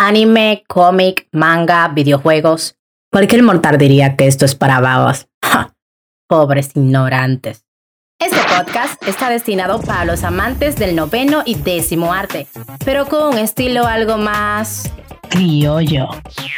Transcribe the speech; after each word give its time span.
anime, 0.00 0.64
cómic, 0.66 1.28
manga, 1.30 1.86
videojuegos. 1.88 2.78
Cualquier 3.12 3.42
mortal 3.42 3.76
diría 3.76 4.16
que 4.16 4.26
esto 4.26 4.46
es 4.46 4.54
para 4.54 4.80
babas. 4.80 5.28
Pobres 6.26 6.70
ignorantes. 6.74 7.66
Este 8.18 8.38
podcast 8.54 9.02
está 9.06 9.28
destinado 9.28 9.80
para 9.82 10.06
los 10.06 10.24
amantes 10.24 10.76
del 10.76 10.96
noveno 10.96 11.42
y 11.44 11.54
décimo 11.54 12.14
arte, 12.14 12.46
pero 12.84 13.06
con 13.06 13.34
un 13.34 13.38
estilo 13.38 13.86
algo 13.86 14.16
más 14.16 14.90
criollo. 15.28 16.08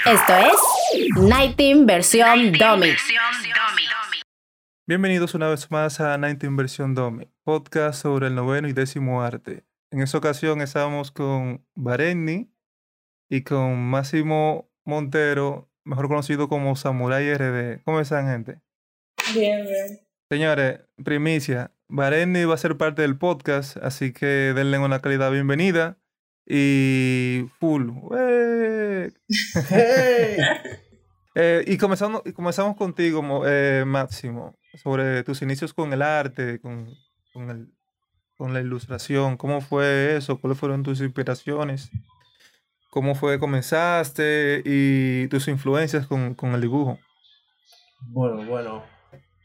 Esto 0.06 0.36
es 0.36 1.16
Nighting 1.16 1.84
versión 1.84 2.52
Domi. 2.52 2.90
Bienvenidos 4.86 5.34
una 5.34 5.48
vez 5.48 5.68
más 5.68 6.00
a 6.00 6.16
Nighting 6.16 6.56
versión 6.56 6.94
Domi, 6.94 7.28
podcast 7.42 8.02
sobre 8.02 8.28
el 8.28 8.36
noveno 8.36 8.68
y 8.68 8.72
décimo 8.72 9.20
arte. 9.20 9.64
En 9.90 10.00
esta 10.00 10.18
ocasión 10.18 10.60
estamos 10.60 11.10
con 11.10 11.66
Barenni 11.74 12.51
y 13.32 13.44
con 13.44 13.78
Máximo 13.88 14.70
Montero, 14.84 15.70
mejor 15.84 16.08
conocido 16.08 16.50
como 16.50 16.76
Samurai 16.76 17.32
RD. 17.32 17.82
¿Cómo 17.82 17.98
están, 17.98 18.28
gente? 18.28 18.60
Bien, 19.32 19.64
bien. 19.64 20.00
Señores, 20.30 20.80
primicia. 21.02 21.72
Barenni 21.88 22.44
va 22.44 22.52
a 22.52 22.58
ser 22.58 22.76
parte 22.76 23.00
del 23.00 23.16
podcast, 23.16 23.78
así 23.78 24.12
que 24.12 24.26
denle 24.26 24.78
una 24.78 25.00
calidad 25.00 25.30
bienvenida. 25.30 25.96
Y 26.46 27.46
full. 27.58 27.88
Eh, 31.34 31.64
y 31.66 31.78
comenzamos, 31.78 32.20
comenzamos 32.34 32.76
contigo, 32.76 33.22
eh, 33.46 33.84
Máximo, 33.86 34.54
sobre 34.74 35.22
tus 35.22 35.40
inicios 35.40 35.72
con 35.72 35.90
el 35.94 36.02
arte, 36.02 36.60
con, 36.60 36.94
con, 37.32 37.48
el, 37.48 37.72
con 38.36 38.52
la 38.52 38.60
ilustración. 38.60 39.38
¿Cómo 39.38 39.62
fue 39.62 40.18
eso? 40.18 40.38
¿Cuáles 40.38 40.58
fueron 40.58 40.82
tus 40.82 41.00
inspiraciones? 41.00 41.90
¿Cómo 42.92 43.14
fue 43.14 43.32
que 43.32 43.38
comenzaste 43.40 44.60
y 44.66 45.26
tus 45.28 45.48
influencias 45.48 46.06
con, 46.06 46.34
con 46.34 46.52
el 46.52 46.60
dibujo? 46.60 46.98
Bueno, 48.02 48.44
bueno, 48.46 48.82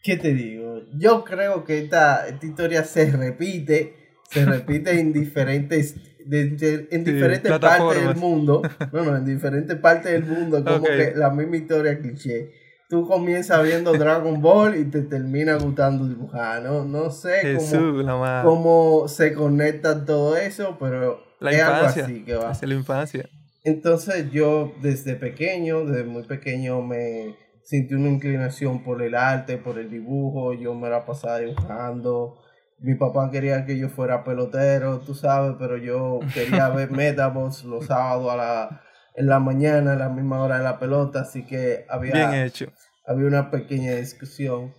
¿qué 0.04 0.18
te 0.18 0.34
digo? 0.34 0.82
Yo 0.98 1.24
creo 1.24 1.64
que 1.64 1.80
esta, 1.80 2.28
esta 2.28 2.46
historia 2.46 2.84
se 2.84 3.10
repite, 3.10 3.96
se 4.30 4.44
repite 4.46 5.00
en 5.00 5.14
diferentes, 5.14 5.96
de- 6.26 6.50
de- 6.50 6.88
en 6.92 7.06
Sí, 7.06 7.12
diferentes 7.14 7.58
partes 7.58 8.06
del 8.06 8.16
mundo. 8.18 8.64
Bueno, 8.92 9.16
en 9.16 9.24
diferentes 9.24 9.78
partes 9.78 10.12
del 10.12 10.26
mundo, 10.26 10.62
como 10.66 10.78
Ok. 10.80 10.88
que 10.88 11.14
la 11.16 11.30
misma 11.30 11.56
historia 11.56 11.98
cliché. 12.00 12.52
Tú 12.90 13.08
comienzas 13.08 13.64
viendo 13.64 13.94
Dragon 13.94 14.42
Ball 14.42 14.76
y 14.78 14.84
te 14.86 15.04
termina 15.04 15.56
gustando 15.56 16.06
dibujar, 16.06 16.64
¿no? 16.64 16.84
No 16.84 17.12
sé 17.12 17.40
cómo, 17.56 17.60
Jesús, 17.60 18.04
madre. 18.06 18.46
cómo 18.46 19.08
se 19.08 19.34
conecta 19.34 20.04
todo 20.04 20.36
eso, 20.36 20.78
pero 20.80 21.22
La 21.40 21.52
es 21.52 21.62
algo 21.62 21.78
infancia. 21.80 22.04
así 22.04 22.24
que 22.26 22.36
va. 22.36 22.50
Hacia 22.50 22.68
la 22.68 22.74
infancia. 22.76 23.30
Entonces 23.68 24.32
yo 24.32 24.72
desde 24.82 25.18
pequeño, 25.18 25.84
desde 25.84 26.06
muy 26.06 26.24
pequeño 26.24 26.82
me 26.82 27.36
sentí 27.64 27.96
una 27.96 28.08
inclinación 28.08 28.82
por 28.82 29.02
el 29.02 29.14
arte, 29.14 29.58
por 29.58 29.78
el 29.78 29.90
dibujo, 29.90 30.54
yo 30.54 30.74
me 30.74 30.90
la 30.90 31.06
pasaba 31.06 31.40
dibujando. 31.40 32.42
Mi 32.80 32.96
papá 32.96 33.30
quería 33.30 33.66
que 33.66 33.78
yo 33.78 33.90
fuera 33.90 34.24
pelotero, 34.24 35.02
tú 35.02 35.14
sabes, 35.14 35.58
pero 35.60 35.76
yo 35.76 36.20
quería 36.34 36.70
ver 36.70 36.92
Metabots 36.92 37.66
los 37.66 37.88
sábados 37.88 38.32
a 38.32 38.38
la, 38.38 38.82
en 39.16 39.28
la 39.28 39.40
mañana, 39.40 39.94
a 39.94 39.98
la 39.98 40.08
misma 40.08 40.42
hora 40.42 40.60
de 40.60 40.64
la 40.64 40.80
pelota, 40.80 41.20
así 41.20 41.46
que 41.46 41.86
había, 41.90 42.14
Bien 42.14 42.46
hecho. 42.46 42.72
había 43.06 43.28
una 43.28 43.52
pequeña 43.52 43.96
discusión. 43.96 44.74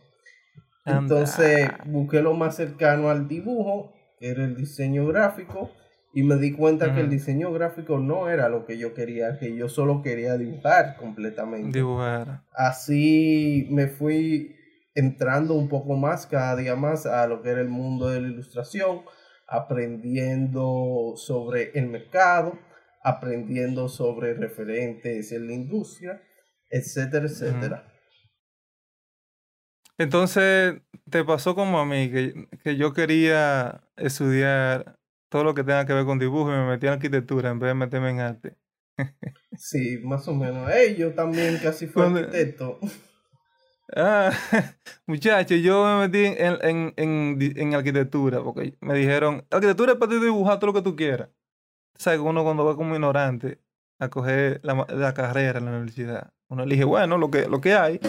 Entonces 0.87 1.69
busqué 1.85 2.23
lo 2.23 2.33
más 2.33 2.57
cercano 2.57 3.11
al 3.11 3.29
dibujo, 3.29 3.93
que 4.19 4.31
era 4.31 4.45
el 4.45 4.57
diseño 4.57 5.07
gráfico, 5.09 5.73
y 6.13 6.23
me 6.23 6.37
di 6.37 6.53
cuenta 6.53 6.95
que 6.95 7.01
el 7.01 7.11
diseño 7.11 7.53
gráfico 7.53 7.99
no 7.99 8.29
era 8.29 8.49
lo 8.49 8.65
que 8.65 8.79
yo 8.79 8.95
quería, 8.95 9.39
que 9.39 9.55
yo 9.55 9.69
solo 9.69 10.03
quería 10.03 10.37
dibujar 10.37 10.97
completamente. 10.97 11.79
Dibujar. 11.79 12.43
Así 12.53 13.67
me 13.71 13.89
fui 13.89 14.57
entrando 14.95 15.55
un 15.55 15.69
poco 15.69 15.97
más, 15.97 16.27
cada 16.27 16.57
día 16.57 16.77
más, 16.77 17.07
a 17.07 17.27
lo 17.27 17.43
que 17.43 17.51
era 17.51 17.61
el 17.61 17.69
mundo 17.69 18.09
de 18.09 18.23
la 18.23 18.29
ilustración, 18.29 19.03
aprendiendo 19.47 21.13
sobre 21.17 21.71
el 21.79 21.89
mercado, 21.89 22.59
aprendiendo 23.03 23.89
sobre 23.89 24.35
referentes 24.35 25.31
en 25.33 25.47
la 25.47 25.53
industria, 25.53 26.23
etcétera, 26.71 27.27
etcétera. 27.27 27.93
Entonces, 29.99 30.81
te 31.11 31.25
pasó 31.25 31.55
como 31.55 31.79
a 31.79 31.85
mí, 31.85 32.11
que, 32.11 32.49
que 32.63 32.77
yo 32.77 32.93
quería 32.93 33.83
estudiar 33.97 34.98
todo 35.29 35.45
lo 35.45 35.55
que 35.55 35.65
tenga 35.65 35.87
que 35.87 35.93
ver 35.95 36.05
con 36.05 36.19
dibujo 36.19 36.51
y 36.51 36.57
me 36.57 36.67
metí 36.67 36.87
en 36.87 36.95
arquitectura 36.95 37.51
en 37.51 37.59
vez 37.59 37.69
de 37.71 37.75
meterme 37.75 38.11
en 38.11 38.21
arte. 38.21 38.57
Sí, 39.57 39.99
más 40.05 40.27
o 40.29 40.35
menos. 40.35 40.71
Ey, 40.71 40.97
yo 40.97 41.15
también 41.15 41.59
casi 41.59 41.87
fui 41.87 42.03
¿Dónde? 42.03 42.21
arquitecto. 42.21 42.79
Ah, 43.97 44.31
muchacho, 45.07 45.55
yo 45.55 45.85
me 45.85 46.09
metí 46.09 46.25
en, 46.27 46.59
en, 46.63 46.95
en, 46.97 47.39
en 47.59 47.75
arquitectura 47.75 48.43
porque 48.43 48.77
me 48.81 48.95
dijeron, 48.95 49.47
arquitectura 49.51 49.93
es 49.93 49.99
para 49.99 50.13
ti 50.13 50.19
dibujar 50.21 50.59
todo 50.59 50.69
lo 50.69 50.75
que 50.75 50.83
tú 50.83 50.95
quieras. 50.95 51.31
Sabes 51.97 52.21
uno 52.21 52.45
cuando 52.45 52.65
va 52.65 52.77
como 52.77 52.95
ignorante 52.95 53.61
a 53.99 54.09
coger 54.11 54.61
la, 54.63 54.87
la 54.91 55.15
carrera 55.15 55.59
en 55.59 55.67
la 55.67 55.73
universidad, 55.73 56.33
uno 56.49 56.65
elige, 56.65 56.85
bueno, 56.85 57.19
lo 57.19 57.31
que, 57.31 57.49
lo 57.49 57.61
que 57.61 57.75
hay. 57.75 58.01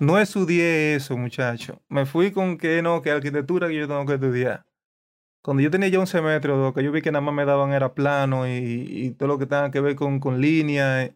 No 0.00 0.18
estudié 0.18 0.94
eso, 0.96 1.16
muchacho. 1.16 1.82
Me 1.88 2.06
fui 2.06 2.32
con 2.32 2.58
que 2.58 2.82
no, 2.82 3.02
que 3.02 3.10
arquitectura 3.10 3.68
que 3.68 3.76
yo 3.76 3.88
tengo 3.88 4.06
que 4.06 4.14
estudiar. 4.14 4.66
Cuando 5.48 5.62
yo 5.62 5.70
tenía 5.70 5.88
ya 5.88 5.98
un 5.98 6.06
semestre 6.06 6.52
o 6.52 6.58
dos, 6.58 6.74
que 6.74 6.84
yo 6.84 6.92
vi 6.92 7.00
que 7.00 7.10
nada 7.10 7.22
más 7.22 7.34
me 7.34 7.46
daban 7.46 7.72
era 7.72 7.94
plano 7.94 8.46
y, 8.46 8.50
y 8.52 9.10
todo 9.12 9.28
lo 9.28 9.38
que 9.38 9.46
tenga 9.46 9.70
que 9.70 9.80
ver 9.80 9.96
con, 9.96 10.20
con 10.20 10.42
línea 10.42 11.10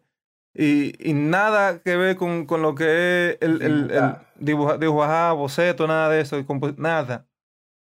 y, 0.55 1.07
y 1.07 1.13
nada 1.13 1.83
que 1.83 1.95
ver 1.95 2.15
con, 2.15 2.47
con 2.47 2.63
lo 2.63 2.73
que 2.73 2.85
es 3.29 3.37
el, 3.41 3.61
el, 3.61 3.91
el 3.91 4.15
Dibujar. 4.39 4.79
dibujar, 4.79 5.35
boceto, 5.35 5.85
nada 5.85 6.09
de 6.09 6.21
eso, 6.21 6.43
nada. 6.77 7.27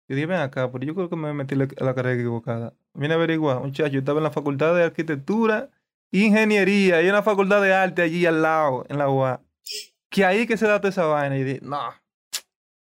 Yo 0.10 0.18
dije, 0.18 0.26
ven 0.26 0.42
acá, 0.42 0.70
pero 0.70 0.84
yo 0.84 0.94
creo 0.94 1.10
que 1.10 1.16
me 1.16 1.34
metí 1.34 1.56
la, 1.56 1.66
la 1.78 1.96
carrera 1.96 2.16
equivocada. 2.16 2.74
Vine 2.94 3.14
a 3.14 3.16
averiguar, 3.16 3.62
muchacho, 3.62 3.88
yo 3.94 4.00
estaba 4.00 4.20
en 4.20 4.26
la 4.26 4.32
facultad 4.32 4.76
de 4.76 4.84
arquitectura, 4.84 5.70
ingeniería, 6.12 7.02
y 7.02 7.08
en 7.08 7.14
la 7.14 7.24
facultad 7.24 7.62
de 7.62 7.74
arte 7.74 8.02
allí 8.02 8.26
al 8.26 8.42
lado, 8.42 8.86
en 8.90 8.98
la 8.98 9.08
UA. 9.08 9.40
Que 10.10 10.26
ahí 10.26 10.46
que 10.46 10.58
se 10.58 10.68
da 10.68 10.82
toda 10.82 10.90
esa 10.90 11.06
vaina. 11.06 11.38
Y 11.38 11.46
dije, 11.46 11.60
no, 11.64 11.80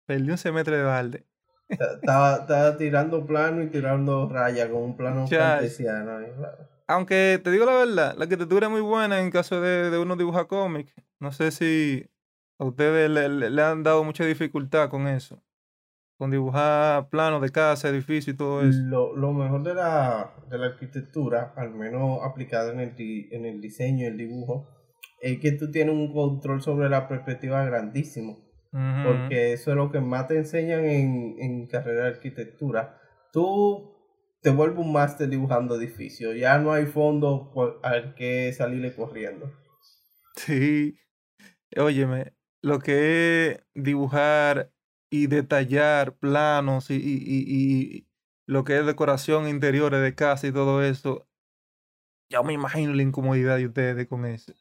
perdí 0.06 0.32
un 0.32 0.38
semestre 0.38 0.78
de 0.78 0.84
balde. 0.84 1.26
Estaba, 1.72 2.36
estaba 2.42 2.78
tirando 2.78 3.26
plano 3.26 3.64
y 3.64 3.68
tirando 3.68 4.28
raya 4.30 4.70
con 4.70 4.82
un 4.84 4.98
plano 4.98 5.26
claro. 6.36 6.58
Aunque 6.88 7.40
te 7.44 7.52
digo 7.52 7.66
la 7.66 7.74
verdad, 7.74 8.16
la 8.18 8.24
arquitectura 8.24 8.68
es 8.68 8.72
muy 8.72 8.82
buena 8.82 9.20
en 9.22 9.32
caso 9.32 9.62
de, 9.62 9.90
de 9.90 9.98
uno 9.98 10.16
dibujar 10.16 10.48
cómic. 10.48 10.94
No 11.20 11.32
sé 11.32 11.52
si 11.52 12.06
a 12.60 12.66
ustedes 12.66 13.10
le, 13.10 13.30
le- 13.30 13.50
le 13.50 13.62
han 13.64 13.84
dado 13.84 14.04
mucha 14.04 14.26
dificultad 14.26 14.90
con 14.90 15.08
eso. 15.08 15.42
Con 16.18 16.30
dibujar 16.30 17.10
planos 17.10 17.42
de 17.42 17.50
casa, 17.50 17.90
edificios 17.90 18.36
y 18.36 18.38
todo 18.38 18.62
eso. 18.62 18.78
Lo, 18.84 19.16
lo 19.16 19.34
mejor 19.34 19.64
de 19.64 19.74
la, 19.74 20.34
de 20.50 20.58
la 20.58 20.68
arquitectura, 20.68 21.54
al 21.56 21.72
menos 21.72 22.20
aplicada 22.24 22.72
en 22.74 22.80
el, 22.80 22.94
en 23.32 23.46
el 23.46 23.62
diseño 23.62 24.04
y 24.04 24.08
el 24.08 24.18
dibujo, 24.18 24.68
es 25.22 25.40
que 25.40 25.54
tú 25.54 25.72
tienes 25.72 25.96
un 25.96 26.14
control 26.14 26.62
sobre 26.62 26.90
la 26.90 27.08
perspectiva 27.08 27.64
grandísimo. 27.66 28.51
Porque 29.04 29.54
eso 29.54 29.72
es 29.72 29.78
lo 29.78 29.92
que 29.92 30.00
más 30.00 30.28
te 30.28 30.38
enseñan 30.38 30.86
en, 30.86 31.36
en 31.40 31.68
carrera 31.68 32.04
de 32.04 32.10
arquitectura. 32.10 33.00
Tú 33.34 33.94
te 34.42 34.50
vuelves 34.52 34.80
un 34.80 34.92
máster 34.94 35.30
dibujando 35.30 35.76
edificios. 35.76 36.36
Ya 36.38 36.58
no 36.60 36.72
hay 36.74 36.86
fondo 36.86 37.52
por- 37.54 37.80
al 37.84 38.16
que 38.16 38.52
salirle 38.54 38.96
corriendo. 38.96 39.52
Sí. 40.36 40.98
Óyeme, 41.78 42.34
lo 42.62 42.80
que 42.80 43.52
es 43.52 43.60
dibujar 43.76 44.72
y 45.10 45.28
detallar 45.28 46.16
planos 46.18 46.90
y, 46.92 46.96
y- 46.96 47.00
y- 47.00 47.98
y 47.98 48.08
lo 48.48 48.64
que 48.64 48.80
es 48.80 48.86
decoración 48.86 49.48
interiores 49.50 50.02
de 50.02 50.16
casa 50.16 50.48
y 50.48 50.52
todo 50.52 50.84
eso, 50.84 51.28
ya 52.30 52.42
me 52.44 52.54
imagino 52.54 52.94
la 52.94 53.04
incomodidad 53.04 53.58
de 53.58 53.68
ustedes 53.68 54.08
con 54.08 54.26
eso. 54.26 54.54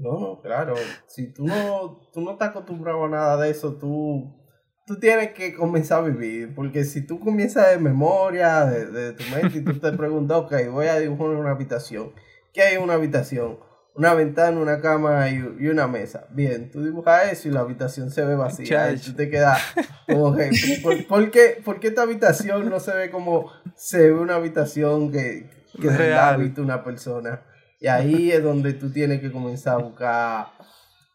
No, 0.00 0.18
no, 0.18 0.40
claro. 0.40 0.74
Si 1.06 1.32
tú 1.32 1.46
no, 1.46 2.00
tú 2.12 2.22
no 2.22 2.32
estás 2.32 2.48
acostumbrado 2.50 3.04
a 3.04 3.08
nada 3.08 3.36
de 3.36 3.50
eso, 3.50 3.74
tú, 3.74 4.34
tú 4.86 4.98
tienes 4.98 5.32
que 5.32 5.54
comenzar 5.54 5.98
a 6.00 6.06
vivir. 6.08 6.54
Porque 6.54 6.84
si 6.84 7.06
tú 7.06 7.20
comienzas 7.20 7.70
de 7.70 7.78
memoria, 7.78 8.64
de, 8.64 8.86
de 8.86 9.12
tu 9.12 9.24
mente, 9.34 9.58
y 9.58 9.64
tú 9.64 9.78
te 9.78 9.92
preguntas, 9.92 10.38
ok, 10.38 10.54
voy 10.70 10.86
a 10.86 10.98
dibujar 10.98 11.28
una 11.28 11.50
habitación. 11.50 12.12
¿Qué 12.54 12.62
hay 12.62 12.76
en 12.76 12.82
una 12.82 12.94
habitación? 12.94 13.58
Una 13.94 14.14
ventana, 14.14 14.58
una 14.58 14.80
cama 14.80 15.28
y, 15.28 15.34
y 15.58 15.66
una 15.66 15.86
mesa. 15.86 16.26
Bien, 16.30 16.70
tú 16.70 16.82
dibujas 16.82 17.32
eso 17.32 17.48
y 17.48 17.50
la 17.50 17.60
habitación 17.60 18.10
se 18.10 18.24
ve 18.24 18.36
vacía. 18.36 18.92
Y 18.92 18.98
tú 18.98 19.12
te 19.14 19.28
quedas 19.28 19.60
como 20.06 20.34
que, 20.34 20.50
¿por, 20.82 21.06
por 21.06 21.30
qué, 21.30 21.60
por 21.62 21.78
qué 21.78 21.88
esta 21.88 22.02
habitación 22.02 22.70
no 22.70 22.80
se 22.80 22.94
ve 22.94 23.10
como 23.10 23.50
se 23.76 24.10
ve 24.10 24.12
una 24.12 24.36
habitación 24.36 25.12
que, 25.12 25.50
que 25.78 25.90
Real. 25.90 26.34
habita 26.36 26.62
una 26.62 26.82
persona? 26.82 27.42
Y 27.80 27.86
ahí 27.88 28.30
es 28.30 28.42
donde 28.42 28.74
tú 28.74 28.92
tienes 28.92 29.20
que 29.20 29.32
comenzar 29.32 29.74
a 29.74 29.82
buscar 29.82 30.46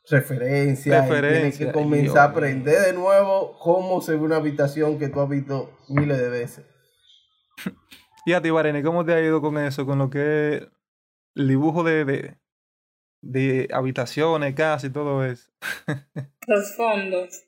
referencias. 0.09 0.85
y 0.85 0.89
tienes 0.89 1.09
Referencia, 1.09 1.67
que 1.67 1.71
comenzar 1.71 2.17
a 2.17 2.23
aprender 2.31 2.81
de 2.81 2.93
nuevo 2.93 3.57
cómo 3.59 4.01
se 4.01 4.13
ve 4.13 4.17
una 4.17 4.37
habitación 4.37 4.97
que 4.97 5.09
tú 5.09 5.21
has 5.21 5.29
visto 5.29 5.77
miles 5.89 6.17
de 6.17 6.29
veces. 6.29 6.65
Y 8.25 8.33
a 8.33 8.41
ti, 8.41 8.49
Barene, 8.49 8.81
¿cómo 8.81 9.05
te 9.05 9.13
ha 9.13 9.21
ido 9.21 9.39
con 9.41 9.57
eso? 9.59 9.85
Con 9.85 9.99
lo 9.99 10.09
que 10.09 10.55
es 10.55 10.67
el 11.35 11.47
dibujo 11.47 11.83
de, 11.83 12.03
de, 12.05 12.37
de 13.21 13.67
habitaciones, 13.71 14.55
casas 14.55 14.89
y 14.89 14.93
todo 14.93 15.23
eso. 15.23 15.51
Los 16.47 16.75
fondos. 16.75 17.43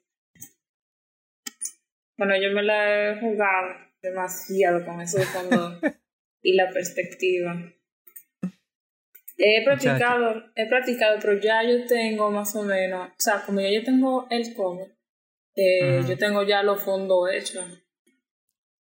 Bueno, 2.17 2.35
yo 2.35 2.51
me 2.53 2.61
la 2.61 3.11
he 3.11 3.19
jugado 3.19 3.75
demasiado 4.01 4.85
con 4.85 5.01
esos 5.01 5.25
fondos 5.25 5.79
y 6.43 6.53
la 6.55 6.69
perspectiva. 6.71 7.55
He 9.37 9.63
practicado, 9.63 10.51
he 10.55 10.65
practicado, 10.67 11.19
pero 11.21 11.39
ya 11.39 11.61
yo 11.63 11.85
tengo 11.85 12.31
más 12.31 12.55
o 12.55 12.63
menos, 12.63 13.09
o 13.09 13.13
sea, 13.19 13.43
como 13.45 13.61
ya 13.61 13.69
yo 13.69 13.83
tengo 13.83 14.25
el 14.31 14.55
cómic, 14.55 14.97
eh, 15.55 16.01
yo 16.07 16.17
tengo 16.17 16.43
ya 16.43 16.63
los 16.63 16.81
fondos 16.81 17.29
hechos. 17.31 17.65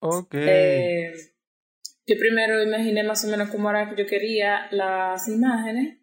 Ok. 0.00 0.34
Eh, 0.34 1.12
yo 2.06 2.18
primero 2.18 2.62
imaginé 2.62 3.02
más 3.02 3.24
o 3.24 3.28
menos 3.28 3.50
cómo 3.50 3.70
era 3.70 3.88
que 3.90 4.02
yo 4.02 4.06
quería 4.06 4.68
las 4.70 5.26
imágenes 5.28 5.98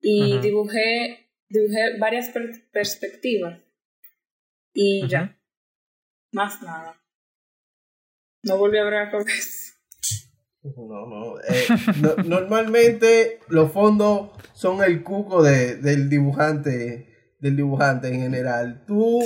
y 0.00 0.38
dibujé, 0.38 1.30
dibujé 1.48 1.98
varias 1.98 2.30
perspectivas. 2.72 3.60
Y 4.72 5.06
ya. 5.06 5.38
Más 6.32 6.62
nada. 6.62 6.98
No 8.42 8.56
volví 8.56 8.78
a 8.78 8.82
hablar 8.82 9.10
con 9.10 9.28
eso. 9.28 9.71
No, 10.64 11.06
no. 11.06 11.38
Eh, 11.40 12.24
normalmente 12.24 13.40
los 13.48 13.72
fondos 13.72 14.30
son 14.52 14.82
el 14.82 15.02
cuco 15.02 15.42
de, 15.42 15.76
del 15.76 16.08
dibujante, 16.08 17.08
del 17.40 17.56
dibujante 17.56 18.08
en 18.08 18.20
general. 18.20 18.84
Tú, 18.86 19.20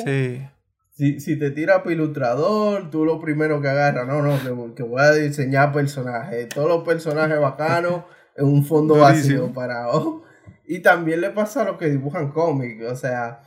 si, 0.91 1.21
si 1.21 1.39
te 1.39 1.51
tiras 1.51 1.81
para 1.81 1.93
ilustrador, 1.93 2.91
tú 2.91 3.05
lo 3.05 3.21
primero 3.21 3.61
que 3.61 3.69
agarras, 3.69 4.07
no, 4.07 4.23
no, 4.23 4.75
que, 4.75 4.83
voy 4.83 5.03
a 5.03 5.13
diseñar 5.13 5.73
personajes. 5.73 6.49
Todos 6.49 6.69
los 6.69 6.85
personajes 6.85 7.39
bacanos 7.39 8.05
en 8.35 8.47
un 8.47 8.65
fondo 8.65 8.97
vacío 8.97 9.53
parado. 9.53 10.23
Y 10.67 10.81
también 10.81 11.21
le 11.21 11.31
pasa 11.31 11.63
a 11.63 11.65
los 11.67 11.77
que 11.77 11.91
dibujan 11.91 12.33
cómics. 12.33 12.83
O 12.91 12.97
sea, 12.97 13.43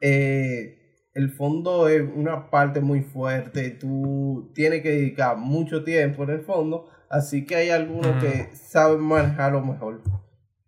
eh, 0.00 0.78
el 1.14 1.30
fondo 1.30 1.88
es 1.88 2.02
una 2.14 2.48
parte 2.48 2.80
muy 2.80 3.02
fuerte. 3.02 3.70
Tú 3.70 4.52
tienes 4.54 4.82
que 4.82 4.90
dedicar 4.90 5.36
mucho 5.36 5.82
tiempo 5.82 6.22
en 6.22 6.30
el 6.30 6.40
fondo 6.42 6.93
Así 7.14 7.46
que 7.46 7.54
hay 7.54 7.70
algunos 7.70 8.20
que 8.20 8.50
saben 8.56 8.98
manejarlo 8.98 9.64
mejor. 9.64 10.02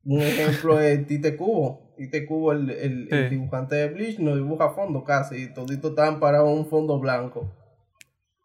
Un 0.05 0.21
ejemplo 0.21 0.79
es 0.79 1.05
Tite 1.05 1.37
Cubo. 1.37 1.93
Tite 1.97 2.25
Cubo, 2.25 2.53
el, 2.53 2.71
el, 2.71 3.31
dibujante 3.31 3.75
de 3.75 3.89
Bleach, 3.89 4.21
no 4.21 4.37
dibuja 4.37 4.71
fondo 4.71 5.03
casi. 5.03 5.53
Todito 5.53 5.89
están 5.89 6.21
para 6.21 6.45
un 6.45 6.69
fondo 6.69 7.01
blanco. 7.01 7.53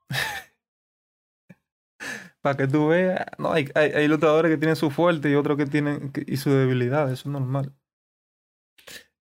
para 2.41 2.57
que 2.57 2.67
tú 2.67 2.87
veas. 2.87 3.23
No, 3.37 3.53
hay, 3.53 3.69
hay, 3.75 3.91
hay, 3.91 4.05
ilustradores 4.05 4.49
que 4.49 4.57
tienen 4.57 4.75
su 4.75 4.89
fuerte 4.89 5.29
y 5.29 5.35
otros 5.35 5.55
que 5.55 5.67
tienen 5.67 6.11
y 6.25 6.37
su 6.37 6.49
debilidad. 6.49 7.03
Eso 7.03 7.29
es 7.29 7.31
normal. 7.31 7.71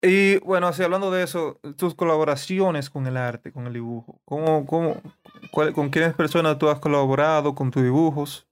Y 0.03 0.37
bueno, 0.41 0.67
así 0.67 0.83
hablando 0.83 1.09
de 1.09 1.23
eso, 1.23 1.59
tus 1.77 1.95
colaboraciones 1.95 2.91
con 2.91 3.07
el 3.07 3.17
arte, 3.17 3.51
con 3.51 3.65
el 3.65 3.73
dibujo. 3.73 4.21
¿Cómo, 4.23 4.67
cómo, 4.67 5.01
¿Con 5.51 5.89
quiénes 5.89 6.13
personas 6.13 6.59
tú 6.59 6.69
has 6.69 6.79
colaborado 6.79 7.55
con 7.55 7.71
tus 7.71 7.81
dibujos? 7.81 8.46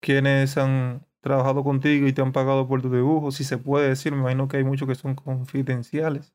Quienes 0.00 0.56
han 0.56 1.06
trabajado 1.20 1.62
contigo 1.62 2.06
y 2.06 2.12
te 2.12 2.22
han 2.22 2.32
pagado 2.32 2.66
por 2.66 2.82
tu 2.82 2.92
dibujo, 2.92 3.30
si 3.30 3.44
se 3.44 3.58
puede 3.58 3.88
decir, 3.88 4.12
me 4.12 4.20
imagino 4.20 4.48
que 4.48 4.56
hay 4.56 4.64
muchos 4.64 4.88
que 4.88 4.94
son 4.94 5.14
confidenciales. 5.14 6.34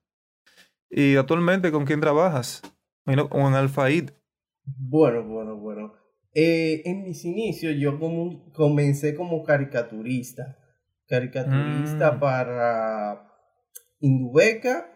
Y 0.90 1.16
actualmente, 1.16 1.72
¿con 1.72 1.86
quién 1.86 2.00
trabajas? 2.00 2.62
imagino 3.06 3.30
con 3.30 3.54
Alfaid. 3.54 4.12
Bueno, 4.64 5.24
bueno, 5.24 5.58
bueno. 5.58 5.94
Eh, 6.34 6.82
en 6.86 7.04
mis 7.04 7.24
inicios 7.24 7.76
yo 7.78 8.00
comencé 8.54 9.16
como 9.16 9.44
caricaturista. 9.44 10.58
Caricaturista 11.08 12.14
mm. 12.14 12.20
para 12.20 13.28
Indubeca 14.00 14.92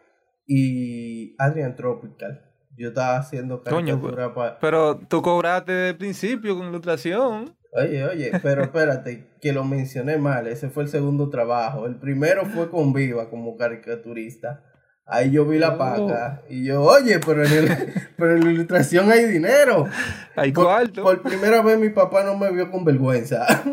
y 0.45 1.35
Adrian 1.37 1.75
Tropical. 1.75 2.41
Yo 2.75 2.89
estaba 2.89 3.17
haciendo 3.17 3.61
caricatura 3.61 4.33
para... 4.33 4.59
Pero 4.59 4.97
tú 4.97 5.21
cobraste 5.21 5.71
de 5.71 5.93
principio 5.93 6.57
con 6.57 6.69
ilustración. 6.69 7.55
Oye, 7.71 8.03
oye, 8.03 8.31
pero 8.41 8.63
espérate, 8.63 9.27
que 9.39 9.53
lo 9.53 9.63
mencioné 9.63 10.17
mal, 10.17 10.47
ese 10.47 10.69
fue 10.69 10.83
el 10.83 10.89
segundo 10.89 11.29
trabajo. 11.29 11.85
El 11.85 11.95
primero 11.97 12.45
fue 12.45 12.69
con 12.69 12.93
Viva 12.93 13.29
como 13.29 13.55
caricaturista. 13.57 14.63
Ahí 15.05 15.31
yo 15.31 15.45
vi 15.45 15.57
la 15.57 15.75
oh. 15.75 15.77
paga 15.77 16.43
y 16.49 16.65
yo, 16.65 16.81
oye, 16.83 17.19
pero 17.19 17.43
en, 17.43 17.93
pero 18.17 18.35
en 18.35 18.43
la 18.45 18.51
ilustración 18.51 19.11
hay 19.11 19.25
dinero. 19.25 19.87
Hay 20.35 20.51
por, 20.51 20.65
cuarto. 20.65 21.03
Por 21.03 21.21
primera 21.21 21.61
vez 21.61 21.79
mi 21.79 21.89
papá 21.89 22.23
no 22.23 22.37
me 22.37 22.51
vio 22.51 22.71
con 22.71 22.83
vergüenza. 22.85 23.45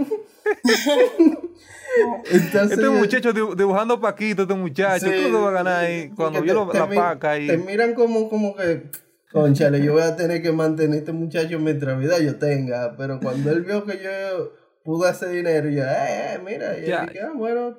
Entonces, 2.31 2.79
este 2.79 2.89
muchacho 2.91 3.33
dibujando 3.33 3.99
Paquito, 4.01 4.43
este 4.43 4.55
muchacho, 4.55 5.07
¿qué 5.07 5.29
lo 5.31 5.43
va 5.43 5.49
a 5.49 5.53
ganar 5.53 5.85
ahí? 5.85 6.11
Cuando 6.15 6.43
vio 6.43 6.71
la 6.73 6.89
paca 6.89 7.31
ahí. 7.33 7.47
Te 7.47 7.57
miran 7.57 7.95
como, 7.95 8.29
como 8.29 8.55
que 8.55 8.91
Conchale, 9.33 9.83
yo 9.83 9.93
voy 9.93 10.03
a 10.03 10.17
tener 10.17 10.41
que 10.41 10.53
mantener 10.53 10.95
a 10.95 10.99
este 10.99 11.13
muchacho 11.13 11.59
mientras 11.59 11.99
vida 11.99 12.19
yo 12.21 12.39
tenga. 12.39 12.97
Pero 12.97 13.19
cuando 13.21 13.51
él 13.51 13.63
vio 13.63 13.85
que 13.85 13.99
yo 14.03 14.53
pude 14.85 15.09
hacer 15.09 15.31
dinero, 15.31 15.69
yo, 15.69 15.83
eh, 15.83 16.35
eh 16.35 16.41
mira, 16.45 16.79
y 16.79 16.83
dije, 16.83 17.21
ah, 17.23 17.33
bueno, 17.35 17.77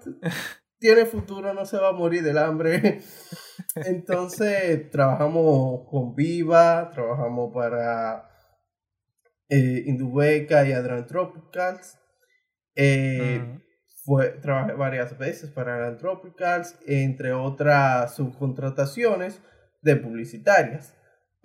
tiene 0.79 1.05
futuro, 1.05 1.53
no 1.53 1.65
se 1.65 1.77
va 1.77 1.89
a 1.89 1.94
morir 1.94 2.23
del 2.23 2.38
hambre. 2.38 3.01
Entonces, 3.75 4.89
trabajamos 4.91 5.88
con 5.89 6.15
Viva, 6.15 6.89
trabajamos 6.94 7.53
para 7.53 8.29
eh, 9.49 9.83
Indubeca 9.85 10.67
y 10.67 10.73
Adrantropicals. 10.73 11.97
Eh, 12.75 13.39
mm. 13.39 13.61
fue, 14.03 14.29
trabajé 14.41 14.73
varias 14.73 15.17
veces 15.17 15.49
para 15.49 15.75
Adrantropicals, 15.75 16.77
entre 16.85 17.31
otras 17.31 18.15
subcontrataciones 18.15 19.41
de 19.81 19.95
publicitarias. 19.95 20.96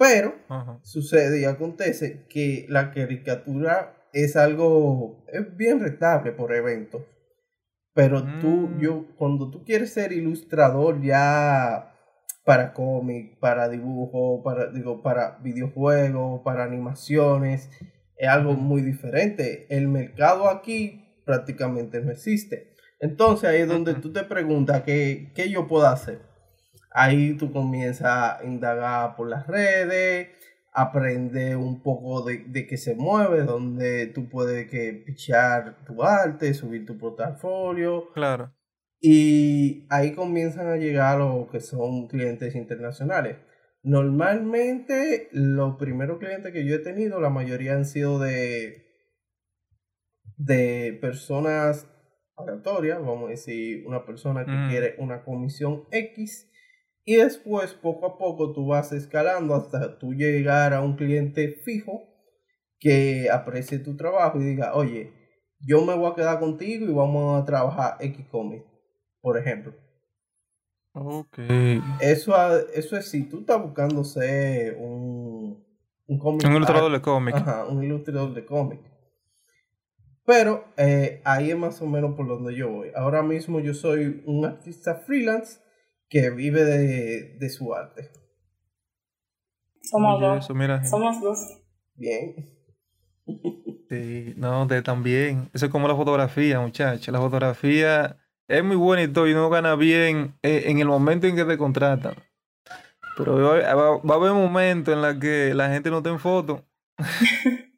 Pero 0.02 0.34
sucede 0.82 1.42
y 1.42 1.44
acontece 1.44 2.26
que 2.28 2.66
la 2.68 2.90
caricatura 2.90 4.08
es 4.12 4.34
algo, 4.34 5.24
es 5.28 5.56
bien 5.56 5.78
rentable 5.78 6.32
por 6.32 6.52
eventos. 6.52 7.02
Pero 7.94 8.20
tú, 8.40 8.48
mm. 8.48 8.80
yo, 8.80 9.06
cuando 9.16 9.48
tú 9.48 9.64
quieres 9.64 9.92
ser 9.92 10.10
ilustrador 10.10 11.00
ya 11.00 11.94
para 12.44 12.72
cómic, 12.72 13.38
para 13.38 13.68
dibujo, 13.68 14.42
para, 14.42 14.72
digo, 14.72 15.02
para 15.02 15.38
videojuegos, 15.38 16.40
para 16.42 16.64
animaciones, 16.64 17.70
es 18.16 18.28
algo 18.28 18.54
muy 18.54 18.82
diferente. 18.82 19.68
El 19.70 19.86
mercado 19.86 20.48
aquí 20.48 21.22
prácticamente 21.24 22.00
no 22.00 22.10
existe. 22.10 22.74
Entonces 22.98 23.48
ahí 23.48 23.60
es 23.60 23.68
donde 23.68 23.94
tú 23.94 24.12
te 24.12 24.24
preguntas 24.24 24.82
qué, 24.82 25.30
qué 25.32 25.48
yo 25.48 25.68
puedo 25.68 25.86
hacer. 25.86 26.31
Ahí 26.94 27.34
tú 27.36 27.52
comienzas 27.52 28.40
a 28.40 28.44
indagar 28.44 29.16
por 29.16 29.28
las 29.28 29.46
redes, 29.46 30.28
aprender 30.72 31.56
un 31.56 31.82
poco 31.82 32.22
de, 32.22 32.44
de 32.46 32.66
qué 32.66 32.76
se 32.76 32.94
mueve, 32.94 33.42
donde 33.42 34.06
tú 34.08 34.28
puedes 34.28 34.70
que 34.70 34.92
pichar 34.92 35.84
tu 35.84 36.02
arte, 36.02 36.54
subir 36.54 36.86
tu 36.86 36.98
portafolio. 36.98 38.10
Claro. 38.12 38.52
Y 39.00 39.86
ahí 39.90 40.12
comienzan 40.12 40.68
a 40.68 40.76
llegar 40.76 41.18
los 41.18 41.50
que 41.50 41.60
son 41.60 42.06
clientes 42.08 42.54
internacionales. 42.54 43.36
Normalmente 43.82 45.28
los 45.32 45.76
primeros 45.76 46.18
clientes 46.20 46.52
que 46.52 46.64
yo 46.64 46.76
he 46.76 46.78
tenido, 46.78 47.20
la 47.20 47.30
mayoría 47.30 47.74
han 47.74 47.84
sido 47.84 48.20
de, 48.20 48.86
de 50.36 50.96
personas 51.00 51.88
aleatorias, 52.36 53.00
vamos 53.00 53.26
a 53.26 53.30
decir, 53.30 53.84
una 53.86 54.04
persona 54.06 54.44
que 54.44 54.52
mm. 54.52 54.68
quiere 54.70 54.94
una 54.98 55.24
comisión 55.24 55.84
X 55.90 56.51
y 57.04 57.16
después, 57.16 57.74
poco 57.74 58.06
a 58.06 58.18
poco, 58.18 58.52
tú 58.52 58.66
vas 58.68 58.92
escalando 58.92 59.54
hasta 59.54 59.98
tú 59.98 60.14
llegar 60.14 60.72
a 60.72 60.82
un 60.82 60.96
cliente 60.96 61.60
fijo 61.64 62.02
que 62.78 63.28
aprecie 63.30 63.78
tu 63.78 63.96
trabajo 63.96 64.40
y 64.40 64.44
diga, 64.44 64.74
oye, 64.74 65.12
yo 65.60 65.84
me 65.84 65.94
voy 65.94 66.10
a 66.10 66.14
quedar 66.14 66.38
contigo 66.38 66.86
y 66.86 66.92
vamos 66.92 67.40
a 67.40 67.44
trabajar 67.44 67.96
X 68.00 68.26
Comic, 68.30 68.64
por 69.20 69.38
ejemplo. 69.38 69.74
Ok. 70.94 71.38
Eso, 72.00 72.34
eso 72.74 72.96
es 72.96 73.08
si 73.08 73.28
tú 73.28 73.40
estás 73.40 73.62
buscando 73.62 74.04
ser 74.04 74.76
un, 74.76 75.64
un 76.06 76.20
Un 76.20 76.56
ilustrador 76.56 76.92
de 76.92 77.00
cómic. 77.00 77.34
Ajá, 77.34 77.66
un 77.66 77.82
ilustrador 77.82 78.34
de 78.34 78.44
cómic. 78.44 78.80
Pero 80.24 80.64
eh, 80.76 81.20
ahí 81.24 81.50
es 81.50 81.56
más 81.56 81.80
o 81.82 81.86
menos 81.86 82.14
por 82.14 82.28
donde 82.28 82.54
yo 82.54 82.70
voy. 82.70 82.90
Ahora 82.94 83.22
mismo 83.22 83.58
yo 83.58 83.74
soy 83.74 84.22
un 84.26 84.44
artista 84.44 84.96
freelance 84.96 85.60
que 86.12 86.28
vive 86.28 86.62
de, 86.62 87.38
de 87.38 87.48
su 87.48 87.74
arte. 87.74 88.10
Somos 89.80 90.20
dos. 90.20 90.46
Somos 90.90 91.20
dos. 91.22 91.38
Bien. 91.94 92.50
Sí, 93.88 94.34
no, 94.36 94.66
de 94.66 94.82
también. 94.82 95.48
Eso 95.54 95.66
es 95.66 95.72
como 95.72 95.88
la 95.88 95.96
fotografía, 95.96 96.60
muchachos. 96.60 97.08
La 97.08 97.18
fotografía 97.18 98.18
es 98.46 98.62
muy 98.62 98.76
buena 98.76 99.04
y 99.04 99.08
todo, 99.08 99.26
y 99.26 99.32
uno 99.32 99.48
gana 99.48 99.74
bien 99.74 100.34
eh, 100.42 100.64
en 100.66 100.80
el 100.80 100.86
momento 100.86 101.26
en 101.26 101.34
que 101.34 101.46
te 101.46 101.56
contratan. 101.56 102.16
Pero 103.16 103.36
va, 103.36 104.14
a 104.14 104.16
haber 104.16 104.32
momentos 104.32 104.92
en 104.92 105.00
los 105.00 105.14
que 105.16 105.54
la 105.54 105.70
gente 105.70 105.90
no 105.90 106.02
te 106.02 106.10
en 106.10 106.20
foto. 106.20 106.62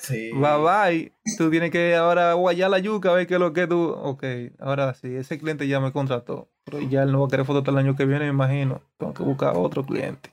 Sí. 0.00 0.30
Bye 0.32 0.58
bye. 0.58 1.12
Tú 1.36 1.50
tienes 1.50 1.72
que 1.72 1.96
ahora 1.96 2.32
guayar 2.34 2.70
la 2.70 2.78
yuca, 2.78 3.10
a 3.10 3.14
ver 3.14 3.26
qué 3.26 3.34
es 3.34 3.40
lo 3.40 3.52
que 3.52 3.66
tú. 3.66 3.90
Ok, 3.90 4.22
ahora 4.60 4.94
sí, 4.94 5.12
ese 5.16 5.40
cliente 5.40 5.66
ya 5.66 5.80
me 5.80 5.90
contrató. 5.90 6.52
Pero 6.70 6.80
ya 6.88 7.02
él 7.02 7.12
no 7.12 7.20
va 7.20 7.26
a 7.26 7.30
querer 7.30 7.46
foto 7.46 7.58
hasta 7.58 7.70
el 7.70 7.78
año 7.78 7.96
que 7.96 8.04
viene, 8.04 8.24
me 8.24 8.30
imagino. 8.30 8.82
Tengo 8.98 9.14
que 9.14 9.22
buscar 9.22 9.56
otro 9.56 9.84
cliente. 9.84 10.30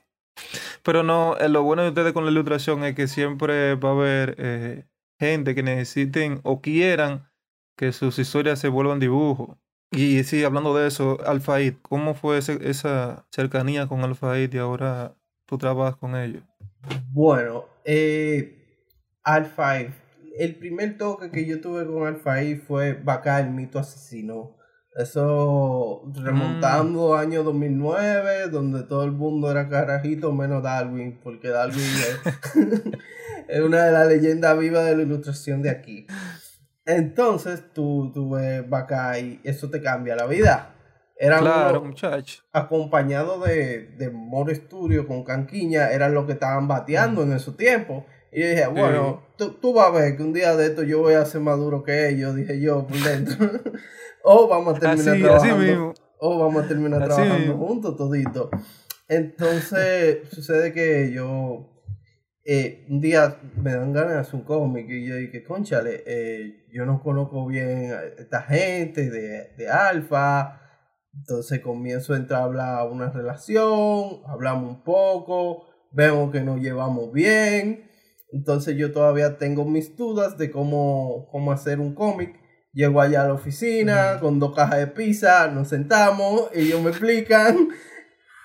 Pero 0.82 1.02
no, 1.02 1.36
eh, 1.38 1.48
lo 1.48 1.62
bueno 1.62 1.82
de 1.82 1.88
ustedes 1.88 2.12
con 2.12 2.24
la 2.24 2.30
ilustración 2.30 2.84
es 2.84 2.94
que 2.94 3.08
siempre 3.08 3.74
va 3.74 3.90
a 3.90 3.92
haber 3.92 4.34
eh, 4.38 4.84
gente 5.18 5.54
que 5.54 5.62
necesiten 5.62 6.40
o 6.42 6.60
quieran 6.60 7.28
que 7.76 7.92
sus 7.92 8.18
historias 8.18 8.58
se 8.58 8.68
vuelvan 8.68 9.00
dibujo. 9.00 9.58
Y 9.90 10.24
sí, 10.24 10.44
hablando 10.44 10.76
de 10.76 10.88
eso, 10.88 11.18
Alfaid, 11.26 11.74
¿cómo 11.82 12.14
fue 12.14 12.38
esa 12.38 13.26
cercanía 13.30 13.86
con 13.86 14.02
Alfaid 14.02 14.52
y 14.52 14.58
ahora 14.58 15.14
tú 15.46 15.58
trabajas 15.58 15.96
con 15.96 16.16
ellos? 16.16 16.42
Bueno, 17.12 17.64
eh, 17.84 18.56
Eve. 19.24 19.92
El 20.38 20.54
primer 20.56 20.98
toque 20.98 21.30
que 21.30 21.46
yo 21.46 21.60
tuve 21.60 21.86
con 21.86 22.20
Eve 22.36 22.56
fue 22.56 22.92
Bacá, 22.92 23.40
el 23.40 23.50
mito 23.50 23.78
asesino. 23.78 24.54
Eso 24.96 26.02
remontando 26.14 27.16
año 27.16 27.42
2009, 27.42 28.48
donde 28.50 28.82
todo 28.84 29.04
el 29.04 29.12
mundo 29.12 29.50
era 29.50 29.68
carajito 29.68 30.32
menos 30.32 30.62
Darwin, 30.62 31.20
porque 31.22 31.48
Darwin 31.48 31.78
es, 31.78 32.20
es 33.48 33.60
una 33.60 33.84
de 33.84 33.92
las 33.92 34.08
leyendas 34.08 34.58
vivas 34.58 34.86
de 34.86 34.96
la 34.96 35.02
ilustración 35.02 35.60
de 35.62 35.68
aquí. 35.70 36.06
Entonces 36.86 37.62
tú, 37.74 38.10
tú 38.14 38.30
ves 38.30 38.68
Bacá 38.68 39.18
y 39.18 39.40
eso 39.44 39.68
te 39.68 39.82
cambia 39.82 40.16
la 40.16 40.26
vida. 40.26 40.72
Era 41.18 41.40
Claro, 41.40 41.82
muchacho. 41.82 42.42
acompañado 42.52 43.40
de, 43.40 43.88
de 43.98 44.10
More 44.10 44.54
Studio 44.54 45.06
con 45.06 45.24
Canquiña, 45.24 45.90
eran 45.90 46.14
los 46.14 46.26
que 46.26 46.32
estaban 46.32 46.68
bateando 46.68 47.22
en 47.22 47.32
esos 47.32 47.56
tiempos. 47.56 48.04
Y 48.32 48.40
yo 48.42 48.48
dije, 48.48 48.66
bueno, 48.66 49.22
tú, 49.36 49.52
tú 49.60 49.72
vas 49.72 49.88
a 49.88 49.90
ver 49.90 50.16
que 50.16 50.22
un 50.22 50.32
día 50.32 50.54
de 50.56 50.66
esto 50.66 50.82
yo 50.82 51.00
voy 51.00 51.14
a 51.14 51.24
ser 51.24 51.40
más 51.40 51.56
duro 51.56 51.82
que 51.82 52.08
ellos, 52.10 52.34
dije 52.34 52.60
yo 52.60 52.86
por 52.86 52.98
dentro. 52.98 53.50
O 54.28 54.48
vamos 54.48 54.76
a 54.76 54.80
terminar 54.80 55.00
Así, 55.00 55.10
así 55.10 55.22
trabajando. 55.22 55.64
mismo. 55.64 55.94
O 56.18 56.38
vamos 56.38 56.64
a 56.64 56.68
terminar 56.68 57.02
Así 57.02 57.14
trabajando 57.14 57.46
mismo. 57.54 57.66
juntos 57.66 57.96
todito. 57.96 58.50
Entonces, 59.08 60.28
sucede 60.32 60.72
que 60.72 61.12
yo 61.12 61.82
eh, 62.44 62.86
un 62.88 63.00
día 63.00 63.38
me 63.56 63.72
dan 63.72 63.92
ganas 63.92 64.12
de 64.12 64.18
hacer 64.18 64.34
un 64.36 64.42
cómic 64.42 64.86
y 64.88 65.06
yo 65.06 65.16
dije, 65.16 65.42
conchale, 65.44 66.02
eh, 66.06 66.66
yo 66.72 66.84
no 66.86 67.02
conozco 67.02 67.46
bien 67.46 67.92
a 67.92 68.02
esta 68.18 68.42
gente 68.42 69.10
de, 69.10 69.54
de 69.56 69.68
Alfa. 69.68 70.60
Entonces 71.14 71.60
comienzo 71.60 72.12
a 72.12 72.18
entablar 72.18 72.88
una 72.90 73.10
relación, 73.10 74.20
hablamos 74.26 74.68
un 74.70 74.84
poco, 74.84 75.64
vemos 75.90 76.30
que 76.30 76.42
nos 76.42 76.60
llevamos 76.60 77.12
bien. 77.12 77.88
Entonces 78.32 78.76
yo 78.76 78.92
todavía 78.92 79.38
tengo 79.38 79.64
mis 79.64 79.96
dudas 79.96 80.36
de 80.36 80.50
cómo, 80.50 81.28
cómo 81.30 81.52
hacer 81.52 81.80
un 81.80 81.94
cómic. 81.94 82.38
Llego 82.76 83.00
allá 83.00 83.22
a 83.22 83.28
la 83.28 83.32
oficina 83.32 84.18
con 84.20 84.38
dos 84.38 84.54
cajas 84.54 84.78
de 84.80 84.86
pizza, 84.88 85.48
nos 85.48 85.68
sentamos, 85.68 86.50
ellos 86.52 86.78
me 86.82 86.90
explican 86.90 87.70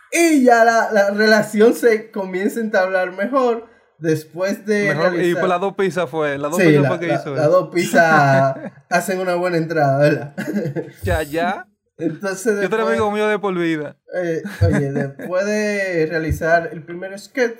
y 0.09 0.45
ya 0.45 0.63
la, 0.63 0.89
la 0.93 1.09
relación 1.11 1.73
se 1.73 2.11
comienza 2.11 2.61
a 2.61 2.63
entablar 2.63 3.11
mejor 3.11 3.67
después 3.97 4.65
de... 4.65 4.95
Mejor- 4.95 5.21
y 5.21 5.35
por 5.35 5.49
las 5.49 5.59
dos 5.59 5.73
pizzas 5.75 6.09
fue. 6.09 6.37
Las 6.37 6.51
dos 6.51 6.61
Sí, 6.61 6.67
pizzas 6.67 6.81
la- 6.83 6.87
fue 6.89 6.99
que 7.01 7.07
la- 7.07 7.15
hizo. 7.15 7.35
las 7.35 7.47
dos 7.51 7.69
pizzas 7.73 8.55
hacen 8.89 9.19
una 9.19 9.35
buena 9.35 9.57
entrada, 9.57 9.97
¿verdad? 9.99 10.33
Ya, 11.03 11.23
ya. 11.23 11.67
Entonces 11.97 12.53
Yo 12.55 12.69
después- 12.69 12.87
amigo 12.87 13.11
mío 13.11 13.27
de 13.27 13.37
por 13.37 13.53
vida. 13.53 13.97
eh, 14.15 14.41
oye, 14.65 14.93
después 14.93 15.45
de 15.45 16.05
realizar 16.09 16.69
el 16.71 16.83
primer 16.83 17.19
sketch, 17.19 17.59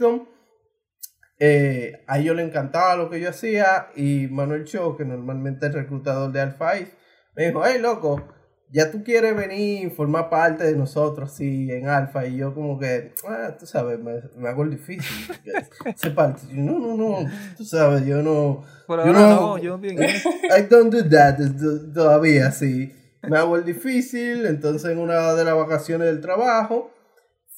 eh, 1.43 2.03
a 2.05 2.19
ellos 2.19 2.36
le 2.36 2.43
encantaba 2.43 2.95
lo 2.95 3.10
que 3.10 3.19
yo 3.19 3.29
hacía 3.31 3.88
y 3.95 4.27
Manuel 4.29 4.63
Cho, 4.65 4.95
que 4.95 5.05
normalmente 5.05 5.65
es 5.65 5.74
reclutador 5.74 6.31
de 6.31 6.39
Alpha 6.39 6.77
Ice, 6.77 6.91
me 7.36 7.48
dijo, 7.48 7.63
hey 7.65 7.79
loco, 7.81 8.21
ya 8.69 8.91
tú 8.91 9.03
quieres 9.03 9.36
venir 9.36 9.88
y 9.88 9.89
formar 9.89 10.29
parte 10.29 10.63
de 10.65 10.75
nosotros 10.75 11.33
así 11.33 11.71
en 11.71 11.88
Alpha 11.89 12.27
y 12.27 12.38
yo 12.38 12.53
como 12.53 12.77
que, 12.77 13.13
ah, 13.27 13.55
tú 13.60 13.65
sabes, 13.65 13.98
me, 14.00 14.21
me 14.38 14.50
hago 14.50 14.62
el 14.63 14.69
difícil. 14.69 15.36
Ese 15.86 16.12
parte, 16.12 16.43
no, 16.51 16.77
no, 16.77 16.95
no, 16.95 17.29
tú 17.57 17.65
sabes, 17.65 18.05
yo 18.05 18.21
no... 18.21 18.63
Por 18.86 19.00
Yo 19.00 19.05
ahora 19.07 19.19
no- 19.21 19.57
yo 19.57 19.77
bien. 19.79 19.98
I 20.57 20.62
don't 20.69 20.93
do 20.93 21.03
that 21.10 21.38
to- 21.38 21.91
todavía, 21.91 22.51
sí. 22.51 22.93
Me 23.24 23.38
hago 23.38 23.55
el 23.55 23.65
difícil, 23.65 24.45
entonces 24.45 24.91
en 24.91 25.00
una 25.00 25.33
de 25.33 25.43
las 25.43 25.55
vacaciones 25.55 26.07
del 26.07 26.21
trabajo 26.21 26.91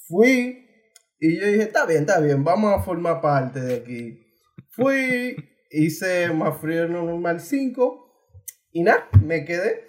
fui 0.08 0.63
y 1.28 1.40
yo 1.40 1.48
dije, 1.48 1.64
está 1.64 1.86
bien, 1.86 2.02
está 2.02 2.20
bien, 2.20 2.44
vamos 2.44 2.74
a 2.74 2.84
formar 2.84 3.22
parte 3.22 3.62
de 3.62 3.76
aquí. 3.76 4.20
Fui, 4.70 5.36
hice 5.72 6.32
más 6.34 6.60
frío 6.60 6.88
normal 6.88 7.40
5 7.40 8.36
y 8.72 8.84
nada, 8.84 9.08
me 9.24 9.46
quedé. 9.46 9.88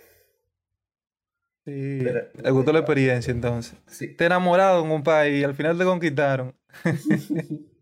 Sí. 1.65 1.99
Espera. 1.99 2.31
Le 2.43 2.51
gustó 2.51 2.73
la 2.73 2.81
experiencia 2.81 3.31
entonces. 3.31 3.75
Sí. 3.87 4.15
Te 4.17 4.27
enamorado 4.27 4.85
en 4.85 4.91
un 4.91 5.03
país 5.03 5.41
y 5.41 5.45
al 5.45 5.55
final 5.55 5.77
te 5.77 5.85
conquistaron. 5.85 6.55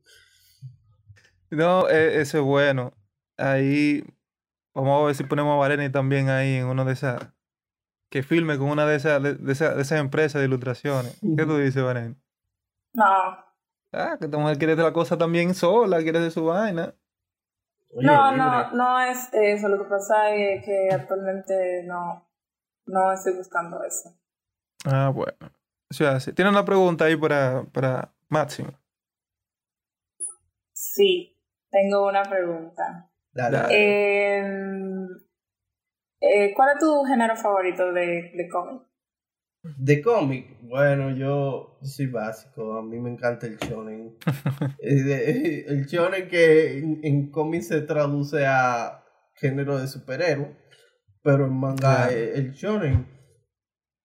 No, 1.51 1.87
e- 1.87 2.21
eso 2.23 2.39
es 2.39 2.45
bueno. 2.45 2.95
Ahí 3.37 4.03
vamos 4.75 5.03
a 5.03 5.07
ver 5.07 5.15
si 5.15 5.25
ponemos 5.25 5.53
a 5.53 5.57
Vareni 5.57 5.91
también 5.91 6.31
ahí 6.31 6.55
en 6.55 6.65
uno 6.65 6.87
de 6.87 6.95
esas. 6.95 7.29
Que 8.11 8.23
filme 8.23 8.57
con 8.57 8.71
una 8.71 8.87
de 8.87 8.97
esas 8.97 9.23
de, 9.23 9.35
de 9.35 9.53
esas 9.53 9.77
de 9.77 9.83
esas 9.83 10.01
empresas 10.01 10.41
de 10.41 10.47
ilustraciones. 10.47 11.19
¿Qué 11.21 11.45
tú 11.45 11.59
dices, 11.59 11.83
Vareni? 11.83 12.15
No, 12.95 13.45
Ah, 13.95 14.17
que 14.19 14.25
esta 14.25 14.39
mujer 14.39 14.57
quiere 14.57 14.73
hacer 14.73 14.85
la 14.85 14.93
cosa 14.93 15.19
también 15.19 15.55
sola, 15.55 16.03
quiere 16.03 16.19
hacer 16.19 16.31
su 16.31 16.45
vaina. 16.47 16.95
Oye, 17.95 18.07
no, 18.07 18.33
no, 18.33 18.71
no 18.73 19.01
es 19.01 19.29
eso. 19.33 19.69
Lo 19.69 19.83
que 19.83 19.91
pasa 19.91 20.31
es 20.35 20.65
que 20.65 20.89
actualmente 20.91 21.83
no, 21.85 22.27
no 22.87 23.13
estoy 23.13 23.35
buscando 23.37 23.83
eso. 23.85 24.15
Ah, 24.87 25.11
bueno. 25.15 25.37
O 25.91 25.95
sea, 25.95 26.19
sí. 26.21 26.33
Tiene 26.33 26.51
una 26.51 26.65
pregunta 26.65 27.05
ahí 27.05 27.17
para, 27.17 27.65
para 27.65 28.15
Máximo. 28.29 28.73
Sí, 30.73 31.39
tengo 31.71 32.09
una 32.09 32.23
pregunta. 32.23 33.11
Dale, 33.33 33.59
Dale. 33.59 33.75
dale. 33.75 34.39
Em, 34.39 35.09
eh, 36.21 36.55
¿Cuál 36.55 36.71
es 36.71 36.79
tu 36.79 37.05
género 37.05 37.37
favorito 37.37 37.93
de, 37.93 38.33
de 38.35 38.49
cómic? 38.51 38.83
De 39.65 40.03
cómic, 40.03 40.59
bueno, 40.63 41.15
yo 41.15 41.79
soy 41.83 42.07
básico, 42.07 42.77
a 42.77 42.83
mí 42.83 42.99
me 42.99 43.11
encanta 43.11 43.47
el 43.47 43.57
shonen. 43.59 44.17
Eh, 44.81 44.95
de- 45.03 45.61
el 45.69 45.87
shonen 45.87 46.27
que 46.29 46.79
en, 46.79 47.01
en 47.05 47.31
cómic 47.31 47.63
se 47.63 47.81
traduce 47.83 48.45
a 48.47 49.05
género 49.35 49.79
de 49.79 49.87
superhéroe, 49.87 50.57
pero 51.23 51.47
en 51.47 51.53
manga 51.53 52.09
Claro. 52.09 52.13
eh, 52.13 52.33
el 52.35 52.53
shonen. 52.53 53.07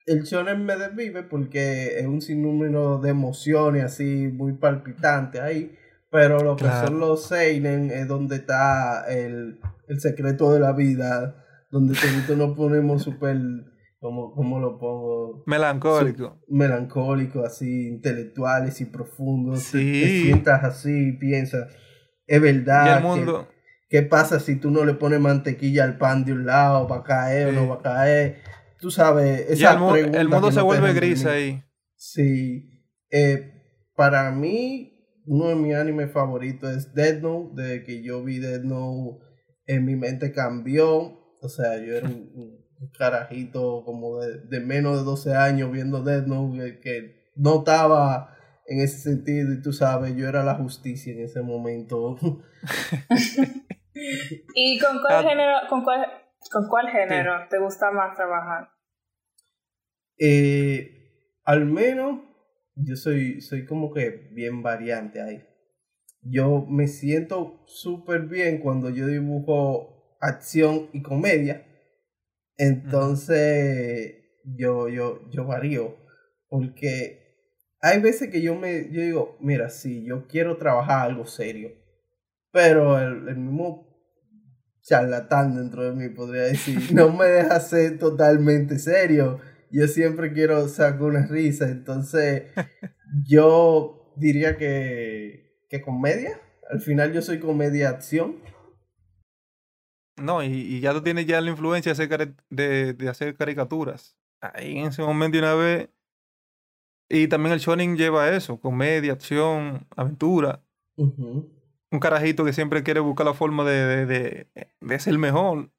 El 0.05 0.21
shonen 0.23 0.63
me 0.65 0.77
desvive 0.77 1.23
porque 1.23 1.99
es 1.99 2.05
un 2.05 2.21
sinnúmero 2.21 2.99
de 2.99 3.09
emociones 3.09 3.83
así 3.83 4.27
muy 4.31 4.53
palpitantes 4.53 5.41
ahí, 5.41 5.75
pero 6.11 6.39
lo 6.39 6.55
que 6.55 6.65
Claro. 6.65 6.87
son 6.87 6.99
los 6.99 7.27
seinen 7.27 7.89
es 7.89 8.07
donde 8.07 8.35
está 8.37 9.05
el, 9.09 9.59
el 9.87 9.99
secreto 9.99 10.53
de 10.53 10.59
la 10.59 10.73
vida, 10.73 11.43
donde 11.71 11.95
todos 11.95 12.37
nos 12.37 12.55
ponemos 12.55 13.01
súper, 13.03 13.37
como, 14.07 14.33
¿cómo 14.33 14.59
lo 14.59 14.79
pongo? 14.79 15.43
Melancólico. 15.45 16.39
melancólicos, 16.47 17.45
así, 17.45 17.87
intelectuales 17.87 18.81
y 18.81 18.85
profundos. 18.85 19.71
te- 19.71 19.77
Te, 19.79 20.07
Sí. 20.07 20.23
sientas 20.23 20.63
así, 20.63 21.11
piensas, 21.19 21.71
es 22.25 22.37
Y 22.37 22.41
verdad. 22.41 22.97
el 22.97 23.03
mundo. 23.03 23.47
¿qué, 23.89 24.01
qué 24.01 24.03
pasa 24.07 24.39
si 24.39 24.55
tú 24.59 24.71
no 24.71 24.85
le 24.85 24.93
pones 24.93 25.19
mantequilla 25.19 25.83
al 25.83 25.97
pan 25.97 26.25
de 26.25 26.33
un 26.33 26.45
lado? 26.45 26.87
¿Va 26.87 26.97
a 26.97 27.03
caer 27.03 27.47
o 27.49 27.51
no 27.51 27.61
Sí. 27.63 27.67
va 27.67 27.75
a 27.75 27.81
caer? 27.81 28.37
Tú 28.79 28.91
sabes, 28.91 29.49
esa 29.49 29.73
el, 29.73 29.79
mu- 29.79 29.91
pregunta 29.91 30.21
el 30.21 30.29
mundo 30.29 30.51
se 30.51 30.59
no 30.59 30.65
vuelve 30.65 30.93
gris 30.93 31.25
ahí. 31.25 31.63
Sí. 31.95 32.69
Eh, 33.11 33.53
para 33.95 34.31
mí, 34.31 34.93
uno 35.25 35.47
de 35.49 35.55
mis 35.55 35.75
animes 35.75 36.11
favoritos 36.11 36.69
es 36.75 36.93
Dead 36.93 37.21
Note. 37.21 37.61
Desde 37.61 37.83
que 37.83 38.03
yo 38.03 38.23
vi 38.23 38.39
Dead 38.39 38.61
Note, 38.63 39.23
en 39.65 39.85
mi 39.85 39.95
mente 39.95 40.31
cambió. 40.31 41.17
O 41.41 41.49
sea, 41.49 41.77
yo 41.77 41.93
era 41.95 42.07
un, 42.07 42.65
un 42.79 42.89
carajito 42.91 43.83
como 43.85 44.19
de, 44.19 44.39
de 44.41 44.59
menos 44.59 44.97
de 44.97 45.03
12 45.03 45.35
años 45.35 45.71
viendo 45.71 46.03
Dead 46.03 46.25
Note 46.25 46.57
que, 46.57 46.79
que 46.79 47.31
no 47.35 47.59
estaba 47.59 48.35
en 48.67 48.81
ese 48.81 48.99
sentido. 48.99 49.53
Y 49.53 49.61
tú 49.61 49.73
sabes, 49.73 50.15
yo 50.15 50.27
era 50.27 50.43
la 50.43 50.55
justicia 50.55 51.13
en 51.13 51.21
ese 51.21 51.41
momento. 51.41 52.17
¿Y 54.55 54.79
con 54.79 54.99
cuál 55.01 55.25
Ah. 55.25 55.29
género, 55.29 55.53
con 55.69 55.83
cuál, 55.83 56.05
con 56.51 56.67
cuál 56.67 56.89
género 56.89 57.33
te 57.49 57.59
gusta 57.59 57.91
más 57.91 58.15
trabajar? 58.15 58.69
Eh, 60.19 60.91
al 61.43 61.65
menos 61.65 62.21
yo 62.75 62.95
soy, 62.95 63.41
soy 63.41 63.65
como 63.65 63.91
que 63.93 64.29
bien 64.33 64.61
variante 64.61 65.21
ahí. 65.21 65.43
Yo 66.21 66.65
me 66.67 66.87
siento 66.87 67.63
súper 67.67 68.23
bien 68.23 68.59
cuando 68.59 68.89
yo 68.89 69.07
dibujo 69.07 70.17
acción 70.19 70.89
y 70.93 71.01
comedia. 71.01 71.66
Entonces 72.57 74.15
yo, 74.43 74.89
yo, 74.89 75.29
yo 75.31 75.45
varío. 75.45 75.95
Porque 76.49 77.27
hay 77.81 78.01
veces 78.01 78.29
que 78.29 78.41
yo 78.41 78.55
me 78.55 78.91
yo 78.91 79.01
digo, 79.01 79.37
mira, 79.41 79.69
sí, 79.69 80.05
yo 80.05 80.27
quiero 80.27 80.57
trabajar 80.57 81.09
algo 81.09 81.25
serio. 81.25 81.71
Pero 82.51 82.97
el, 82.99 83.27
el 83.27 83.37
mismo 83.37 83.87
charlatán 84.87 85.55
dentro 85.55 85.83
de 85.83 85.91
mí, 85.91 86.09
podría 86.09 86.43
decir. 86.43 86.93
No 86.93 87.11
me 87.11 87.25
deja 87.27 87.59
ser 87.59 87.99
totalmente 87.99 88.79
serio. 88.79 89.39
Yo 89.69 89.87
siempre 89.87 90.31
quiero 90.31 90.67
sacar 90.69 91.01
una 91.03 91.27
risa. 91.27 91.69
Entonces, 91.69 92.43
yo 93.27 94.13
diría 94.15 94.57
que, 94.57 95.65
que 95.69 95.81
comedia. 95.81 96.39
Al 96.69 96.79
final 96.79 97.11
yo 97.11 97.21
soy 97.21 97.39
comedia 97.39 97.89
acción. 97.89 98.37
No, 100.17 100.43
y, 100.43 100.47
y 100.47 100.79
ya 100.79 100.93
tú 100.93 101.01
tienes 101.01 101.25
ya 101.27 101.39
la 101.41 101.51
influencia 101.51 101.93
de 101.93 102.03
hacer, 102.03 102.35
de, 102.49 102.93
de 102.93 103.09
hacer 103.09 103.35
caricaturas. 103.35 104.17
Ahí 104.41 104.77
en 104.77 104.87
ese 104.87 105.01
momento 105.01 105.37
de 105.37 105.43
una 105.43 105.53
vez. 105.55 105.89
Y 107.09 107.27
también 107.27 107.53
el 107.53 107.59
shonen 107.59 107.95
lleva 107.95 108.29
eso, 108.31 108.59
comedia, 108.59 109.13
acción, 109.13 109.87
aventura. 109.95 110.61
Un 110.97 111.99
carajito 112.01 112.43
que 112.43 112.51
siempre 112.51 112.83
quiere 112.83 112.99
buscar 112.99 113.25
la 113.25 113.33
forma 113.33 113.63
de, 113.63 114.05
de, 114.05 114.47
de, 114.81 114.99
ser 114.99 115.17
mejor. 115.17 115.71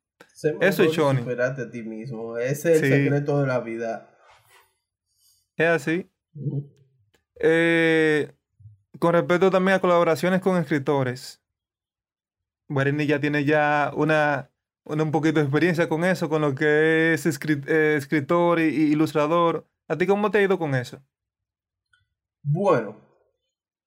eso 0.61 0.83
es 0.83 0.93
shonen. 0.93 1.29
A 1.41 1.71
ti 1.71 1.83
mismo. 1.83 2.39
Ese 2.39 2.75
es 2.77 2.83
el 2.83 2.93
secreto 2.93 3.41
de 3.41 3.47
la 3.47 3.61
vida. 3.61 4.17
Es 5.57 5.67
así. 5.67 6.11
eh, 7.41 8.33
con 8.99 9.13
respecto 9.13 9.51
también 9.51 9.77
a 9.77 9.81
colaboraciones 9.81 10.41
con 10.41 10.57
escritores. 10.57 11.43
Guarini 12.69 13.07
ya 13.07 13.21
tiene 13.21 13.45
ya 13.45 13.93
una, 13.95 14.51
un 14.85 15.11
poquito 15.11 15.39
de 15.39 15.45
experiencia 15.45 15.89
con 15.89 16.05
eso, 16.05 16.29
con 16.29 16.43
lo 16.43 16.55
que 16.55 17.15
es 17.15 17.27
eh, 17.27 17.97
escritor 17.97 18.61
y, 18.61 18.93
ilustrador. 18.93 19.67
¿A 19.89 19.97
ti 19.97 20.07
cómo 20.07 20.31
te 20.31 20.39
ha 20.39 20.43
ido 20.43 20.59
con 20.59 20.75
eso? 20.75 21.03
Bueno, 22.43 22.97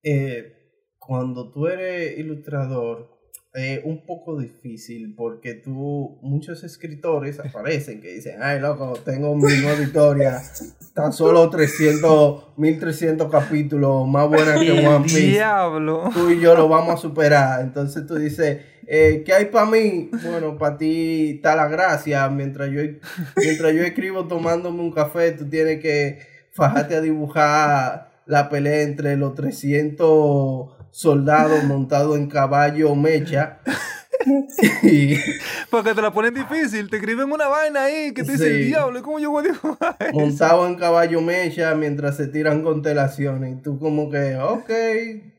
eh, 0.04 0.96
cuando 0.98 1.52
tú 1.52 1.68
eres 1.68 2.18
ilustrador, 2.18 3.11
es 3.54 3.82
un 3.84 4.06
poco 4.06 4.40
difícil 4.40 5.14
porque 5.16 5.56
tú, 5.56 6.18
muchos 6.22 6.64
escritores 6.64 7.40
aparecen 7.40 8.00
que 8.00 8.14
dicen, 8.14 8.42
ay 8.42 8.62
loco, 8.62 8.94
tengo 9.04 9.36
mi 9.36 9.54
nueva 9.62 9.82
historia, 9.82 10.42
tan 10.94 11.12
solo 11.12 11.50
300, 11.50 12.58
1300 12.58 13.30
capítulos, 13.30 14.08
más 14.08 14.30
buena 14.30 14.58
que 14.58 14.72
One 14.72 15.04
Piece. 15.04 15.20
Diablo. 15.20 16.10
Tú 16.14 16.30
y 16.30 16.40
yo 16.40 16.56
lo 16.56 16.70
vamos 16.70 16.96
a 16.96 16.98
superar. 16.98 17.62
Entonces 17.62 18.06
tú 18.08 18.16
dices, 18.16 18.62
eh, 18.88 19.24
¿qué 19.26 19.34
hay 19.34 19.46
para 19.46 19.66
mí? 19.66 20.10
Bueno, 20.24 20.58
para 20.58 20.78
ti 20.78 21.32
está 21.36 21.56
la 21.56 21.68
gracia. 21.68 22.30
Mientras 22.30 22.72
yo, 22.72 22.82
mientras 23.36 23.74
yo 23.74 23.84
escribo 23.84 24.28
tomándome 24.28 24.80
un 24.80 24.92
café, 24.92 25.32
tú 25.32 25.50
tienes 25.50 25.82
que 25.82 26.20
fajarte 26.52 26.96
a 26.96 27.02
dibujar 27.02 28.12
la 28.26 28.50
pelea 28.50 28.84
entre 28.84 29.18
los 29.18 29.36
300 29.36 30.81
soldados 30.92 31.64
montados 31.64 32.18
en 32.18 32.28
caballo 32.28 32.94
mecha. 32.96 33.60
Porque 35.72 35.96
te 35.96 36.02
la 36.02 36.14
ponen 36.14 36.34
difícil, 36.34 36.90
te 36.90 36.98
escriben 36.98 37.32
una 37.32 37.48
vaina 37.48 37.84
ahí 37.84 38.14
que 38.14 38.24
te 38.24 38.34
dice 38.34 38.48
el 38.48 38.66
diablo, 38.68 39.02
¿cómo 39.02 39.20
yo 39.20 39.32
voy 39.32 39.48
a 39.48 40.12
Montado 40.14 40.68
en 40.68 40.76
caballo 40.76 41.22
mecha 41.22 41.74
mientras 41.76 42.18
se 42.18 42.28
tiran 42.28 42.62
constelaciones. 42.62 43.58
Y 43.58 43.62
tú 43.62 43.80
como 43.80 44.10
que, 44.10 44.38
ok, 44.38 44.70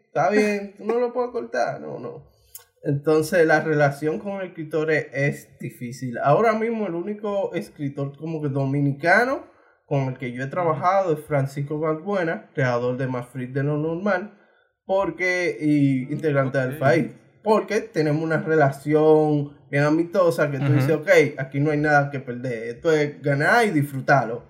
está 0.07 0.31
bien, 0.31 0.75
tú 0.77 0.85
no 0.85 0.99
lo 0.99 1.13
puedes 1.13 1.31
cortar, 1.31 1.81
no, 1.81 1.99
no. 1.99 2.33
Entonces 2.85 3.47
la 3.47 3.61
relación 3.61 4.19
con 4.19 4.41
el 4.41 4.49
escritor 4.49 4.91
es, 4.91 5.49
difícil. 5.61 6.19
Ahora 6.19 6.55
mismo 6.55 6.87
el 6.87 6.95
único 6.95 7.55
escritor 7.55 8.17
como 8.17 8.43
que 8.43 8.49
dominicano 8.49 9.45
con 9.87 10.09
el 10.09 10.19
que 10.19 10.33
yo 10.33 10.43
he 10.43 10.49
trabajado 10.49 11.13
es 11.13 11.25
Francisco 11.25 11.79
Valbuena, 11.79 12.51
creador 12.55 12.97
de 12.97 13.07
Más 13.07 13.27
de 13.33 13.63
lo 13.63 13.77
Normal, 13.77 14.37
porque, 14.85 15.57
y 15.61 16.13
integrante 16.13 16.59
del 16.59 16.79
país, 16.79 17.11
porque 17.43 17.81
tenemos 17.81 18.23
una 18.23 18.39
relación 18.39 19.57
bien 19.71 19.85
amistosa 19.85 20.51
que 20.51 20.59
tú 20.59 20.73
dices, 20.73 20.93
ok, 20.93 21.09
aquí 21.39 21.61
no 21.61 21.71
hay 21.71 21.79
nada 21.79 22.11
que 22.11 22.21
perder, 22.21 22.77
esto 22.77 22.93
es 22.93 23.21
ganar 23.23 23.67
y 23.67 23.71
disfrutarlo, 23.71 24.45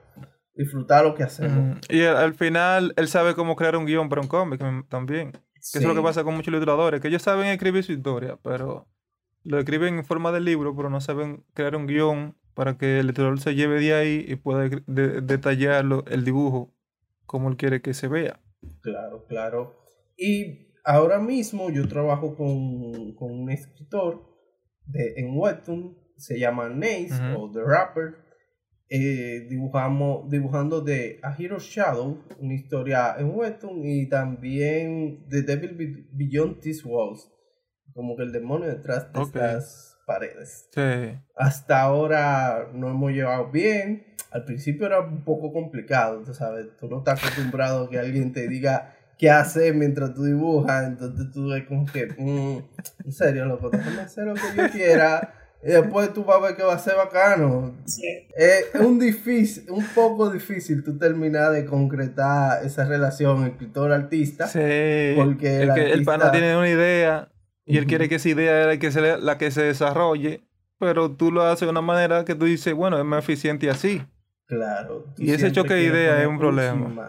disfrutar 0.55 1.05
lo 1.05 1.15
que 1.15 1.23
hacemos. 1.23 1.79
Y 1.89 2.03
al 2.05 2.35
final 2.35 2.93
él 2.97 3.09
sabe 3.09 3.35
cómo 3.35 3.57
crear 3.57 3.77
un 3.77 3.87
guion 3.87 4.09
para 4.09 4.21
un 4.21 4.29
cómic 4.29 4.61
también. 4.89 5.33
Que 5.73 5.79
es 5.79 5.85
lo 5.85 5.95
que 5.95 6.03
pasa 6.03 6.25
con 6.25 6.35
muchos 6.35 6.49
ilustradores, 6.49 7.01
que 7.01 7.07
ellos 7.07 7.23
saben 7.23 7.47
escribir 7.47 7.85
su 7.85 7.93
historia, 7.93 8.37
pero 8.43 8.89
lo 9.45 9.61
escriben 9.61 9.99
en 9.99 10.05
forma 10.05 10.33
de 10.33 10.41
libro, 10.41 10.75
pero 10.75 10.91
no 10.91 11.01
saben 11.01 11.45
crear 11.55 11.77
un 11.77 11.87
guion 11.87 12.37
para 12.55 12.77
que 12.77 12.99
el 12.99 13.05
ilustrador 13.07 13.41
se 13.41 13.55
lleve 13.55 13.81
de 13.81 13.95
ahí 13.95 14.25
y 14.27 14.35
pueda 14.35 14.69
detallarlo, 14.87 16.05
el 16.09 16.25
dibujo 16.25 16.75
como 17.27 17.49
él 17.49 17.57
quiere 17.57 17.81
que 17.81 17.95
se 17.95 18.09
vea. 18.09 18.41
Claro, 18.81 19.25
claro. 19.29 19.82
Y 20.23 20.73
ahora 20.85 21.19
mismo 21.19 21.69
yo 21.71 21.89
trabajo 21.89 22.37
con, 22.37 23.13
con 23.17 23.33
un 23.33 23.51
escritor 23.51 24.23
de, 24.87 25.15
en 25.17 25.37
Webtoon, 25.37 25.99
se 26.17 26.39
llama 26.39 26.69
Nace 26.69 27.35
o 27.37 27.51
The 27.51 27.61
Rapper, 27.65 28.15
eh, 28.89 29.49
dibujamos, 29.49 30.31
dibujando 30.31 30.81
de 30.81 31.19
A 31.25 31.35
Hero 31.37 31.59
Shadow, 31.59 32.23
una 32.39 32.55
historia 32.55 33.17
en 33.19 33.35
Webtoon, 33.35 33.85
y 33.85 34.09
también 34.09 35.27
The 35.29 35.43
Devil 35.43 36.09
Beyond 36.13 36.61
These 36.61 36.87
Walls, 36.87 37.29
como 37.93 38.15
que 38.15 38.23
el 38.23 38.31
demonio 38.31 38.69
detrás 38.69 39.13
de 39.13 39.23
estas 39.23 39.99
paredes. 40.07 40.69
Hasta 41.35 41.81
ahora 41.81 42.71
no 42.73 42.91
hemos 42.91 43.11
llevado 43.11 43.51
bien. 43.51 44.07
Al 44.31 44.45
principio 44.45 44.87
era 44.87 45.01
un 45.01 45.25
poco 45.25 45.53
complicado, 45.53 46.23
tú 46.23 46.33
sabes, 46.33 46.77
tú 46.77 46.89
no 46.89 46.99
estás 46.99 47.25
acostumbrado 47.25 47.87
a 47.87 47.91
que 47.91 47.99
alguien 47.99 48.33
te 48.33 48.47
diga 48.47 48.95
qué 49.23 49.31
hacer 49.31 49.73
mientras 49.73 50.15
tú 50.15 50.25
dibujas, 50.25 50.85
entonces 50.85 51.31
tú 51.33 51.49
ves 51.49 51.65
como 51.69 51.87
que, 51.87 52.07
mm, 52.07 52.59
en 53.05 53.13
serio, 53.13 53.45
loco, 53.45 53.71
déjame 53.71 54.01
hacer 54.01 54.27
lo 54.27 54.35
que 54.35 54.41
yo 54.57 54.69
quiera 54.69 55.33
y 55.63 55.69
después 55.69 56.13
tú 56.13 56.25
vas 56.25 56.39
a 56.39 56.41
ver 56.41 56.57
que 56.57 56.65
va 56.65 56.75
a 56.75 56.79
ser 56.81 56.97
bacano. 56.97 57.73
Es 58.37 58.75
un 58.75 58.99
difícil, 58.99 59.71
un 59.71 59.87
poco 59.95 60.29
difícil 60.29 60.83
tú 60.83 60.99
terminar 60.99 61.53
de 61.53 61.65
concretar 61.65 62.67
esa 62.67 62.85
relación 62.85 63.47
escritor-artista. 63.47 64.49
Sí. 64.49 65.13
Porque 65.15 65.63
el, 65.63 65.71
el 65.71 66.05
pana 66.05 66.33
tiene 66.33 66.57
una 66.57 66.69
idea 66.69 67.29
y 67.65 67.79
él 67.79 67.87
quiere 67.87 68.09
que 68.09 68.17
esa 68.17 68.29
idea 68.29 68.61
era 68.65 68.77
que 68.77 68.91
sea 68.91 69.19
la 69.19 69.39
que 69.39 69.53
se 69.53 69.63
desarrolle, 69.63 70.43
pero 70.81 71.13
tú 71.13 71.31
lo 71.31 71.43
haces 71.45 71.61
de 71.61 71.71
una 71.71 71.81
manera 71.81 72.25
que 72.25 72.35
tú 72.35 72.47
dices, 72.47 72.75
bueno, 72.75 72.99
es 72.99 73.05
más 73.05 73.23
eficiente 73.23 73.71
así. 73.71 74.03
Claro. 74.47 75.07
Y 75.17 75.31
ese 75.31 75.53
choque 75.53 75.75
de 75.75 75.85
idea 75.85 76.21
es 76.21 76.27
un 76.27 76.41
problema. 76.41 77.09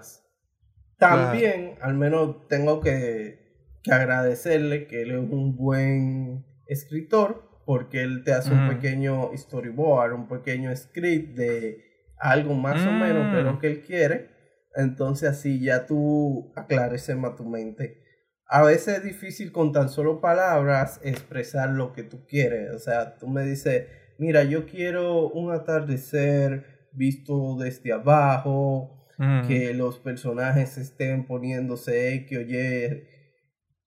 También, 0.97 1.75
al 1.81 1.95
menos 1.95 2.47
tengo 2.47 2.79
que, 2.79 3.43
que 3.83 3.91
agradecerle 3.91 4.87
que 4.87 5.01
él 5.01 5.11
es 5.11 5.17
un 5.17 5.55
buen 5.55 6.45
escritor 6.67 7.53
porque 7.65 8.01
él 8.01 8.23
te 8.23 8.33
hace 8.33 8.51
un 8.51 8.67
pequeño 8.67 9.31
storyboard, 9.35 10.13
un 10.13 10.27
pequeño 10.27 10.75
script 10.75 11.37
de 11.37 11.83
algo 12.17 12.53
más 12.53 12.85
o 12.85 12.91
menos 12.91 13.33
de 13.33 13.43
lo 13.43 13.53
mm. 13.53 13.59
que 13.59 13.67
él 13.67 13.81
quiere. 13.81 14.29
Entonces 14.75 15.29
así 15.29 15.59
ya 15.59 15.85
tú 15.85 16.51
aclareces 16.55 17.15
más 17.15 17.35
tu 17.35 17.45
mente. 17.45 18.01
A 18.47 18.63
veces 18.63 18.97
es 18.97 19.03
difícil 19.03 19.51
con 19.51 19.71
tan 19.71 19.89
solo 19.89 20.19
palabras 20.19 20.99
expresar 21.03 21.69
lo 21.69 21.93
que 21.93 22.03
tú 22.03 22.25
quieres. 22.27 22.71
O 22.73 22.79
sea, 22.79 23.17
tú 23.17 23.27
me 23.27 23.43
dices, 23.43 23.87
mira, 24.17 24.43
yo 24.43 24.65
quiero 24.65 25.29
un 25.29 25.51
atardecer 25.51 26.89
visto 26.91 27.57
desde 27.57 27.93
abajo, 27.93 29.02
mm. 29.17 29.47
que 29.47 29.73
los 29.73 29.99
personajes 29.99 30.77
estén 30.77 31.25
poniéndose 31.25 32.25
que 32.27 32.37
oye 32.37 33.07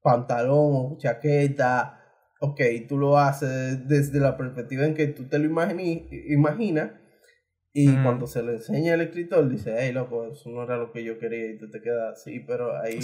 pantalón 0.02 0.92
o 0.92 0.96
chaqueta 0.98 1.96
ok, 2.40 2.60
tú 2.88 2.98
lo 2.98 3.18
haces 3.18 3.88
desde 3.88 4.20
la 4.20 4.36
perspectiva 4.36 4.84
en 4.84 4.94
que 4.94 5.06
tú 5.06 5.24
te 5.24 5.38
lo 5.38 5.46
imaginas 5.46 6.90
y 7.72 7.94
cuando 8.02 8.26
se 8.26 8.42
le 8.42 8.52
enseña 8.52 8.94
al 8.94 9.02
escritor 9.02 9.50
dice, 9.50 9.74
hey, 9.78 9.92
loco, 9.92 10.32
eso 10.32 10.48
no 10.48 10.62
era 10.62 10.78
lo 10.78 10.92
que 10.92 11.04
yo 11.04 11.18
quería 11.18 11.50
y 11.50 11.58
tú 11.58 11.70
te 11.70 11.82
quedas 11.82 12.18
así, 12.18 12.40
pero 12.40 12.74
ahí 12.74 12.98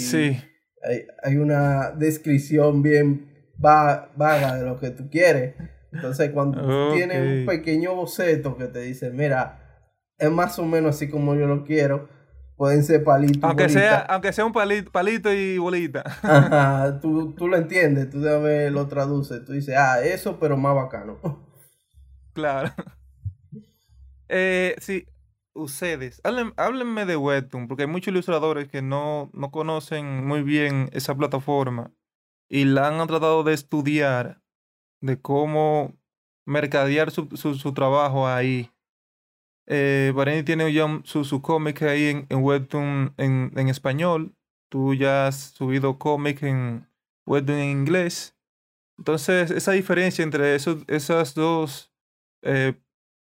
hay, 0.83 1.07
hay, 1.23 1.37
una 1.37 1.91
descripción 1.91 2.83
bien 2.83 3.29
vaga 3.59 4.57
de 4.57 4.65
lo 4.65 4.81
que 4.81 4.91
tú 4.91 5.11
quieres. 5.11 5.57
Entonces 5.93 6.31
cuando 6.31 6.95
tienes 6.95 7.41
un 7.41 7.47
pequeño 7.47 7.95
boceto 7.95 8.57
que 8.57 8.65
te 8.65 8.81
dice, 8.81 9.11
mira, 9.11 9.62
es 10.19 10.31
más 10.31 10.59
o 10.59 10.65
menos 10.65 10.97
así 10.97 11.09
como 11.09 11.35
yo 11.35 11.47
lo 11.47 11.65
quiero, 11.65 12.09
pueden 12.57 12.85
ser 12.85 13.03
palitos. 13.03 13.43
Aunque 13.43 13.69
sea, 13.69 14.01
aunque 14.01 14.33
sea 14.33 14.45
un 14.45 14.53
palito, 14.53 14.91
palito 14.93 15.33
y 15.33 15.59
bolita. 15.59 16.03
Ajá, 16.23 17.01
tú, 17.03 17.33
tú 17.35 17.49
lo 17.49 17.57
entiendes, 17.57 18.11
tú 18.11 18.21
de 18.21 18.71
lo 18.71 18.87
traduces, 18.87 19.45
tú 19.45 19.53
dices, 19.53 19.77
ah, 19.77 20.01
eso, 20.03 20.39
pero 20.39 20.57
más 20.57 20.75
bacano. 20.75 21.19
Claro. 22.35 22.73
Eh, 24.27 24.75
sí, 24.79 25.07
ustedes, 25.53 26.23
háblenme 26.57 27.05
de 27.05 27.17
Webtoon, 27.17 27.69
porque 27.69 27.83
hay 27.83 27.89
muchos 27.89 28.11
ilustradores 28.11 28.69
que 28.69 28.81
no, 28.81 29.29
no 29.35 29.51
conocen 29.51 30.27
muy 30.27 30.43
bien 30.43 30.89
esa 30.93 31.15
plataforma 31.15 31.93
y 32.49 32.65
la 32.65 32.89
han 32.89 33.07
tratado 33.07 33.45
de 33.45 33.53
estudiar, 33.53 34.41
de 35.01 35.21
cómo 35.21 35.95
mercadear 36.47 37.11
su, 37.11 37.29
su, 37.35 37.55
su 37.55 37.75
trabajo 37.75 38.27
ahí. 38.27 38.71
Eh, 39.75 40.43
tiene 40.45 40.71
ya 40.71 41.01
su, 41.05 41.25
su 41.25 41.41
cómic 41.41 41.81
ahí 41.81 42.27
en, 42.29 42.43
Webtoon 42.43 43.15
en, 43.17 43.69
español. 43.69 44.37
Tú 44.69 44.93
ya 44.93 45.29
has 45.29 45.53
subido 45.53 45.99
cómic 45.99 46.43
en 46.43 46.87
Webtoon 47.25 47.59
en 47.59 47.71
inglés. 47.71 48.37
Entonces, 48.99 49.51
esa 49.51 49.73
diferencia 49.73 50.23
entre 50.23 50.55
esos, 50.55 50.85
esas 50.89 51.35
dos 51.35 51.91
eh, 52.43 52.75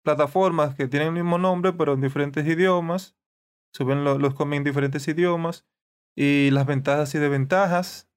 plataformas 0.04 0.76
que 0.76 0.86
tienen 0.86 1.08
el 1.08 1.14
mismo 1.14 1.36
nombre, 1.36 1.72
pero 1.72 1.94
en 1.94 2.00
diferentes 2.00 2.46
idiomas, 2.46 3.16
suben 3.72 4.04
los 4.04 4.34
cómics 4.34 4.58
en 4.58 4.64
diferentes 4.64 5.08
idiomas, 5.08 5.66
y 6.14 6.50
las 6.52 6.64
ventajas 6.66 7.12
y 7.16 7.18
desventajas, 7.18 8.08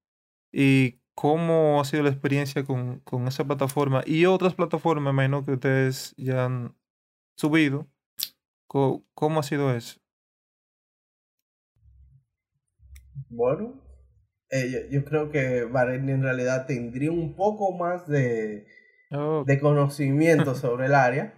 y 0.52 1.00
cómo 1.15 1.82
ha 1.82 1.86
sido 1.86 2.04
la 2.04 2.10
experiencia 2.10 2.63
con, 2.63 3.00
con 3.00 3.28
esa 3.28 3.44
plataforma 3.46 4.04
y 4.06 4.26
otras 4.28 4.54
plataformas, 4.54 5.15
menos 5.15 5.46
que 5.46 5.54
ustedes 5.54 6.13
ya 6.18 6.46
han 6.46 6.76
subido. 7.36 7.88
¿Cómo, 8.69 9.03
cómo 9.15 9.39
ha 9.39 9.43
sido 9.43 9.75
eso? 9.75 9.99
Bueno, 13.29 13.82
eh, 14.49 14.69
yo, 14.71 14.99
yo 14.99 15.05
creo 15.05 15.32
que 15.32 15.63
Varenne 15.65 16.13
en 16.13 16.23
realidad 16.23 16.65
tendría 16.67 17.12
un 17.12 17.36
poco 17.36 17.71
más 17.77 18.08
de, 18.08 18.67
Oh, 19.12 19.43
de 19.45 19.60
conocimiento 19.60 20.55
sobre 20.55 20.88
el 20.88 20.95
área, 20.95 21.34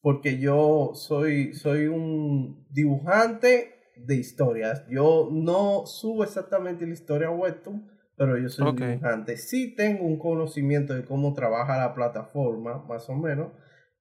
porque 0.00 0.38
yo 0.38 0.92
soy, 0.94 1.54
soy 1.54 1.86
un 1.88 2.66
dibujante 2.70 3.74
de 3.96 4.16
historias. 4.16 4.84
Yo 4.88 5.28
no 5.32 5.86
subo 5.86 6.24
exactamente 6.24 6.86
la 6.86 6.94
historia 6.94 7.28
a 7.28 7.32
Webtoon, 7.32 7.88
pero 8.16 8.38
yo 8.38 8.48
soy 8.48 8.66
un 8.68 8.76
dibujante. 8.76 9.36
Sí 9.36 9.74
tengo 9.76 10.04
un 10.06 10.18
conocimiento 10.18 10.94
de 10.94 11.04
cómo 11.04 11.34
trabaja 11.34 11.78
la 11.78 11.94
plataforma, 11.94 12.84
más 12.88 13.08
o 13.10 13.14
menos. 13.14 13.52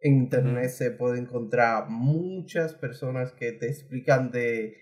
En 0.02 0.16
internet 0.16 0.70
se 0.70 0.92
puede 0.92 1.20
encontrar 1.20 1.90
muchas 1.90 2.74
personas 2.74 3.34
que 3.34 3.52
te 3.52 3.68
explican 3.68 4.32
de 4.32 4.76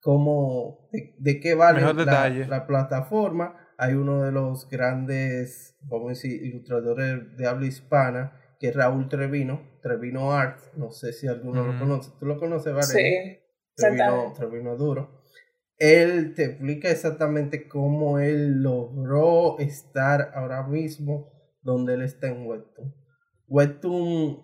cómo, 0.00 0.88
de, 0.92 1.16
de 1.18 1.40
qué 1.40 1.54
vale 1.54 1.80
la, 1.80 2.66
plataforma. 2.66 3.56
Hay 3.78 3.94
uno 3.94 4.22
de 4.22 4.30
los 4.30 4.68
grandes, 4.68 5.76
vamos 5.82 6.06
a 6.06 6.08
decir, 6.10 6.44
ilustradores 6.44 7.36
de 7.36 7.46
habla 7.48 7.66
hispana, 7.66 8.40
que 8.60 8.68
es 8.68 8.76
Raúl 8.76 9.08
Trevino, 9.08 9.78
Trevino 9.82 10.32
Art. 10.32 10.60
No 10.76 10.92
sé 10.92 11.12
si 11.12 11.26
alguno 11.26 11.66
lo 11.66 11.76
conoce. 11.78 12.12
¿Tú 12.20 12.26
lo 12.26 12.38
conoces, 12.38 12.72
Valeria? 12.72 12.86
Sí, 12.86 13.38
Trevino, 13.74 14.04
exactamente. 14.04 14.38
Trevino 14.38 14.76
Duro. 14.76 15.24
Él 15.78 16.34
te 16.34 16.44
explica 16.44 16.90
exactamente 16.90 17.66
cómo 17.66 18.20
él 18.20 18.62
logró 18.62 19.58
estar 19.58 20.30
ahora 20.34 20.62
mismo 20.68 21.32
donde 21.62 21.94
él 21.94 22.02
está 22.02 22.28
en 22.28 22.46
Webtoon. 23.48 24.42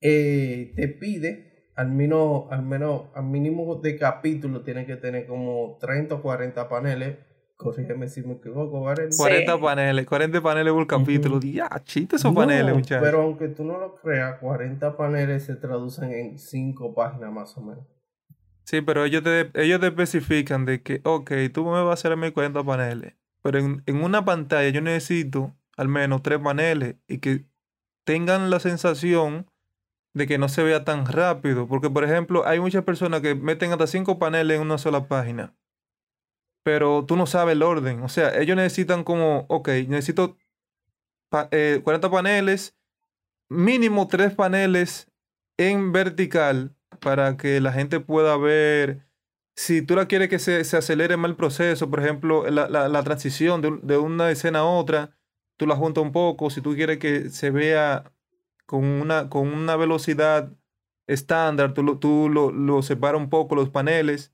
Eh, 0.00 0.72
te 0.76 0.88
pide 0.88 1.70
al 1.74 1.90
menos, 1.92 2.46
al 2.50 2.62
menos, 2.62 3.02
al 3.14 3.24
mínimo 3.24 3.76
de 3.76 3.96
capítulo 3.96 4.62
tiene 4.62 4.84
que 4.84 4.96
tener 4.96 5.26
como 5.26 5.78
30 5.80 6.16
o 6.16 6.22
40 6.22 6.68
paneles. 6.68 7.18
Corrígeme 7.56 8.08
si 8.08 8.22
me 8.22 8.34
equivoco, 8.34 8.80
Varela. 8.80 9.10
Sí. 9.12 9.18
40 9.18 9.60
paneles, 9.60 10.06
40 10.06 10.40
paneles 10.40 10.72
por 10.72 10.86
capítulo. 10.86 11.36
Ujú. 11.38 11.46
Ya, 11.46 11.68
chiste 11.84 12.16
esos 12.16 12.32
No, 12.32 12.40
paneles, 12.40 12.74
muchachos. 12.74 13.02
Pero 13.04 13.22
aunque 13.22 13.48
tú 13.48 13.64
no 13.64 13.78
lo 13.78 13.94
creas, 13.94 14.38
40 14.38 14.96
paneles 14.96 15.44
se 15.44 15.56
traducen 15.56 16.12
en 16.12 16.38
5 16.38 16.94
páginas 16.94 17.32
más 17.32 17.56
o 17.56 17.62
menos. 17.62 17.84
Sí, 18.64 18.80
pero 18.82 19.04
ellos 19.04 19.22
te, 19.22 19.50
ellos 19.54 19.80
te 19.80 19.86
especifican 19.86 20.66
de 20.66 20.82
que, 20.82 21.00
ok, 21.04 21.30
tú 21.52 21.64
me 21.64 21.70
vas 21.82 21.88
a 21.88 21.92
hacer 21.94 22.12
a 22.12 22.16
mí 22.16 22.30
40 22.32 22.62
paneles, 22.62 23.14
pero 23.42 23.58
en, 23.58 23.82
en 23.86 24.02
una 24.04 24.24
pantalla 24.24 24.68
yo 24.68 24.80
necesito 24.82 25.54
al 25.76 25.88
menos 25.88 26.22
tres 26.22 26.38
paneles 26.38 26.96
y 27.06 27.18
que 27.18 27.44
tengan 28.08 28.48
la 28.48 28.58
sensación 28.58 29.50
de 30.14 30.26
que 30.26 30.38
no 30.38 30.48
se 30.48 30.62
vea 30.62 30.82
tan 30.82 31.04
rápido. 31.04 31.68
Porque, 31.68 31.90
por 31.90 32.04
ejemplo, 32.04 32.46
hay 32.46 32.58
muchas 32.58 32.82
personas 32.82 33.20
que 33.20 33.34
meten 33.34 33.70
hasta 33.70 33.86
cinco 33.86 34.18
paneles 34.18 34.56
en 34.56 34.62
una 34.62 34.78
sola 34.78 35.08
página, 35.08 35.54
pero 36.64 37.04
tú 37.04 37.16
no 37.16 37.26
sabes 37.26 37.52
el 37.52 37.62
orden. 37.62 38.02
O 38.02 38.08
sea, 38.08 38.34
ellos 38.40 38.56
necesitan 38.56 39.04
como, 39.04 39.44
ok, 39.50 39.68
necesito 39.88 40.38
pa- 41.30 41.50
eh, 41.52 41.82
40 41.84 42.10
paneles, 42.10 42.78
mínimo 43.50 44.08
tres 44.08 44.34
paneles 44.34 45.10
en 45.58 45.92
vertical 45.92 46.74
para 47.00 47.36
que 47.36 47.60
la 47.60 47.72
gente 47.74 48.00
pueda 48.00 48.38
ver. 48.38 49.06
Si 49.54 49.82
tú 49.82 49.96
la 49.96 50.06
quieres 50.08 50.30
que 50.30 50.38
se, 50.38 50.64
se 50.64 50.78
acelere 50.78 51.18
más 51.18 51.30
el 51.30 51.36
proceso, 51.36 51.90
por 51.90 52.00
ejemplo, 52.00 52.48
la, 52.50 52.70
la- 52.70 52.88
la 52.88 53.02
transición 53.02 53.60
de, 53.60 53.78
de 53.82 53.98
una 53.98 54.30
escena 54.30 54.60
a 54.60 54.64
otra, 54.64 55.17
tú 55.58 55.66
la 55.66 55.76
juntas 55.76 56.02
un 56.02 56.12
poco. 56.12 56.48
Si 56.48 56.62
tú 56.62 56.74
quieres 56.74 56.96
que 56.98 57.28
se 57.28 57.50
vea 57.50 58.10
con 58.64 58.84
una, 58.84 59.28
con 59.28 59.48
una 59.48 59.76
velocidad 59.76 60.50
estándar, 61.06 61.74
tú, 61.74 61.82
lo, 61.82 61.98
tú 61.98 62.30
lo, 62.30 62.50
lo 62.50 62.80
separas 62.82 63.20
un 63.20 63.28
poco 63.28 63.54
los 63.54 63.68
paneles. 63.68 64.32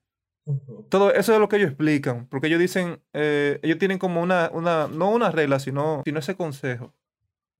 Todo 0.90 1.12
eso 1.12 1.32
es 1.32 1.40
lo 1.40 1.48
que 1.48 1.56
ellos 1.56 1.70
explican, 1.70 2.26
porque 2.28 2.48
ellos 2.48 2.60
dicen, 2.60 3.00
eh, 3.14 3.58
ellos 3.62 3.78
tienen 3.78 3.98
como 3.98 4.20
una, 4.22 4.50
una, 4.52 4.86
no 4.88 5.10
una 5.10 5.30
regla, 5.30 5.58
sino, 5.58 6.02
sino 6.04 6.18
ese 6.18 6.36
consejo. 6.36 6.92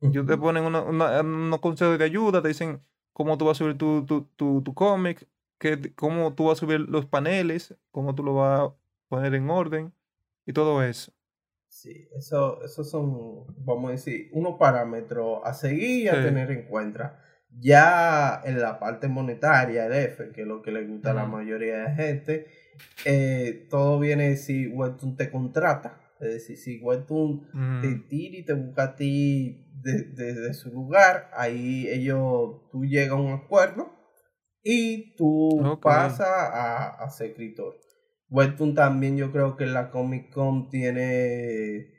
Ellos 0.00 0.27
te 0.27 0.37
ponen 0.37 0.64
una- 0.64 0.83
una- 0.83 1.20
unos 1.22 1.61
consejos 1.61 1.98
de 1.98 2.05
ayuda, 2.05 2.42
te 2.42 2.48
dicen 2.48 2.83
cómo 3.12 3.38
tú 3.38 3.46
vas 3.46 3.57
a 3.57 3.59
subir 3.64 3.79
tu, 3.79 4.05
tu, 4.05 4.22
tu, 4.37 4.61
tu 4.62 4.74
cómic, 4.74 5.27
qué- 5.59 5.94
cómo 5.94 6.35
tú 6.35 6.46
vas 6.46 6.59
a 6.59 6.61
subir 6.61 6.81
los 6.81 7.07
paneles, 7.07 7.74
cómo 7.90 8.14
tú 8.14 8.22
lo 8.22 8.35
vas 8.35 8.61
a 8.68 8.74
poner 9.09 9.35
en 9.35 9.48
orden 9.48 9.92
y 10.44 10.53
todo 10.53 10.83
eso. 10.83 11.11
Sí, 11.74 12.08
eso, 12.16 12.62
esos 12.62 12.88
son, 12.88 13.46
vamos 13.64 13.88
a 13.88 13.92
decir, 13.92 14.30
unos 14.32 14.56
parámetros 14.60 15.40
a 15.44 15.52
seguir 15.52 16.04
y 16.04 16.08
a 16.08 16.14
Sí. 16.14 16.22
tener 16.22 16.50
en 16.52 16.66
cuenta. 16.68 17.18
Ya 17.50 18.40
en 18.44 18.60
la 18.60 18.78
parte 18.78 19.08
monetaria, 19.08 19.87
el 19.87 19.92
F, 19.92 20.30
que 20.30 20.42
es 20.42 20.46
lo 20.46 20.62
que 20.62 20.70
le 20.70 20.87
gusta 20.87 21.10
a 21.10 21.14
la 21.14 21.26
mayoría 21.26 21.78
de 21.78 21.94
gente, 21.96 22.46
eh, 23.04 23.66
todo 23.70 23.98
viene 23.98 24.37
si 24.37 24.68
Webtoon 24.68 25.16
te 25.16 25.32
contrata. 25.32 26.00
Es 26.20 26.32
decir, 26.34 26.56
si 26.58 26.78
Webtoon 26.80 27.42
te 27.82 27.96
tira 28.08 28.38
y 28.38 28.44
te 28.44 28.52
busca 28.54 28.84
a 28.84 28.94
ti 28.94 29.66
de- 29.82 30.04
desde 30.14 30.54
su 30.54 30.70
lugar, 30.70 31.28
ahí 31.34 31.88
ellos, 31.88 32.70
tú 32.70 32.84
llegas 32.84 33.18
a 33.18 33.20
un 33.20 33.32
acuerdo 33.32 33.92
y 34.62 35.16
tú 35.16 35.60
pasas 35.82 36.28
a, 36.28 36.88
a 37.04 37.10
ser 37.10 37.30
escritor. 37.30 37.74
Webtoon 38.34 38.74
también 38.74 39.16
yo 39.16 39.30
creo 39.30 39.56
que 39.56 39.64
la 39.64 39.92
Comic 39.92 40.32
Con 40.32 40.68
tiene 40.68 41.92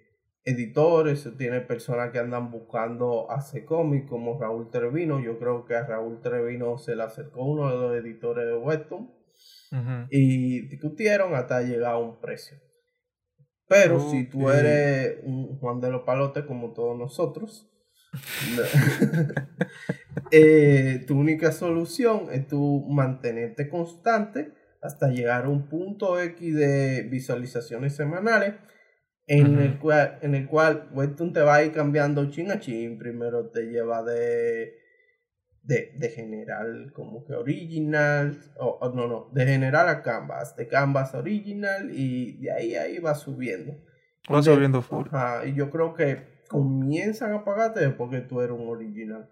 editores, 0.44 1.30
tiene 1.38 1.62
personas 1.62 2.12
que 2.12 2.20
andan 2.20 2.52
buscando 2.52 3.32
hacer 3.32 3.64
cómics 3.64 4.10
como 4.10 4.38
Raúl 4.38 4.70
Trevino. 4.70 5.22
Yo 5.22 5.40
creo 5.40 5.66
que 5.66 5.76
a 5.76 5.86
Raúl 5.86 6.20
Trevino 6.22 6.78
se 6.78 6.98
le 6.98 7.04
acercó 7.04 7.46
uno 7.46 7.70
de 7.70 7.78
los 7.78 8.06
editores 8.06 8.46
de 8.46 8.58
Webtoon 8.58 9.04
ujú. 9.04 10.08
y 10.10 10.68
discutieron 10.68 11.34
hasta 11.36 11.62
llegar 11.62 11.94
a 11.94 12.00
un 12.00 12.20
precio. 12.20 12.58
Pero 13.70 14.12
si 14.12 14.26
tú 14.26 14.52
eres 14.52 15.20
un 15.24 15.58
Juan 15.58 15.80
de 15.80 15.90
los 15.90 16.02
Palotes 16.02 16.44
como 16.44 16.74
todos 16.74 17.00
nosotros, 17.00 17.72
eh, 20.32 21.06
tu 21.08 21.18
única 21.18 21.54
solución 21.54 22.28
es 22.32 22.46
tú 22.46 22.86
mantenerte 22.90 23.70
constante 23.70 24.65
hasta 24.86 25.10
llegar 25.10 25.46
a 25.46 25.50
un 25.50 25.68
punto 25.68 26.20
X 26.20 26.56
de 26.56 27.04
visualizaciones 27.04 27.96
semanales 27.96 28.56
en, 29.28 29.58
el, 29.60 29.72
Ujú. 29.72 29.80
cual, 29.80 30.20
en 30.22 30.36
el 30.36 30.48
cual 30.48 30.90
Webtoon 30.94 31.34
te 31.34 31.42
va 31.42 31.56
a 31.56 31.64
ir 31.64 31.72
cambiando 31.72 32.30
chin 32.30 32.52
a 32.52 32.60
chin. 32.60 32.98
Primero 32.98 33.50
te 33.50 33.64
lleva 33.64 34.04
de, 34.04 34.76
de, 35.64 35.94
de 35.98 36.10
general 36.10 36.92
como 36.94 37.26
que 37.26 37.34
original, 37.34 38.40
o, 38.60 38.78
o 38.82 38.90
no, 38.94 39.08
no, 39.08 39.30
de 39.34 39.46
general 39.46 39.90
a 39.90 40.04
canvas, 40.04 40.56
de 40.56 40.68
canvas 40.68 41.16
a 41.16 41.20
original 41.20 41.90
y 41.92 42.38
de 42.38 42.52
ahí 42.52 42.76
ahí 42.76 43.00
va 43.00 43.16
subiendo. 43.16 43.74
Va 44.32 44.42
subiendo 44.42 44.82
full. 44.82 45.08
Ajá, 45.12 45.46
y 45.46 45.54
yo 45.54 45.70
creo 45.70 45.94
que 45.94 46.44
comienzan 46.48 47.34
a 47.34 47.44
pagarte 47.44 47.90
porque 47.90 48.22
tú 48.22 48.42
eres 48.42 48.58
un 48.58 48.70
original. 48.70 49.30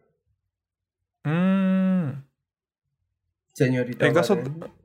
Mm. 1.23 1.92
Señorita. 3.53 4.05
En 4.07 4.13
caso, 4.13 4.37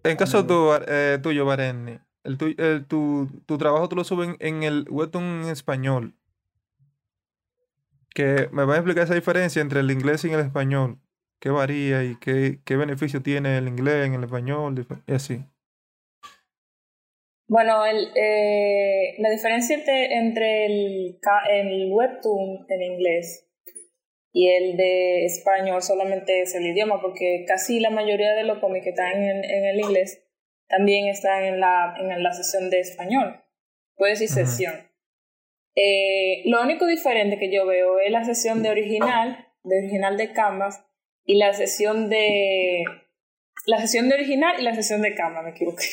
en 0.04 0.16
caso 0.16 0.46
tu- 0.46 0.70
eh, 0.86 1.18
tuyo, 1.22 1.44
Barenni, 1.46 1.98
el, 2.24 2.36
tu, 2.38 2.46
el- 2.58 2.84
tu, 2.86 3.28
tu 3.46 3.56
trabajo 3.58 3.88
tú 3.88 3.96
lo 3.96 4.04
subes 4.04 4.28
en, 4.28 4.36
en 4.40 4.62
el 4.62 4.86
webtoon 4.90 5.42
en 5.44 5.48
español. 5.48 6.14
Que 8.14 8.48
me 8.52 8.64
va 8.64 8.74
a 8.74 8.76
explicar 8.78 9.04
esa 9.04 9.14
diferencia 9.14 9.62
entre 9.62 9.80
el 9.80 9.90
inglés 9.90 10.24
y 10.24 10.30
el 10.30 10.40
español. 10.40 10.98
¿Qué 11.40 11.50
varía 11.50 12.02
y 12.04 12.16
qué, 12.16 12.60
qué 12.64 12.76
beneficio 12.76 13.22
tiene 13.22 13.58
el 13.58 13.68
inglés 13.68 14.06
en 14.06 14.14
el 14.14 14.24
español? 14.24 14.84
Y 15.06 15.12
así. 15.14 15.44
Bueno, 17.46 17.86
el, 17.86 18.08
eh, 18.14 19.14
la 19.20 19.30
diferencia 19.30 19.74
entre, 19.76 20.14
entre 20.18 20.66
el, 20.66 21.18
el 21.50 21.92
webtoon 21.92 22.66
en 22.68 22.82
inglés 22.82 23.47
y 24.32 24.48
el 24.50 24.76
de 24.76 25.24
español 25.24 25.82
solamente 25.82 26.42
es 26.42 26.54
el 26.54 26.66
idioma, 26.66 27.00
porque 27.00 27.44
casi 27.46 27.80
la 27.80 27.90
mayoría 27.90 28.34
de 28.34 28.44
los 28.44 28.58
cómics 28.58 28.84
que 28.84 28.90
están 28.90 29.22
en, 29.22 29.44
en 29.44 29.64
el 29.64 29.80
inglés 29.80 30.24
también 30.68 31.08
están 31.08 31.44
en 31.44 31.60
la, 31.60 31.94
en 31.98 32.22
la 32.22 32.32
sesión 32.32 32.70
de 32.70 32.80
español. 32.80 33.42
Puede 33.96 34.12
decir 34.12 34.28
sesión. 34.28 34.74
Eh, 35.74 36.42
lo 36.44 36.62
único 36.62 36.86
diferente 36.86 37.38
que 37.38 37.52
yo 37.52 37.66
veo 37.66 37.98
es 38.00 38.10
la 38.10 38.24
sesión 38.24 38.62
de 38.62 38.70
original, 38.70 39.46
de 39.62 39.78
original 39.78 40.16
de 40.16 40.32
Canvas, 40.32 40.84
y 41.24 41.36
la 41.36 41.52
sesión 41.52 42.08
de... 42.08 42.84
La 43.66 43.78
sesión 43.78 44.08
de 44.08 44.14
original 44.14 44.56
y 44.58 44.62
la 44.62 44.74
sesión 44.74 45.02
de 45.02 45.14
Canvas, 45.14 45.44
me 45.44 45.50
equivoqué. 45.50 45.84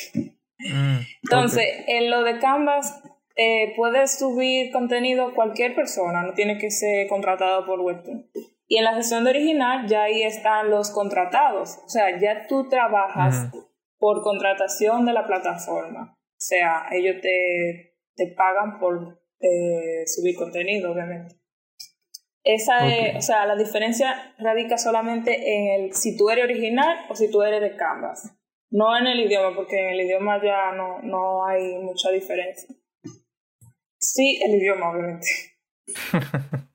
Mm. 0.58 0.98
Entonces, 1.24 1.84
en 1.88 2.10
lo 2.10 2.22
de 2.22 2.38
Canvas, 2.38 3.02
eh, 3.36 3.74
puede 3.76 4.06
subir 4.08 4.72
contenido 4.72 5.34
cualquier 5.34 5.74
persona, 5.74 6.22
no 6.22 6.32
tiene 6.32 6.56
que 6.56 6.70
ser 6.70 7.06
contratado 7.06 7.66
por 7.66 7.80
Webtoon. 7.80 8.30
Y 8.66 8.78
en 8.78 8.84
la 8.84 8.94
sesión 8.94 9.24
de 9.24 9.30
original 9.30 9.86
ya 9.86 10.04
ahí 10.04 10.22
están 10.22 10.70
los 10.70 10.90
contratados. 10.90 11.78
O 11.84 11.88
sea, 11.88 12.18
ya 12.18 12.46
tú 12.48 12.68
trabajas 12.68 13.50
por 13.98 14.22
contratación 14.22 15.04
de 15.06 15.12
la 15.12 15.26
plataforma. 15.26 16.14
O 16.18 16.38
sea, 16.40 16.86
ellos 16.90 17.16
te, 17.20 17.94
te 18.16 18.26
pagan 18.28 18.80
por 18.80 19.20
eh, 19.40 20.06
subir 20.06 20.34
contenido, 20.34 20.92
obviamente. 20.92 21.36
Esa 22.42 22.86
es, 22.88 23.16
o 23.16 23.20
sea, 23.20 23.44
la 23.44 23.56
diferencia 23.56 24.34
radica 24.38 24.78
solamente 24.78 25.34
en 25.34 25.82
el 25.82 25.94
si 25.94 26.16
tú 26.16 26.30
eres 26.30 26.44
original 26.44 27.06
o 27.08 27.14
si 27.14 27.30
tú 27.30 27.42
eres 27.42 27.60
de 27.60 27.76
Canvas. 27.76 28.32
No 28.70 28.96
en 28.96 29.06
el 29.06 29.20
idioma, 29.20 29.54
porque 29.54 29.78
en 29.78 29.94
el 29.94 30.00
idioma 30.00 30.40
ya 30.42 30.72
no, 30.72 31.00
no 31.02 31.46
hay 31.46 31.78
mucha 31.78 32.10
diferencia. 32.10 32.74
Sí, 34.16 34.40
el 34.42 34.54
idioma, 34.54 34.90
obviamente. 34.90 35.26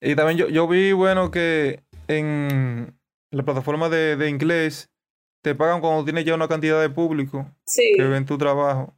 y 0.00 0.16
también 0.16 0.38
yo, 0.38 0.48
yo 0.48 0.66
vi, 0.66 0.92
bueno, 0.92 1.30
que 1.30 1.80
en 2.08 2.98
la 3.30 3.42
plataforma 3.44 3.90
de, 3.90 4.16
de 4.16 4.28
inglés 4.30 4.90
te 5.42 5.54
pagan 5.54 5.80
cuando 5.80 6.04
tienes 6.04 6.24
ya 6.24 6.34
una 6.34 6.48
cantidad 6.48 6.80
de 6.80 6.88
público 6.88 7.46
que 7.96 8.02
ven 8.04 8.24
tu 8.24 8.38
trabajo. 8.38 8.96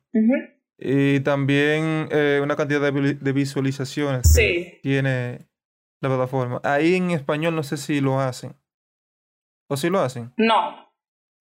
Y 0.78 1.20
también 1.20 2.08
eh, 2.10 2.40
una 2.42 2.56
cantidad 2.56 2.80
de, 2.80 3.14
de 3.14 3.32
visualizaciones 3.32 4.32
que 4.34 4.80
tiene 4.82 5.48
la 6.00 6.08
plataforma. 6.08 6.60
Ahí 6.64 6.94
en 6.94 7.10
español 7.10 7.54
no 7.54 7.62
sé 7.62 7.76
si 7.76 8.00
lo 8.00 8.20
hacen. 8.20 8.54
¿O 9.68 9.76
si 9.76 9.90
lo 9.90 10.00
hacen? 10.00 10.32
No. 10.36 10.92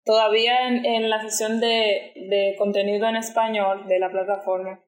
Todavía 0.05 0.69
en, 0.69 0.85
en 0.85 1.11
la 1.11 1.21
sesión 1.23 1.61
de, 1.61 2.13
de 2.17 2.55
contenido 2.59 3.09
en 3.09 3.17
español 3.17 3.87
de 3.89 3.99
la 3.99 4.11
plataforma 4.11 4.81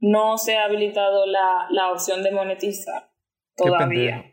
no 0.00 0.38
se 0.38 0.56
ha 0.56 0.64
habilitado 0.64 1.26
la, 1.26 1.66
la 1.70 1.92
opción 1.92 2.22
de 2.22 2.30
monetizar 2.30 3.10
todavía. 3.56 4.30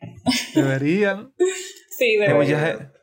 Deberían. 0.53 1.33
sí, 1.97 2.17
deberían. 2.17 2.91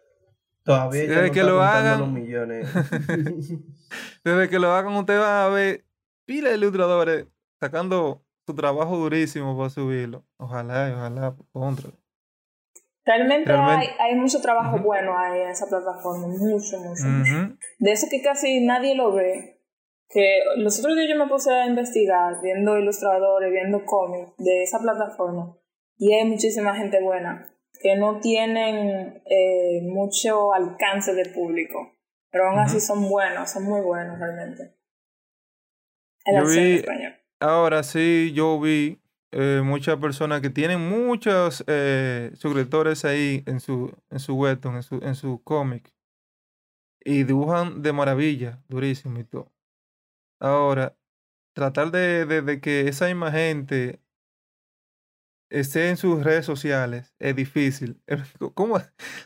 Todavía 0.63 1.03
desde 1.05 1.31
que 1.33 1.43
lo 1.43 1.63
hagan 1.63 2.01
los 2.01 2.11
millones. 2.11 2.69
desde 4.25 4.49
que 4.51 4.59
lo 4.59 4.73
hagan 4.73 4.95
usted 4.95 5.19
va 5.19 5.47
a 5.47 5.49
ver 5.49 5.87
pila 6.27 6.51
de 6.51 6.57
ilustradores 6.57 7.27
sacando 7.59 8.23
su 8.47 8.55
trabajo 8.55 8.97
durísimo 8.97 9.57
para 9.57 9.71
subirlo. 9.71 10.25
Ojalá, 10.37 10.93
ojalá, 10.95 11.35
contra. 11.53 11.91
Realmente, 13.05 13.51
Hay, 13.51 13.89
hay, 13.99 14.15
mucho 14.15 14.41
trabajo 14.41 14.79
bueno 14.79 15.19
ahí 15.19 15.41
en 15.41 15.49
esa 15.49 15.67
plataforma, 15.67 16.27
mucho, 16.29 16.79
mucho, 16.79 17.05
mucho. 17.05 17.57
De 17.79 17.93
eso 17.93 18.07
que 18.11 18.23
casi 18.23 18.65
nadie 18.65 18.95
lo 18.95 19.13
ve, 19.13 19.60
que 20.11 20.41
los 20.57 20.79
otros 20.81 20.97
días 20.97 21.09
yo 21.09 21.17
me 21.17 21.31
puse 21.31 21.53
a 21.53 21.67
investigar, 21.67 22.43
viendo 22.43 22.77
ilustradores, 22.77 23.51
viendo 23.53 23.85
cómics 23.87 24.33
de 24.39 24.65
esa 24.65 24.81
plataforma, 24.81 25.57
y 25.97 26.13
hay 26.13 26.25
muchísima 26.27 26.75
gente 26.75 27.01
buena 27.01 27.55
que 27.81 27.97
no 27.97 28.21
tienen 28.21 29.23
eh, 29.25 29.81
mucho 29.85 30.53
alcance 30.53 31.15
de 31.15 31.31
público, 31.31 31.97
pero 32.31 32.49
aún 32.49 32.59
así 32.59 32.81
son 32.81 33.09
buenos, 33.09 33.51
son 33.51 33.65
muy 33.65 33.81
buenos 33.81 34.19
realmente. 34.19 34.77
yo 36.27 36.45
vi, 36.45 36.83
ahora 37.39 37.83
sí, 37.83 38.33
yo 38.35 38.61
vi 38.61 39.01
eh, 39.33 39.63
muchas 39.65 39.97
personas 39.97 40.41
que 40.41 40.51
tienen 40.51 40.81
muchos 40.81 41.65
eh, 41.69 42.33
suscriptores 42.35 43.05
ahí 43.05 43.45
en 43.47 43.61
su, 43.61 43.97
en 44.11 44.19
su 44.19 44.35
webtoon, 44.35 44.77
en 44.77 44.83
su, 44.83 44.97
en 44.97 45.15
su 45.15 45.43
cómic, 45.43 45.91
y 47.03 47.23
dibujan 47.23 47.81
de 47.81 47.93
maravilla, 47.93 48.59
durísimo 48.69 49.21
y 49.21 49.25
todo. 49.25 49.51
Ahora, 50.41 50.97
tratar 51.55 51.91
de, 51.91 52.25
de, 52.25 52.61
que 52.61 52.89
esa 52.89 53.07
misma 53.07 53.31
gente 53.31 54.01
esté 55.51 55.91
en 55.91 55.97
sus 55.97 56.25
redes 56.25 56.47
sociales 56.47 57.15
es 57.19 57.37
difícil. 57.37 58.01
¿Cómo, 58.55 58.79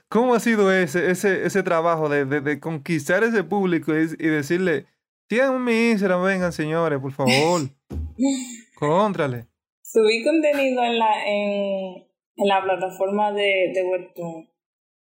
cómo 0.08 0.34
ha 0.34 0.40
sido 0.40 0.72
ese, 0.72 1.10
ese, 1.10 1.46
ese 1.46 1.62
trabajo 1.62 2.08
de, 2.08 2.24
de, 2.24 2.60
conquistar 2.60 3.22
ese 3.22 3.44
público 3.44 3.92
y, 3.94 4.06
decirle, 4.16 4.86
sigan 5.28 5.62
mi 5.62 5.90
Instagram, 5.90 6.24
vengan 6.24 6.52
señores, 6.52 6.98
por 6.98 7.12
favor? 7.12 7.62
Contrale. 8.74 9.46
Subí 9.82 10.24
contenido 10.24 10.82
en 10.82 10.98
la, 10.98 11.26
en, 11.26 12.08
en 12.36 12.48
la 12.48 12.62
plataforma 12.62 13.32
de, 13.32 13.70
de 13.72 13.84
Webtoon 13.84 14.48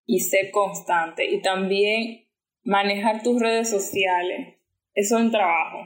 y 0.06 0.20
ser 0.20 0.52
constante. 0.52 1.26
Y 1.26 1.42
también 1.42 2.28
manejar 2.64 3.24
tus 3.24 3.42
redes 3.42 3.70
sociales. 3.70 4.55
Eso 4.96 5.18
es 5.18 5.24
un 5.26 5.32
trabajo. 5.32 5.80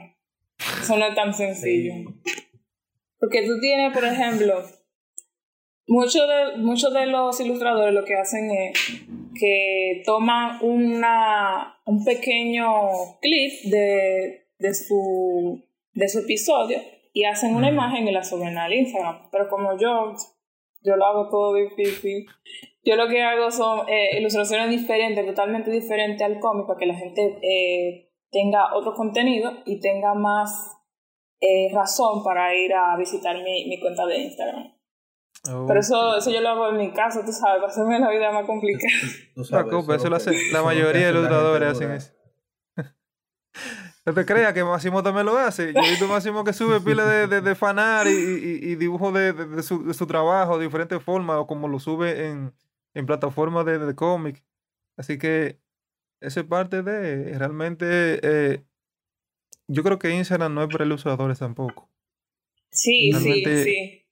Eso 0.80 0.96
no 0.96 1.06
es 1.06 1.14
tan 1.14 1.34
sencillo. 1.34 1.92
Porque 3.18 3.42
tú 3.46 3.60
tienes, 3.60 3.92
por 3.92 4.04
ejemplo, 4.04 4.62
muchos 5.86 6.28
de, 6.28 6.58
muchos 6.58 6.94
de 6.94 7.06
los 7.06 7.38
ilustradores 7.40 7.92
lo 7.92 8.04
que 8.04 8.14
hacen 8.14 8.50
es 8.50 9.02
que 9.38 10.02
toman 10.06 10.58
una, 10.62 11.80
un 11.84 12.04
pequeño 12.04 13.18
clip 13.20 13.52
de, 13.64 14.46
de, 14.58 14.74
su, 14.74 15.62
de 15.92 16.08
su 16.08 16.20
episodio 16.20 16.78
y 17.12 17.24
hacen 17.24 17.56
una 17.56 17.68
imagen 17.68 18.06
y 18.06 18.12
la 18.12 18.22
suben 18.22 18.56
al 18.56 18.72
Instagram. 18.72 19.28
Pero 19.32 19.48
como 19.48 19.76
yo, 19.76 20.14
yo 20.82 20.96
lo 20.96 21.04
hago 21.04 21.28
todo 21.30 21.54
difícil. 21.54 22.26
Yo 22.84 22.96
lo 22.96 23.08
que 23.08 23.22
hago 23.22 23.50
son 23.50 23.88
eh, 23.88 24.18
ilustraciones 24.18 24.70
diferentes, 24.70 25.26
totalmente 25.26 25.70
diferentes 25.70 26.22
al 26.22 26.38
cómic, 26.38 26.66
para 26.66 26.78
que 26.78 26.86
la 26.86 26.94
gente 26.94 27.38
eh, 27.42 28.09
tenga 28.30 28.74
otro 28.74 28.94
contenido 28.94 29.52
y 29.66 29.80
tenga 29.80 30.14
más 30.14 30.76
eh, 31.40 31.70
razón 31.74 32.22
para 32.22 32.54
ir 32.54 32.72
a 32.74 32.96
visitar 32.96 33.36
mi, 33.42 33.66
mi 33.68 33.80
cuenta 33.80 34.06
de 34.06 34.18
Instagram. 34.18 34.72
Pero 35.42 35.80
eso, 35.80 36.18
eso 36.18 36.30
yo 36.30 36.40
lo 36.42 36.50
hago 36.50 36.68
en 36.68 36.76
mi 36.76 36.92
casa, 36.92 37.24
tú 37.24 37.32
sabes, 37.32 37.60
para 37.60 37.72
hacerme 37.72 37.98
la 37.98 38.10
vida 38.10 38.30
más 38.30 38.44
complicada. 38.44 38.92
No 39.36 39.94
eso 39.94 40.10
lo 40.10 40.16
hace, 40.16 40.32
la 40.52 40.62
mayoría 40.62 41.06
de 41.06 41.12
los 41.12 41.20
ilustradores 41.22 41.72
hacen 41.72 41.92
eso. 41.92 42.12
No 44.06 44.14
te 44.14 44.24
creas 44.24 44.54
que 44.54 44.64
Máximo 44.64 45.02
también 45.02 45.26
lo 45.26 45.36
hace. 45.36 45.74
Yo 45.74 45.80
he 45.80 45.90
visto 45.90 46.08
Máximo 46.08 46.42
que 46.42 46.54
sube 46.54 46.80
pila 46.80 47.04
de, 47.04 47.26
de, 47.26 47.40
de 47.42 47.54
fanar 47.54 48.06
y, 48.06 48.10
y, 48.10 48.70
y 48.70 48.76
dibujo 48.76 49.12
de, 49.12 49.34
de, 49.34 49.62
su, 49.62 49.84
de 49.84 49.92
su 49.92 50.06
trabajo 50.06 50.56
de 50.56 50.64
diferentes 50.64 51.02
formas, 51.02 51.36
o 51.36 51.46
como 51.46 51.68
lo 51.68 51.78
sube 51.78 52.28
en, 52.28 52.54
en 52.94 53.06
plataformas 53.06 53.66
de, 53.66 53.78
de 53.78 53.94
cómic. 53.94 54.42
Así 54.96 55.18
que 55.18 55.60
esa 56.20 56.40
es 56.40 56.46
parte 56.46 56.82
de 56.82 57.38
realmente. 57.38 58.20
Eh, 58.22 58.64
yo 59.66 59.82
creo 59.82 59.98
que 59.98 60.10
Instagram 60.10 60.54
no 60.54 60.62
es 60.62 60.68
para 60.68 60.84
ilustradores 60.84 61.38
tampoco. 61.38 61.88
Sí, 62.70 63.12
sí, 63.12 63.44
sí. 63.44 64.06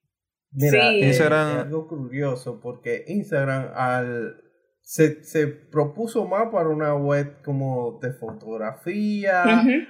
Mira, 0.50 0.92
Instagram... 0.92 1.48
es 1.50 1.64
algo 1.64 1.86
curioso 1.88 2.60
porque 2.60 3.04
Instagram 3.06 3.70
al 3.74 4.42
se, 4.88 5.22
se, 5.22 5.46
propuso 5.48 6.26
más 6.26 6.48
para 6.50 6.70
una 6.70 6.94
web 6.94 7.42
como 7.44 7.98
de 8.00 8.14
fotografía, 8.14 9.44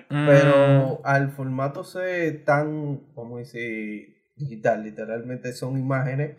pero 0.09 0.99
mm. 0.99 1.01
al 1.05 1.31
formato 1.31 1.85
se 1.85 2.33
tan, 2.33 3.15
vamos 3.15 3.37
a 3.37 3.39
decir, 3.39 4.17
digital, 4.35 4.83
literalmente 4.83 5.53
son 5.53 5.79
imágenes, 5.79 6.37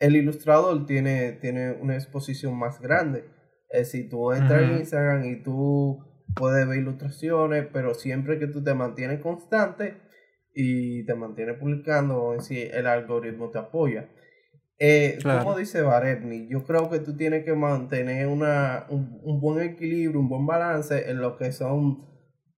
el 0.00 0.16
ilustrador 0.16 0.86
tiene, 0.86 1.32
tiene 1.40 1.70
una 1.70 1.94
exposición 1.94 2.58
más 2.58 2.80
grande. 2.80 3.26
Es 3.74 3.90
si 3.90 4.08
tú 4.08 4.32
entras 4.32 4.62
en 4.62 4.78
Instagram 4.78 5.24
y 5.24 5.42
tú 5.42 6.04
puedes 6.34 6.66
ver 6.66 6.78
ilustraciones, 6.78 7.66
pero 7.72 7.94
siempre 7.94 8.38
que 8.38 8.46
tú 8.46 8.62
te 8.62 8.74
mantienes 8.74 9.20
constante 9.20 10.00
y 10.54 11.04
te 11.04 11.14
mantienes 11.14 11.58
publicando, 11.58 12.38
si 12.40 12.60
el 12.60 12.86
algoritmo 12.86 13.50
te 13.50 13.58
apoya. 13.58 14.08
Eh, 14.78 15.18
Como 15.22 15.56
dice 15.56 15.82
Baretni, 15.82 16.48
yo 16.48 16.64
creo 16.64 16.90
que 16.90 16.98
tú 16.98 17.16
tienes 17.16 17.44
que 17.44 17.54
mantener 17.54 18.26
una, 18.26 18.86
un, 18.88 19.40
buen 19.40 19.64
equilibrio, 19.64 20.20
un 20.20 20.28
buen 20.28 20.46
balance 20.46 21.10
en 21.10 21.20
lo 21.20 21.36
que 21.36 21.52
son 21.52 22.08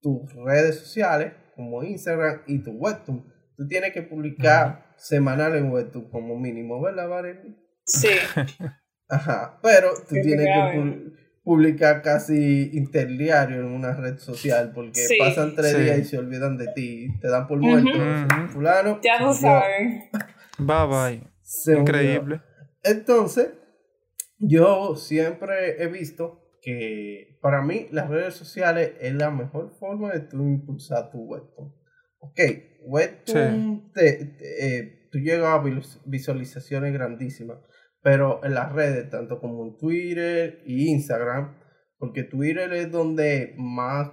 tus 0.00 0.32
redes 0.34 0.78
sociales, 0.78 1.32
como 1.54 1.82
Instagram 1.82 2.42
y 2.46 2.62
tu 2.62 2.72
Webtoon. 2.72 3.32
Tú 3.56 3.66
tienes 3.66 3.92
que 3.92 4.02
publicar 4.02 4.94
semanal 4.96 5.56
en 5.56 5.70
Webtoon 5.70 6.10
como 6.10 6.38
mínimo, 6.38 6.80
¿verdad, 6.80 7.08
Baretni? 7.08 7.56
Sí. 7.84 8.08
Ajá, 9.08 9.58
pero 9.62 9.90
tú 10.08 10.14
tienes 10.22 10.46
que 10.46 11.16
publicar 11.44 12.02
casi 12.02 12.70
interdiario 12.72 13.60
en 13.60 13.66
una 13.66 13.94
red 13.94 14.18
social 14.18 14.72
porque 14.74 15.06
pasan 15.16 15.54
tres 15.54 15.78
días 15.78 15.98
y 15.98 16.04
se 16.04 16.18
olvidan 16.18 16.56
de 16.56 16.66
ti, 16.74 17.08
te 17.20 17.28
dan 17.28 17.46
por 17.46 17.58
muerto. 17.58 17.98
Fulano. 18.48 19.00
Ya 19.00 19.20
lo 19.20 19.32
saben. 19.32 20.10
Bye 20.58 20.86
bye. 20.88 21.76
Increíble. 21.78 22.40
Entonces, 22.82 23.50
yo 24.38 24.96
siempre 24.96 25.82
he 25.82 25.86
visto 25.86 26.42
que 26.60 27.38
para 27.40 27.62
mí 27.62 27.86
las 27.92 28.10
redes 28.10 28.34
sociales 28.34 28.94
es 29.00 29.14
la 29.14 29.30
mejor 29.30 29.70
forma 29.78 30.10
de 30.10 30.20
tú 30.20 30.38
impulsar 30.38 31.10
tu 31.12 31.18
webtoon. 31.18 31.72
Ok, 32.18 32.40
webtoon, 32.82 33.92
te, 33.92 34.36
eh, 34.40 35.08
tú 35.12 35.18
llegas 35.18 35.46
a 35.46 35.62
visualizaciones 36.06 36.92
grandísimas 36.92 37.58
pero 38.06 38.38
en 38.44 38.54
las 38.54 38.70
redes, 38.72 39.10
tanto 39.10 39.40
como 39.40 39.64
en 39.64 39.76
Twitter 39.78 40.62
y 40.64 40.90
Instagram, 40.92 41.56
porque 41.98 42.22
Twitter 42.22 42.72
es 42.72 42.92
donde 42.92 43.56
más 43.58 44.10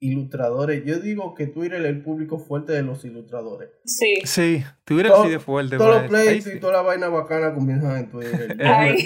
ilustradores. 0.00 0.82
Yo 0.84 0.98
digo 0.98 1.36
que 1.36 1.46
Twitter 1.46 1.80
es 1.82 1.86
el 1.90 2.02
público 2.02 2.40
fuerte 2.40 2.72
de 2.72 2.82
los 2.82 3.04
ilustradores. 3.04 3.68
Sí. 3.84 4.16
Sí, 4.24 4.64
Twitter 4.82 5.12
Todo- 5.12 5.22
así 5.22 5.30
de 5.30 5.38
fuerte. 5.38 5.76
Todos 5.76 5.90
los. 5.90 6.02
Ahí 6.02 6.08
pleitos 6.08 6.44
sí. 6.50 6.56
y 6.56 6.58
toda 6.60 6.72
la 6.72 6.82
vaina 6.82 7.08
bacana 7.08 7.54
comienzan 7.54 7.98
en 7.98 8.10
Twitter. 8.10 8.56
Ay. 8.66 8.96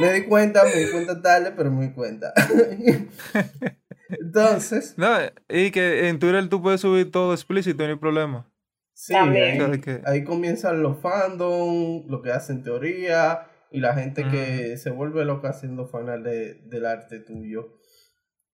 me 0.00 0.12
di 0.14 0.22
cuenta, 0.22 0.64
me 0.64 0.74
di 0.82 0.90
cuenta 0.90 1.20
tarde, 1.20 1.52
pero 1.54 1.70
me 1.70 1.88
di 1.88 1.92
cuenta. 1.92 2.32
Entonces, 4.08 4.94
No, 4.96 5.08
y 5.46 5.70
que 5.72 6.08
en 6.08 6.18
Twitter 6.18 6.48
tú 6.48 6.62
puedes 6.62 6.80
subir 6.80 7.10
todo 7.10 7.34
explícito, 7.34 7.84
no 7.84 7.90
hay 7.90 7.96
problema. 7.98 8.50
sí, 8.94 9.14
ahí, 9.14 9.58
ahí 10.06 10.24
comienzan 10.24 10.82
los 10.82 10.98
fandom, 11.02 12.06
lo 12.08 12.22
que 12.22 12.30
hacen 12.32 12.62
teoría 12.62 13.50
y 13.74 13.80
la 13.80 13.92
gente 13.94 14.22
que 14.28 14.76
se 14.76 14.90
vuelve 14.90 15.24
loca 15.24 15.48
haciendo 15.48 15.88
fanal 15.88 16.22
de, 16.22 16.54
del 16.66 16.86
arte 16.86 17.18
tuyo. 17.18 17.80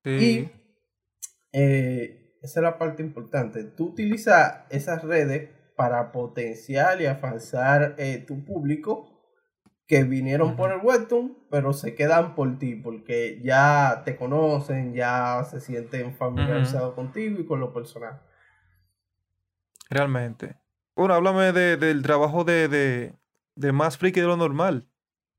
Sí. 0.02 0.11
Y 0.11 0.50
eh, 1.52 2.38
esa 2.40 2.61
es 2.61 2.62
la 2.64 2.78
parte 2.78 3.02
importante. 3.02 3.64
Tú 3.64 3.88
utilizas 3.88 4.64
esas 4.70 5.04
redes 5.04 5.50
para 5.76 6.11
potenciar 6.11 7.02
y 7.02 7.06
avanzar 7.06 7.96
eh, 7.98 8.24
tu 8.26 8.46
público 8.46 9.11
que 9.87 10.04
vinieron 10.04 10.56
por 10.56 10.72
el 10.72 10.80
webtoon, 10.83 11.37
pero 11.50 11.74
se 11.74 11.94
quedan 11.94 12.35
por 12.35 12.59
ti 12.59 12.76
porque 12.76 13.42
ya 13.44 14.00
te 14.06 14.16
conocen, 14.16 14.94
ya 14.94 15.44
se 15.44 15.61
sienten 15.61 16.14
familiarizados 16.14 16.94
contigo 16.94 17.40
y 17.40 17.46
con 17.46 17.61
los 17.61 17.74
personajes. 17.74 18.22
Realmente. 19.90 20.56
Bueno, 20.96 21.12
háblame 21.12 21.52
de, 21.52 21.76
del 21.76 22.00
trabajo 22.00 22.44
de, 22.44 22.68
de, 22.68 23.14
de 23.54 23.72
más 23.72 23.98
friki 23.98 24.20
de 24.20 24.26
lo 24.26 24.38
normal. 24.38 24.89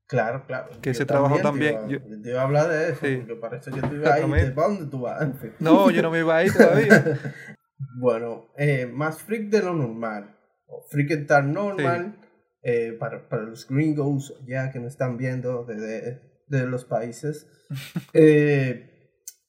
Claro, 0.08 0.44
claro. 0.46 0.68
Que 0.82 0.88
Yo 0.88 0.90
ese 0.90 1.06
trabajo 1.06 1.36
te 1.36 1.42
también, 1.42 1.74
iba- 1.74 1.88
yo- 1.88 1.98
yo 2.08 2.20
te 2.22 2.30
iba 2.30 2.40
a 2.40 2.44
hablar 2.44 2.68
de 2.68 2.90
eso, 2.90 3.06
Sí. 3.06 3.16
porque 3.16 3.34
parece 3.36 3.70
que 3.70 3.80
tú 3.80 3.94
ibas 3.94 4.06
ahí. 4.12 4.22
Exactamente. 4.22 4.50
¿Para 4.52 4.68
dónde 4.68 4.86
tú 4.90 5.00
vas? 5.00 5.28
No, 5.58 5.90
yo 5.90 6.02
no 6.02 6.10
me 6.10 6.18
iba 6.20 6.36
ahí 6.36 6.50
todavía. 6.50 6.88
Bueno, 7.98 8.46
eh, 8.56 8.86
más 8.86 9.22
freak 9.22 9.50
de 9.50 9.60
lo 9.62 9.74
normal. 9.74 10.36
O 10.66 10.82
freak 10.88 11.10
star 11.12 11.44
normal. 11.44 12.18
eh, 12.64 12.96
para, 12.98 13.28
para 13.28 13.42
los 13.42 13.66
gringos 13.66 14.40
ya 14.46 14.70
que 14.70 14.78
me 14.78 14.86
están 14.86 15.16
viendo 15.16 15.64
de, 15.64 15.74
de, 15.74 16.20
de 16.46 16.66
los 16.66 16.84
países. 16.84 17.48
Eh, 18.14 18.88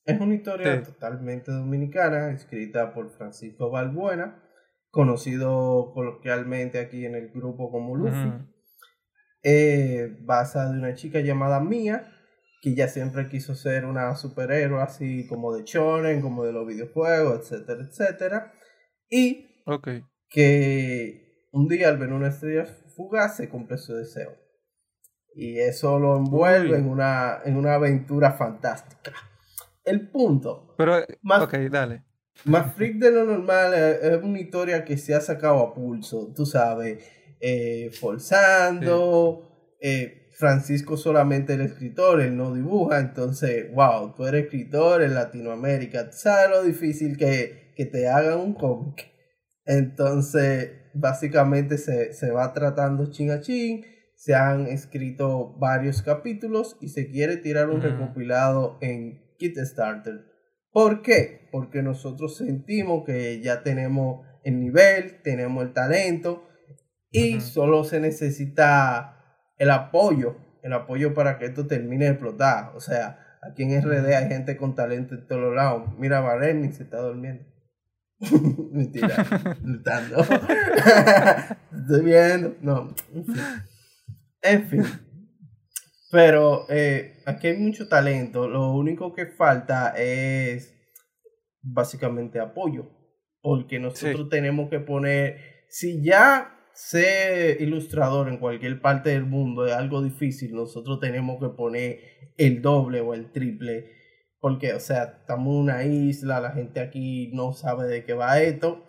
es 0.05 0.19
una 0.19 0.33
historia 0.33 0.77
Sí. 0.77 0.91
totalmente 0.91 1.51
dominicana, 1.51 2.31
escrita 2.31 2.93
por 2.93 3.11
Francisco 3.11 3.69
Balbuena, 3.69 4.41
conocido 4.89 5.91
coloquialmente 5.93 6.79
aquí 6.79 7.05
en 7.05 7.15
el 7.15 7.29
grupo 7.31 7.69
como 7.71 7.95
Luffy. 7.95 8.31
Eh, 9.43 10.17
basada 10.21 10.71
de 10.71 10.79
una 10.79 10.95
chica 10.95 11.19
llamada 11.19 11.59
Mia, 11.59 12.09
que 12.61 12.69
ella 12.71 12.87
siempre 12.87 13.27
quiso 13.27 13.55
ser 13.55 13.85
una 13.85 14.15
superhéroe 14.15 14.81
así 14.81 15.27
como 15.27 15.53
de 15.53 15.63
shonen, 15.65 16.21
como 16.21 16.43
de 16.45 16.53
los 16.53 16.65
videojuegos, 16.65 17.39
etcétera, 17.51 17.83
etcétera. 17.83 18.53
Y 19.09 19.47
que 20.29 21.47
un 21.51 21.67
día 21.67 21.89
al 21.89 21.97
ver 21.97 22.13
una 22.13 22.29
estrella 22.29 22.65
fugaz 22.95 23.37
se 23.37 23.49
cumple 23.49 23.77
su 23.77 23.93
deseo. 23.93 24.31
Y 25.35 25.59
eso 25.59 25.99
lo 25.99 26.17
envuelve 26.17 26.73
Uy. 26.75 26.79
en 26.79 26.87
una, 26.89 27.39
en 27.43 27.57
una 27.57 27.73
aventura 27.75 28.31
fantástica. 28.33 29.11
El 29.83 30.09
punto, 30.09 30.75
Pero, 30.77 30.99
eh, 30.99 31.07
Más- 31.21 31.41
ok, 31.41 31.53
dale. 31.69 32.03
más 32.45 32.73
freak 32.75 32.95
de 32.97 33.11
lo 33.11 33.25
normal 33.25 33.73
eh, 33.75 33.99
es 34.15 34.23
una 34.23 34.39
historia 34.39 34.85
que 34.85 34.97
se 34.97 35.13
ha 35.13 35.19
sacado 35.21 35.59
a 35.59 35.73
pulso, 35.73 36.31
tú 36.33 36.45
sabes, 36.45 37.03
eh, 37.45 37.91
forzando, 37.91 39.75
eh, 39.81 40.29
Francisco 40.37 40.95
solamente 40.95 41.55
el 41.55 41.61
escritor, 41.61 42.21
él 42.21 42.37
no 42.37 42.53
dibuja, 42.53 43.01
entonces, 43.01 43.69
wow, 43.73 44.15
tú 44.15 44.25
eres 44.25 44.45
escritor 44.45 45.03
en 45.03 45.13
Latinoamérica, 45.13 46.09
sabes 46.13 46.49
lo 46.49 46.63
difícil 46.63 47.17
que, 47.17 47.73
que 47.75 47.85
te 47.85 48.07
hagan 48.07 48.39
un 48.39 48.53
cómic. 48.53 49.11
Entonces, 49.65 50.71
básicamente 50.93 51.77
se, 51.77 52.13
se 52.13 52.31
va 52.31 52.53
tratando 52.53 53.11
chin 53.11 53.31
a 53.31 53.41
chin, 53.41 53.83
se 54.15 54.35
han 54.35 54.67
escrito 54.67 55.53
varios 55.59 56.01
capítulos 56.01 56.77
y 56.79 56.87
se 56.87 57.11
quiere 57.11 57.35
tirar 57.35 57.67
un 57.67 57.79
Ujú. 57.79 57.87
recopilado 57.87 58.77
en 58.79 59.35
Kickstarter. 59.37 60.23
¿Por 60.71 61.01
qué? 61.01 61.49
Porque 61.51 61.83
nosotros 61.83 62.37
sentimos 62.37 63.03
que 63.03 63.41
ya 63.41 63.63
tenemos 63.63 64.25
el 64.45 64.61
nivel, 64.61 65.21
tenemos 65.23 65.61
el 65.65 65.73
talento 65.73 66.47
y 67.13 67.41
solo 67.41 67.83
se 67.83 67.99
necesita 67.99 69.13
el 69.57 69.69
apoyo, 69.69 70.35
el 70.63 70.73
apoyo 70.73 71.13
para 71.13 71.37
que 71.37 71.45
esto 71.45 71.67
termine 71.67 72.05
de 72.05 72.11
explotar. 72.11 72.75
O 72.75 72.79
sea, 72.79 73.37
aquí 73.43 73.63
en 73.63 73.81
RD 73.81 74.15
hay 74.15 74.27
gente 74.27 74.57
con 74.57 74.73
talento 74.73 75.13
en 75.13 75.27
todos 75.27 75.41
los 75.41 75.55
lados. 75.55 75.93
Mira, 75.99 76.21
Vareni 76.21 76.71
se 76.71 76.83
está 76.83 76.97
durmiendo. 76.97 77.45
Mentira, 78.71 79.25
gritando. 79.61 80.21
Estoy 81.71 82.03
viendo. 82.03 82.55
No, 82.61 82.95
en 83.13 83.25
fin. 83.25 83.43
En 84.41 84.67
fin. 84.69 84.83
Pero 86.11 86.65
eh, 86.69 87.21
aquí 87.27 87.47
hay 87.47 87.57
mucho 87.57 87.87
talento. 87.87 88.47
Lo 88.47 88.71
único 88.71 89.13
que 89.13 89.27
falta 89.27 89.93
es 89.95 90.73
básicamente 91.61 92.39
apoyo. 92.39 92.89
Porque 93.39 93.79
nosotros 93.79 94.29
tenemos 94.29 94.69
que 94.69 94.79
poner. 94.79 95.37
Si 95.69 96.03
ya 96.03 96.52
ser 96.73 97.61
ilustrador 97.61 98.27
en 98.29 98.37
cualquier 98.37 98.81
parte 98.81 99.11
del 99.11 99.25
mundo 99.25 99.65
es 99.65 99.73
algo 99.73 100.01
difícil, 100.01 100.53
nosotros 100.53 100.99
tenemos 100.99 101.39
que 101.39 101.49
poner 101.49 101.99
el 102.37 102.61
doble 102.61 103.01
o 103.01 103.13
el 103.13 103.31
triple. 103.31 103.91
Porque, 104.39 104.73
o 104.73 104.79
sea, 104.81 105.19
estamos 105.21 105.53
en 105.53 105.61
una 105.61 105.83
isla, 105.85 106.41
la 106.41 106.51
gente 106.51 106.81
aquí 106.81 107.31
no 107.33 107.53
sabe 107.53 107.87
de 107.87 108.03
qué 108.03 108.13
va 108.13 108.41
esto. 108.41 108.83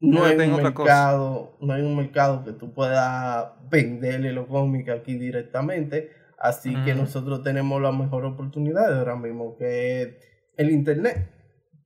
No 0.00 0.24
hay 0.24 0.38
un 0.38 0.56
mercado, 0.56 1.58
no 1.60 1.74
hay 1.74 1.82
un 1.82 1.96
mercado 1.96 2.44
que 2.44 2.52
tú 2.52 2.72
puedas 2.72 3.52
venderle 3.70 4.32
los 4.32 4.46
cómics 4.46 4.88
aquí 4.88 5.18
directamente. 5.18 6.10
Así 6.38 6.74
que 6.84 6.94
nosotros 6.94 7.42
tenemos 7.42 7.80
la 7.82 7.92
mejor 7.92 8.24
oportunidad 8.24 8.98
ahora 8.98 9.16
mismo, 9.16 9.56
que 9.58 10.02
es 10.02 10.08
el 10.56 10.70
internet, 10.70 11.30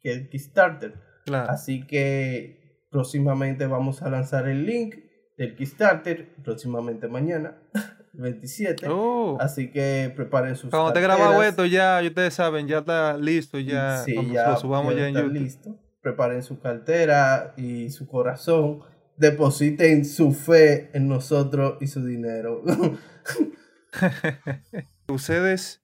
que 0.01 0.13
es 0.13 0.29
Kickstarter. 0.29 0.95
Claro. 1.25 1.51
Así 1.51 1.87
que 1.87 2.87
próximamente 2.91 3.67
vamos 3.67 4.03
a 4.03 4.11
lanzar 4.11 4.49
el 4.49 4.67
link 4.67 4.95
del 5.41 5.57
Kickstarter, 5.57 6.29
próximamente 6.45 7.09
mañana, 7.09 7.57
27. 8.13 8.89
Oh. 8.91 9.39
Así 9.41 9.71
que 9.71 10.13
preparen 10.15 10.55
sus 10.55 10.69
Cuando 10.69 10.93
te 10.93 11.01
grabado 11.01 11.43
esto, 11.43 11.65
ya, 11.65 11.99
ustedes 12.05 12.35
saben, 12.35 12.69
ya 12.69 12.81
está 12.81 13.17
listo, 13.17 13.59
ya. 13.59 14.03
Sí, 14.05 14.15
ya, 14.31 14.51
lo 14.51 14.57
subamos 14.59 14.93
ya 14.93 15.01
ya 15.01 15.09
en 15.09 15.17
está 15.17 15.23
YouTube. 15.23 15.43
listo. 15.43 15.79
Preparen 16.03 16.43
su 16.43 16.61
cartera 16.61 17.55
y 17.57 17.89
su 17.89 18.07
corazón. 18.07 18.81
Depositen 19.17 20.05
su 20.05 20.33
fe 20.33 20.91
en 20.93 21.09
nosotros 21.09 21.79
y 21.81 21.87
su 21.87 22.05
dinero. 22.05 22.63
Ustedes 25.09 25.83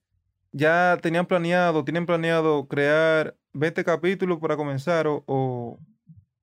ya 0.52 0.98
tenían 1.00 1.24
planeado, 1.24 1.82
tienen 1.82 2.04
planeado 2.04 2.68
crear 2.68 3.34
20 3.54 3.84
capítulos 3.84 4.38
para 4.38 4.56
comenzar 4.56 5.06
o, 5.06 5.24
o 5.26 5.78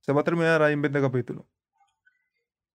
se 0.02 0.14
va 0.14 0.22
a 0.22 0.24
terminar 0.24 0.64
ahí 0.64 0.74
en 0.74 0.82
20 0.82 1.02
capítulos. 1.02 1.46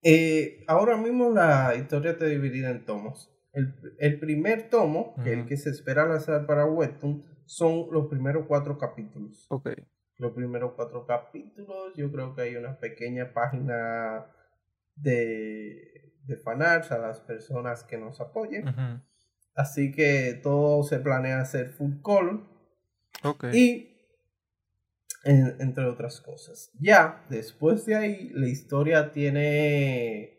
Eh, 0.02 0.64
ahora 0.68 0.96
mismo 0.96 1.30
la 1.30 1.74
historia 1.76 2.12
está 2.12 2.26
dividida 2.26 2.70
en 2.70 2.84
tomos. 2.84 3.34
El, 3.52 3.74
el 3.98 4.20
primer 4.20 4.70
tomo, 4.70 5.14
que 5.24 5.32
es 5.32 5.38
el 5.38 5.46
que 5.46 5.56
se 5.56 5.70
espera 5.70 6.06
lanzar 6.06 6.46
para 6.46 6.64
Webtoon, 6.66 7.24
son 7.46 7.86
los 7.90 8.06
primeros 8.08 8.46
cuatro 8.46 8.78
capítulos. 8.78 9.46
Ok. 9.48 9.70
Los 10.18 10.32
primeros 10.32 10.72
cuatro 10.74 11.06
capítulos, 11.06 11.94
yo 11.96 12.10
creo 12.12 12.34
que 12.34 12.42
hay 12.42 12.56
una 12.56 12.78
pequeña 12.78 13.32
página 13.32 14.26
de, 14.96 16.12
de 16.24 16.36
fanarts 16.36 16.92
a 16.92 16.98
las 16.98 17.20
personas 17.20 17.84
que 17.84 17.96
nos 17.98 18.20
apoyen. 18.20 18.68
ujú, 18.68 19.00
Así 19.54 19.90
que 19.92 20.38
todo 20.42 20.82
se 20.84 20.98
planea 21.00 21.40
hacer 21.40 21.70
full 21.70 22.00
color. 22.02 22.42
Ok. 23.24 23.44
Y 23.52 23.97
en- 25.24 25.56
entre 25.60 25.84
otras 25.86 26.20
cosas. 26.20 26.70
Ya 26.80 27.24
después 27.28 27.84
de 27.86 27.96
ahí, 27.96 28.30
la 28.34 28.48
historia 28.48 29.12
tiene 29.12 30.34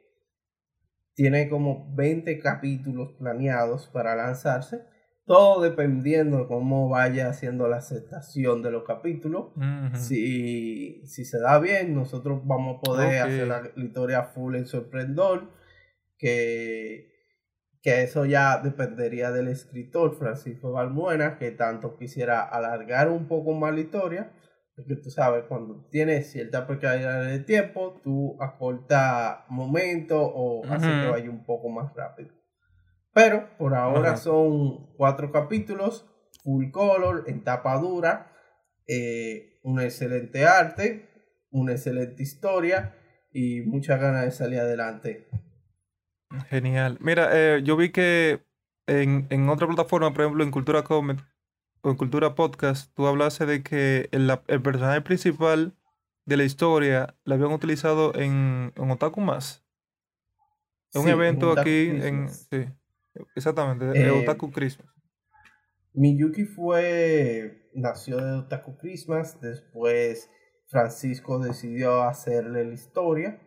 tiene 1.15 1.49
como 1.49 1.93
20 1.95 2.39
capítulos 2.39 3.11
planeados 3.19 3.87
para 3.87 4.15
lanzarse. 4.15 4.81
Todo 5.25 5.61
dependiendo 5.61 6.37
de 6.39 6.47
cómo 6.47 6.87
vaya 6.89 7.27
haciendo 7.29 7.67
la 7.67 7.77
aceptación 7.77 8.63
de 8.63 8.71
los 8.71 8.83
capítulos. 8.83 9.47
Si, 9.95 11.05
si 11.05 11.25
se 11.25 11.39
da 11.39 11.59
bien, 11.59 11.93
nosotros 11.93 12.41
vamos 12.45 12.77
a 12.77 12.81
poder 12.81 13.21
hacer 13.21 13.47
la, 13.47 13.61
la 13.75 13.83
historia 13.83 14.23
full 14.23 14.55
en 14.55 14.65
sorprendor. 14.65 15.51
Que, 16.17 17.09
que 17.81 18.03
eso 18.03 18.25
ya 18.25 18.57
dependería 18.61 19.31
del 19.31 19.49
escritor 19.49 20.17
Francisco 20.17 20.71
Balbuena, 20.71 21.37
que 21.37 21.51
tanto 21.51 21.95
quisiera 21.97 22.41
alargar 22.43 23.09
un 23.09 23.27
poco 23.27 23.53
más 23.53 23.73
la 23.73 23.81
historia. 23.81 24.31
Porque 24.79 24.95
tú 25.01 25.09
sabes, 25.11 25.45
cuando 25.47 25.85
tienes 25.91 26.31
cierta 26.31 26.65
precariedad 26.67 27.23
de 27.25 27.39
tiempo, 27.39 27.99
tú 28.03 28.37
acorta 28.41 29.45
momentos 29.49 30.19
o 30.33 30.63
hace 30.71 30.87
que 30.87 31.05
Ujú. 31.05 31.11
vaya 31.11 31.29
un 31.29 31.45
poco 31.45 31.69
más 31.69 31.93
rápido. 31.95 32.29
Pero 33.13 33.49
por 33.57 33.75
ahora 33.75 34.15
son 34.17 34.87
cuatro 34.95 35.31
capítulos, 35.31 36.05
full 36.43 36.71
color, 36.71 37.25
en 37.27 37.43
tapa 37.43 37.77
dura. 37.79 38.31
eh, 38.87 39.59
un 39.63 39.79
excelente 39.81 40.45
arte, 40.45 41.09
una 41.51 41.73
excelente 41.73 42.23
historia 42.23 42.95
y 43.31 43.61
muchas 43.61 43.99
ganas 44.01 44.25
de 44.25 44.31
salir 44.31 44.59
adelante. 44.59 45.27
Genial. 46.49 46.97
Mira, 47.01 47.29
eh, 47.33 47.61
yo 47.63 47.75
vi 47.75 47.91
que 47.91 48.43
en, 48.87 49.27
en 49.29 49.49
otra 49.49 49.67
plataforma, 49.67 50.13
por 50.13 50.21
ejemplo, 50.21 50.43
en 50.43 50.51
Cultura 50.51 50.83
Comet 50.83 51.19
o 51.81 51.89
en 51.91 51.97
Cultura 51.97 52.35
Podcast, 52.35 52.93
tú 52.95 53.07
hablaste 53.07 53.45
de 53.45 53.63
que 53.63 54.09
el, 54.11 54.31
el 54.47 54.61
personaje 54.61 55.01
principal 55.01 55.75
de 56.25 56.37
la 56.37 56.43
historia 56.43 57.15
la 57.23 57.35
habían 57.35 57.51
utilizado 57.51 58.13
en, 58.15 58.73
en 58.75 58.91
Otaku 58.91 59.21
Más. 59.21 59.63
En 60.93 61.01
un 61.01 61.07
Sí, 61.07 61.11
evento 61.11 61.51
Otaku 61.51 61.61
aquí 61.61 61.89
en... 61.89 62.27
Christmas. 62.27 62.47
Sí, 62.51 62.65
exactamente, 63.35 63.85
de 63.85 64.07
Eh, 64.07 64.11
Otaku 64.11 64.51
Christmas. 64.51 64.87
Miyuki 65.93 66.45
fue, 66.45 67.69
nació 67.73 68.17
de 68.17 68.31
Otaku 68.39 68.77
Christmas, 68.77 69.39
después 69.41 70.29
Francisco 70.67 71.39
decidió 71.39 72.03
hacerle 72.03 72.65
la 72.65 72.73
historia 72.73 73.41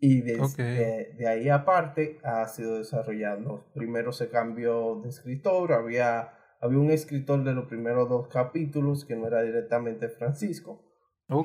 y 0.00 0.22
desde 0.22 0.42
Ok. 0.42 0.56
de 0.56 1.28
ahí 1.28 1.48
aparte 1.48 2.20
ha 2.24 2.46
sido 2.48 2.78
desarrollando. 2.78 3.66
Primero 3.74 4.12
se 4.12 4.30
cambió 4.30 5.00
de 5.02 5.10
escritor, 5.10 5.72
había, 5.72 6.37
había 6.60 6.78
un 6.78 6.90
escritor 6.90 7.44
de 7.44 7.54
los 7.54 7.66
primeros 7.66 8.08
dos 8.08 8.28
capítulos 8.28 9.04
que 9.04 9.16
no 9.16 9.26
era 9.26 9.42
directamente 9.42 10.08
Francisco. 10.08 10.84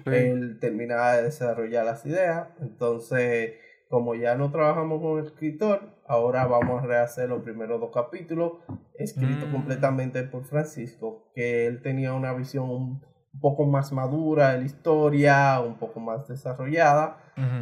Él 0.05 0.59
terminaba 0.59 1.17
de 1.17 1.23
desarrollar 1.23 1.85
las 1.85 2.05
ideas, 2.05 2.47
entonces 2.61 3.53
como 3.89 4.15
ya 4.15 4.33
no 4.33 4.49
trabajamos 4.49 5.01
con 5.01 5.19
el 5.19 5.25
escritor, 5.25 6.01
ahora 6.07 6.47
vamos 6.47 6.81
a 6.81 6.87
rehacer 6.87 7.29
los 7.29 7.43
primeros 7.43 7.79
dos 7.79 7.91
capítulos, 7.93 8.53
escrito 8.95 9.45
Mm. 9.45 9.51
completamente 9.51 10.23
por 10.23 10.45
Francisco, 10.45 11.31
que 11.35 11.67
él 11.67 11.83
tenía 11.83 12.13
una 12.13 12.33
visión 12.33 12.71
un, 12.71 13.05
poco 13.39 13.65
más 13.65 13.91
madura 13.91 14.53
de 14.53 14.59
la 14.59 14.65
historia, 14.65 15.59
un 15.59 15.77
poco 15.77 15.99
más 15.99 16.27
desarrollada, 16.27 17.19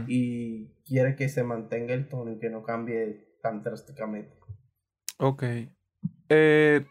y 0.08 0.68
quiere 0.86 1.16
que 1.16 1.28
se 1.28 1.44
mantenga 1.44 1.94
el 1.94 2.08
tono 2.08 2.32
y 2.32 2.40
que 2.40 2.50
no 2.50 2.64
cambie 2.64 3.38
tan 3.42 3.62
drásticamente. 3.64 4.34
Ok. 5.18 5.44
Eh, 6.30 6.86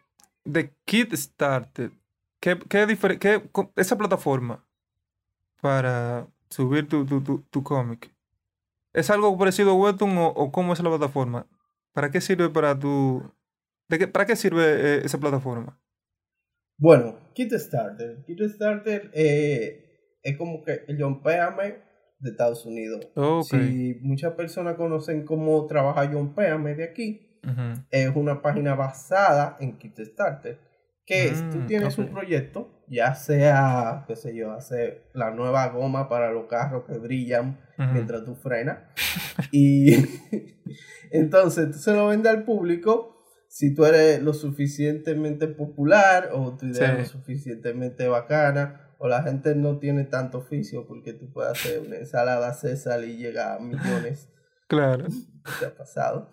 de 0.53 0.75
Kickstarter, 0.85 1.93
¿qué, 2.41 2.59
qué, 2.69 3.19
qué- 3.21 3.43
esa 3.77 3.97
plataforma 3.99 4.67
para 5.61 6.27
subir 6.49 6.89
tu, 6.89 7.05
tu, 7.07 7.23
tu, 7.23 7.43
tu 7.43 7.63
cómic? 7.63 8.15
¿Es 8.93 9.11
algo 9.11 9.37
parecido 9.39 9.71
a 9.71 9.75
Webtoon 9.75 10.19
o, 10.19 10.29
o 10.29 10.51
cómo 10.51 10.73
es 10.73 10.81
la 10.83 10.91
plataforma? 10.91 11.47
¿Para 11.93 12.11
qué 12.11 12.21
sirve 12.21 12.49
para 12.51 12.79
tu... 12.79 13.23
¿De 13.89 13.99
qué, 13.99 14.09
¿Para 14.09 14.27
qué 14.27 14.37
sirve 14.37 14.65
eh, 14.65 15.01
esa 15.05 15.19
plataforma? 15.19 15.81
Bueno, 16.79 17.19
Kickstarter. 17.35 18.25
Kickstarter 18.25 19.11
eh, 19.15 20.19
es 20.23 20.37
como 20.39 20.63
que 20.63 20.85
el 20.89 20.97
John 21.01 21.23
Péame 21.23 21.83
de 22.19 22.31
Estados 22.31 22.65
Unidos. 22.67 23.09
Ok. 23.15 23.47
Si 23.47 23.99
muchas 24.03 24.35
personas 24.35 24.77
conocen 24.77 25.25
cómo 25.25 25.67
trabaja 25.67 26.09
John 26.13 26.35
Péame 26.35 26.75
de 26.75 26.85
aquí, 26.85 27.30
Es 27.91 28.15
una 28.15 28.43
página 28.43 28.75
basada 28.75 29.57
en 29.61 29.79
Kickstarter. 29.79 30.59
Que 31.07 31.29
es, 31.29 31.49
tú 31.51 31.59
Mm, 31.59 31.67
tienes 31.67 31.99
un 31.99 32.09
proyecto, 32.09 32.85
ya 32.87 33.15
sea, 33.17 34.05
qué 34.07 34.15
sé 34.15 34.35
yo, 34.37 34.53
hacer 34.53 35.11
la 35.13 35.33
nueva 35.33 35.67
goma 35.71 36.09
para 36.09 36.31
los 36.31 36.47
carros 36.47 36.85
que 36.87 36.99
brillan 36.99 37.59
mientras 37.93 38.25
tú 38.25 38.37
frenas. 38.37 38.79
Y 39.53 39.91
entonces 41.11 41.73
tú 41.73 41.79
se 41.79 41.93
lo 41.95 42.07
vendes 42.09 42.31
al 42.33 42.45
público. 42.45 43.17
Si 43.49 43.75
tú 43.75 43.85
eres 43.85 44.23
lo 44.23 44.33
suficientemente 44.33 45.49
popular 45.49 46.29
o 46.33 46.57
tu 46.57 46.67
idea 46.67 46.95
Sí. 46.95 47.03
es 47.03 47.13
lo 47.15 47.19
suficientemente 47.21 48.07
bacana 48.07 48.93
o 48.99 49.09
la 49.09 49.23
gente 49.25 49.57
no 49.57 49.79
tiene 49.79 50.05
tanto 50.05 50.39
oficio 50.39 50.87
porque 50.87 51.13
tú 51.15 51.33
puedes 51.33 51.53
hacer 51.53 51.81
una 51.81 51.97
ensalada 51.97 52.53
César 52.55 53.03
y 53.03 53.17
llega 53.17 53.55
a 53.57 53.59
millones 53.59 54.29
Claro. 54.69 55.07
¿qué 55.09 55.51
te 55.59 55.67
ha 55.67 55.75
pasado? 55.75 56.31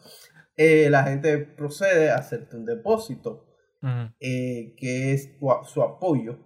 Eh, 0.57 0.89
la 0.89 1.03
gente 1.03 1.37
procede 1.37 2.09
a 2.09 2.15
hacerte 2.15 2.57
un 2.57 2.65
depósito 2.65 3.45
eh, 4.19 4.73
que 4.75 5.13
es 5.13 5.37
tu 5.37 5.47
su 5.63 5.83
apoyo. 5.83 6.39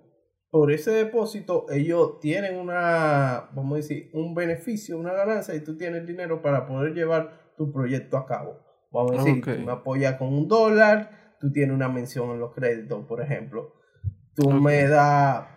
Por 0.49 0.71
ese 0.71 0.91
depósito 0.91 1.65
ellos 1.69 2.19
tienen 2.19 2.59
una, 2.59 3.49
vamos 3.53 3.73
a 3.73 3.75
decir, 3.77 4.09
un 4.13 4.35
beneficio, 4.35 4.97
una 4.97 5.13
ganancia 5.13 5.55
y 5.55 5.63
tú 5.63 5.77
tienes 5.77 6.05
dinero 6.05 6.41
para 6.41 6.67
poder 6.67 6.93
llevar 6.93 7.53
tu 7.57 7.71
proyecto 7.71 8.17
a 8.17 8.25
cabo. 8.25 8.59
Vamos 8.91 9.13
a 9.13 9.23
decir, 9.23 9.41
tú 9.43 9.61
me 9.61 9.71
apoyas 9.71 10.17
con 10.17 10.27
un 10.27 10.49
dólar, 10.49 11.35
tú 11.39 11.53
tienes 11.53 11.73
una 11.73 11.87
mención 11.87 12.31
en 12.31 12.39
los 12.41 12.53
créditos, 12.53 13.05
por 13.05 13.21
ejemplo. 13.21 13.75
Tú 14.35 14.51
me 14.51 14.87
das 14.87 15.47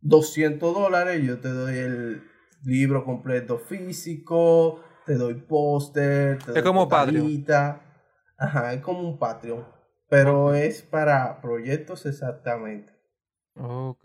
200 0.00 0.74
dólares, 0.74 1.22
yo 1.22 1.38
te 1.40 1.48
doy 1.48 1.76
el 1.76 2.22
libro 2.64 3.04
completo 3.04 3.58
físico, 3.58 4.80
te 5.06 5.14
doy 5.14 5.34
póster, 5.34 6.38
te 6.38 6.50
Es 6.50 6.54
doy 6.54 6.62
como 6.62 6.88
Patreon. 6.88 7.44
Ajá, 8.36 8.74
es 8.74 8.82
como 8.82 9.00
un 9.00 9.18
Patreon. 9.18 9.66
Pero 10.08 10.54
es 10.54 10.82
para 10.82 11.40
proyectos 11.40 12.04
exactamente. 12.06 12.92
Ok. 13.54 14.04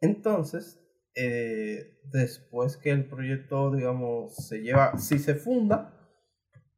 Entonces, 0.00 0.78
eh, 1.14 2.00
después 2.04 2.76
que 2.76 2.90
el 2.90 3.08
proyecto, 3.08 3.74
digamos, 3.74 4.36
se 4.36 4.58
lleva, 4.58 4.98
si 4.98 5.18
se 5.18 5.34
funda, 5.34 5.98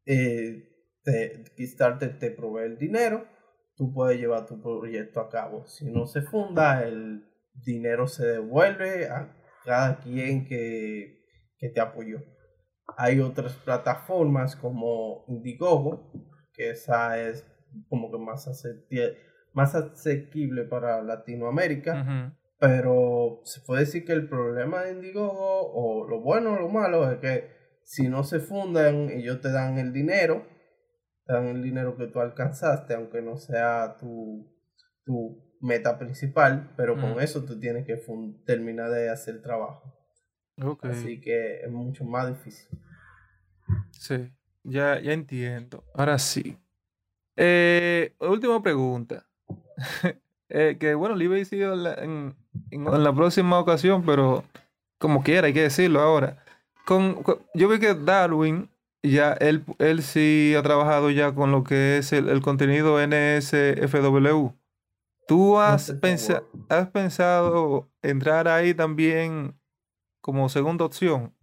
eh, 0.06 0.68
te, 1.02 1.44
Kickstarter 1.56 2.18
te 2.18 2.30
provee 2.30 2.66
el 2.66 2.78
dinero, 2.78 3.26
tú 3.76 3.92
puedes 3.92 4.18
llevar 4.18 4.46
tu 4.46 4.60
proyecto 4.62 5.20
a 5.20 5.28
cabo. 5.28 5.66
Si 5.66 5.90
no 5.90 6.06
se 6.06 6.22
funda, 6.22 6.86
el 6.86 7.28
dinero 7.54 8.06
se 8.06 8.26
devuelve 8.26 9.08
a 9.08 9.34
cada 9.64 9.98
quien 9.98 10.46
que, 10.46 11.24
que 11.58 11.68
te 11.70 11.80
apoyó. 11.80 12.22
Hay 12.96 13.20
otras 13.20 13.54
plataformas 13.54 14.56
como 14.56 15.24
Indiegogo, 15.28 16.12
que 16.52 16.70
esa 16.70 17.20
es 17.20 17.46
como 17.88 18.10
que 18.10 18.18
más, 18.18 18.48
más 19.52 19.74
asequible 19.74 20.64
para 20.64 21.02
Latinoamérica 21.02 22.34
pero 22.58 23.40
se 23.44 23.60
puede 23.60 23.82
decir 23.82 24.04
que 24.04 24.12
el 24.12 24.28
problema 24.28 24.82
de 24.82 24.92
Indiegogo, 24.92 25.72
o 25.72 26.08
lo 26.08 26.20
bueno 26.20 26.54
o 26.54 26.58
lo 26.58 26.68
malo, 26.68 27.10
es 27.10 27.18
que 27.18 27.50
si 27.84 28.08
no 28.08 28.24
se 28.24 28.40
fundan, 28.40 29.10
ellos 29.10 29.40
te 29.40 29.52
dan 29.52 29.78
el 29.78 29.92
dinero, 29.92 30.44
te 31.24 31.34
dan 31.34 31.46
el 31.46 31.62
dinero 31.62 31.96
que 31.96 32.08
tú 32.08 32.20
alcanzaste, 32.20 32.94
aunque 32.94 33.22
no 33.22 33.36
sea 33.36 33.96
tu, 33.98 34.52
tu 35.04 35.56
meta 35.60 35.98
principal, 35.98 36.74
pero 36.76 37.00
con 37.00 37.20
eso 37.20 37.44
tú 37.44 37.58
tienes 37.60 37.86
que 37.86 38.00
terminar 38.44 38.90
de 38.90 39.08
hacer 39.08 39.36
el 39.36 39.42
trabajo. 39.42 39.94
Así 40.82 41.20
que 41.20 41.60
es 41.62 41.70
mucho 41.70 42.04
más 42.04 42.28
difícil. 42.28 42.68
Sí, 43.90 44.30
ya, 44.64 45.00
ya 45.00 45.12
entiendo. 45.12 45.84
Ahora 45.94 46.18
sí. 46.18 46.56
Eh, 47.36 48.14
última 48.20 48.62
pregunta. 48.62 49.26
Eh, 50.50 50.78
que 50.80 50.94
bueno, 50.94 51.14
le 51.14 51.24
iba 51.24 51.34
a 51.34 51.38
decir 51.38 51.60
en 51.62 51.82
la, 51.82 51.92
en, 51.96 52.34
en- 52.70 53.04
la 53.04 53.12
próxima 53.12 53.58
ocasión, 53.58 54.02
pero 54.06 54.44
como 54.96 55.22
quiera, 55.22 55.46
hay 55.48 55.52
que 55.52 55.60
decirlo 55.60 56.00
ahora. 56.00 56.42
Con, 56.86 57.22
con- 57.22 57.40
yo 57.52 57.68
vi 57.68 57.78
que 57.78 57.92
Darwin, 57.94 58.70
ya 59.02 59.34
él, 59.34 59.62
él 59.78 60.02
sí 60.02 60.54
ha 60.56 60.62
trabajado 60.62 61.10
ya 61.10 61.34
con 61.34 61.52
lo 61.52 61.64
que 61.64 61.98
es 61.98 62.14
el, 62.14 62.30
el 62.30 62.40
contenido 62.40 62.98
NSFW. 62.98 64.54
¿Tú 65.26 65.58
has, 65.58 65.82
sé 65.84 65.94
pensa- 65.96 66.42
cómo- 66.50 66.64
has 66.70 66.88
pensado 66.88 67.90
entrar 68.00 68.48
ahí 68.48 68.72
también 68.72 69.54
como 70.20 70.48
segunda 70.48 70.84
opción? 70.84 71.34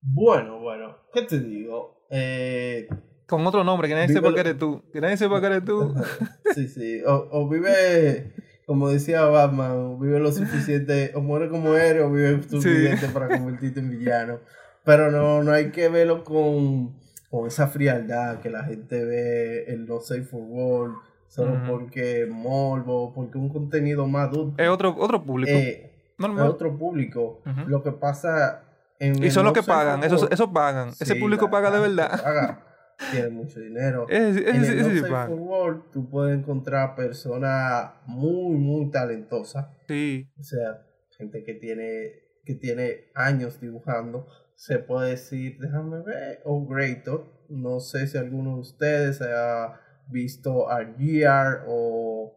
Bueno, 0.00 0.60
bueno, 0.60 0.96
¿qué 1.12 1.22
te 1.22 1.38
digo? 1.40 2.06
Eh, 2.10 2.88
Con 3.26 3.46
otro 3.46 3.62
nombre, 3.64 3.88
que 3.88 3.94
nadie 3.94 4.08
sepa 4.08 4.28
lo- 4.28 4.34
que 4.34 4.40
eres 4.40 4.58
tú. 4.58 4.82
Que 4.92 5.00
nadie 5.00 5.16
sepa 5.16 5.40
que 5.40 5.46
eres 5.46 5.64
tú. 5.64 5.94
Sí, 6.54 6.68
sí. 6.68 7.00
O, 7.06 7.28
o 7.30 7.48
vive, 7.48 8.34
como 8.66 8.90
decía 8.90 9.24
Batman, 9.24 9.70
o 9.72 9.98
vive 9.98 10.18
lo 10.20 10.30
suficiente, 10.32 11.12
o 11.14 11.20
muere 11.22 11.48
como 11.48 11.74
héroe, 11.76 12.02
o 12.04 12.10
vive 12.12 12.32
lo 12.32 12.42
suficiente 12.42 13.08
para 13.08 13.28
convertirte 13.28 13.80
en 13.80 13.90
villano. 13.90 14.40
Pero 14.84 15.10
no, 15.10 15.42
no 15.42 15.52
hay 15.52 15.70
que 15.70 15.88
verlo 15.88 16.24
con, 16.24 16.98
con 17.30 17.46
esa 17.46 17.68
frialdad 17.68 18.40
que 18.40 18.50
la 18.50 18.64
gente 18.64 19.02
ve 19.04 19.64
el 19.68 19.86
No 19.86 20.00
Safe 20.00 20.24
for 20.24 20.42
World, 20.42 20.96
solo 21.28 21.54
Ujú. 21.54 21.66
porque 21.70 22.26
morbo, 22.30 23.14
porque 23.14 23.38
un 23.38 23.48
contenido 23.48 24.06
más 24.06 24.28
adulto. 24.28 24.62
Es 24.62 24.68
otro, 24.68 24.94
otro 24.98 25.22
público. 25.24 25.50
eh, 25.52 25.91
normal. 26.22 26.46
es 26.46 26.52
otro 26.52 26.76
público. 26.76 27.42
Lo 27.66 27.82
que 27.82 27.92
pasa 27.92 28.64
en 28.98 29.22
y 29.22 29.30
son 29.30 29.44
los 29.44 29.52
que 29.52 29.62
pagan. 29.62 30.04
Esos, 30.04 30.28
esos 30.30 30.48
pagan. 30.50 30.90
Ese 30.90 31.16
público 31.16 31.50
paga 31.50 31.70
de 31.70 31.80
verdad. 31.80 32.22
paga, 32.22 32.64
tiene 33.10 33.30
mucho 33.30 33.58
dinero. 33.58 34.06
En 34.10 34.36
el 34.36 34.84
sí 34.84 35.00
for 35.00 35.30
World 35.30 35.82
tú 35.92 36.08
puedes 36.08 36.38
encontrar 36.38 36.94
personas 36.94 37.92
muy, 38.06 38.56
muy 38.56 38.90
talentosas. 38.90 39.66
Sí. 39.88 40.30
O 40.38 40.42
sea, 40.44 40.86
gente 41.18 41.42
que 41.42 41.54
tiene, 41.54 42.12
que 42.44 42.54
tiene 42.54 43.10
años 43.14 43.60
dibujando. 43.60 44.28
Se 44.54 44.78
puede 44.78 45.10
decir, 45.10 45.58
déjame 45.58 46.02
ver, 46.02 46.40
o 46.44 46.64
Greator. 46.64 47.26
No 47.48 47.80
sé 47.80 48.06
si 48.06 48.16
alguno 48.18 48.54
de 48.54 48.60
ustedes 48.60 49.20
ha 49.20 49.80
visto 50.08 50.70
a 50.70 50.84
Gear 50.96 51.64
o, 51.66 52.36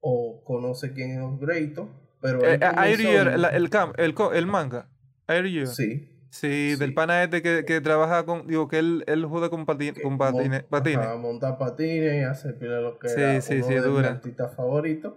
o 0.00 0.44
conoce 0.44 0.92
quién 0.92 1.22
es 1.22 1.40
Greator. 1.40 1.88
Pero 2.26 2.44
Eh, 2.44 2.58
el, 2.60 3.44
el, 3.44 3.70
cam- 3.70 3.94
el, 3.96 4.14
co- 4.14 4.32
el 4.32 4.46
manga. 4.46 4.88
Airier. 5.26 5.66
Sí. 5.68 6.12
Sí, 6.28 6.76
del 6.76 6.92
pana 6.92 7.22
este 7.22 7.40
que, 7.40 7.64
que 7.64 7.80
trabaja 7.80 8.26
con, 8.26 8.46
digo, 8.46 8.68
que 8.68 8.78
él, 8.78 9.04
él 9.06 9.24
juega 9.24 9.48
con, 9.48 9.64
pati- 9.64 9.94
mon- 10.04 10.18
patines. 10.18 10.64
patines. 10.64 10.98
ajá, 10.98 11.16
monta 11.16 11.56
patines 11.56 12.14
y 12.20 12.24
hace 12.24 12.52
pila 12.52 12.80
lo 12.80 12.98
que 12.98 13.08
Sí, 13.08 13.20
era 13.20 13.40
sí, 13.40 13.54
uno 13.54 13.66
sí, 13.68 13.74
de 13.74 13.80
dura. 13.80 14.08
artistas 14.10 14.54
favoritos. 14.54 15.14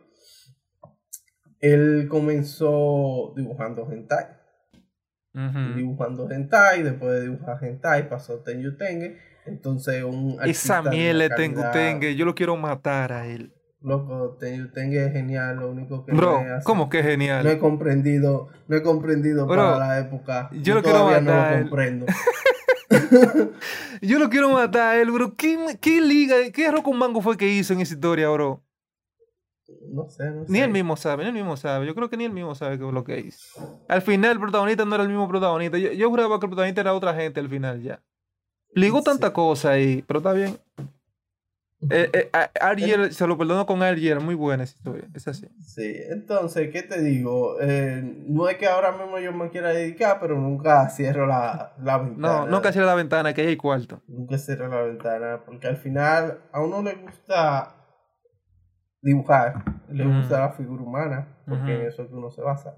Él 1.59 2.07
comenzó 2.09 3.33
dibujando 3.35 3.87
hentai. 3.91 4.25
Dibujando 5.75 6.29
hentai, 6.29 6.83
después 6.83 7.11
de 7.11 7.21
dibujar 7.29 7.63
hentai 7.63 8.07
pasó 8.09 8.39
Tenyu 8.39 8.77
Tenge. 8.77 9.17
Entonces 9.45 10.03
un 10.03 10.37
Esa 10.45 10.81
de 10.81 10.89
miel 10.91 11.15
una 11.17 11.27
le 11.27 11.35
tengo, 11.35 11.61
calidad- 11.63 11.71
tengue, 11.73 12.15
yo 12.15 12.25
lo 12.25 12.35
quiero 12.35 12.55
matar 12.55 13.11
a 13.11 13.27
él. 13.27 13.53
Loco, 13.81 14.35
Tenyu 14.39 14.69
Tenge 14.71 15.05
es 15.05 15.13
genial, 15.13 15.55
lo 15.57 15.69
único 15.71 16.05
que 16.05 16.11
Bro, 16.11 16.41
me 16.41 16.49
hace- 16.51 16.65
¿cómo 16.65 16.89
que 16.89 17.01
genial? 17.01 17.45
No 17.45 17.49
he 17.49 17.57
comprendido, 17.59 18.49
no 18.67 18.75
he 18.75 18.81
comprendido 18.83 19.45
Bro, 19.45 19.55
para 19.55 19.77
la 19.77 19.99
época. 19.99 20.49
yo 20.51 20.75
lo 20.75 20.83
quiero 20.83 20.99
todavía 20.99 21.21
no 21.21 21.31
matar. 21.31 21.53
lo 21.55 21.61
comprendo. 21.61 22.05
Yo 24.01 24.17
lo 24.17 24.29
quiero 24.29 24.49
matar 24.49 24.95
a 24.95 25.01
él, 25.01 25.11
bro. 25.11 25.35
¿Qué, 25.35 25.77
qué 25.81 26.01
liga, 26.01 26.35
qué 26.53 26.71
con 26.83 26.97
mango 26.97 27.21
fue 27.21 27.37
que 27.37 27.47
hizo 27.47 27.73
en 27.73 27.81
esa 27.81 27.93
historia, 27.93 28.29
bro? 28.29 28.63
No 29.91 30.09
sé, 30.09 30.23
no 30.31 30.45
sé. 30.45 30.51
Ni 30.51 30.59
él 30.59 30.71
mismo 30.71 30.95
sabe, 30.97 31.23
ni 31.23 31.29
él 31.29 31.35
mismo 31.35 31.55
sabe. 31.57 31.85
Yo 31.85 31.93
creo 31.93 32.09
que 32.09 32.17
ni 32.17 32.25
él 32.25 32.31
mismo 32.31 32.55
sabe 32.55 32.79
qué 32.79 32.87
es 32.87 32.93
lo 32.93 33.03
que 33.03 33.19
hizo. 33.19 33.83
Al 33.87 34.01
final 34.01 34.31
el 34.31 34.39
protagonista 34.39 34.85
no 34.85 34.95
era 34.95 35.03
el 35.03 35.09
mismo 35.09 35.27
protagonista. 35.27 35.77
Yo, 35.77 35.91
yo 35.91 36.09
juraba 36.09 36.39
que 36.39 36.45
el 36.45 36.49
protagonista 36.49 36.81
era 36.81 36.93
otra 36.93 37.13
gente 37.13 37.39
al 37.39 37.49
final 37.49 37.81
ya. 37.83 38.01
Ligó 38.73 39.01
tanta 39.03 39.27
Sí. 39.27 39.33
cosa 39.33 39.71
ahí, 39.71 40.03
pero 40.07 40.19
está 40.19 40.33
bien. 40.33 40.57
Eh, 41.89 42.29
eh, 42.33 43.11
se 43.11 43.27
lo 43.27 43.37
perdono 43.37 43.65
con 43.65 43.81
Ariel, 43.81 44.19
muy 44.19 44.35
buena 44.35 44.63
esa 44.63 44.75
historia. 44.75 45.07
Es 45.13 45.27
así. 45.27 45.47
Sí, 45.61 45.95
entonces, 46.09 46.69
¿qué 46.71 46.83
te 46.83 47.01
digo? 47.01 47.57
Eh, 47.61 48.01
no 48.27 48.49
es 48.49 48.57
que 48.57 48.67
ahora 48.67 48.91
mismo 48.91 49.17
yo 49.19 49.31
me 49.31 49.49
quiera 49.49 49.69
dedicar, 49.69 50.19
pero 50.19 50.35
nunca 50.35 50.89
cierro 50.89 51.25
la, 51.25 51.73
la 51.81 51.97
ventana. 51.99 52.45
No, 52.45 52.47
nunca 52.47 52.71
cierra 52.71 52.87
la 52.87 52.95
ventana, 52.95 53.33
que 53.33 53.41
hay 53.41 53.55
cuarto. 53.55 54.01
Nunca 54.07 54.37
cierro 54.37 54.67
la 54.67 54.81
ventana, 54.81 55.41
porque 55.45 55.67
al 55.67 55.77
final 55.77 56.39
a 56.51 56.61
uno 56.61 56.81
le 56.81 56.95
gusta 56.95 57.75
dibujar, 59.01 59.63
le 59.89 60.05
gusta 60.05 60.39
la 60.41 60.49
figura 60.51 60.83
humana, 60.83 61.37
porque 61.47 61.75
en 61.75 61.81
eso 61.87 62.03
es 62.03 62.09
que 62.09 62.15
uno 62.15 62.29
se 62.29 62.41
basa. 62.41 62.75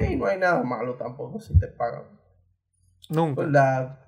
Y 0.00 0.16
no 0.16 0.26
hay 0.26 0.38
nada 0.38 0.62
malo 0.64 0.94
tampoco 0.94 1.38
si 1.38 1.56
te 1.58 1.68
pagan. 1.68 2.04
Nunca. 3.08 4.01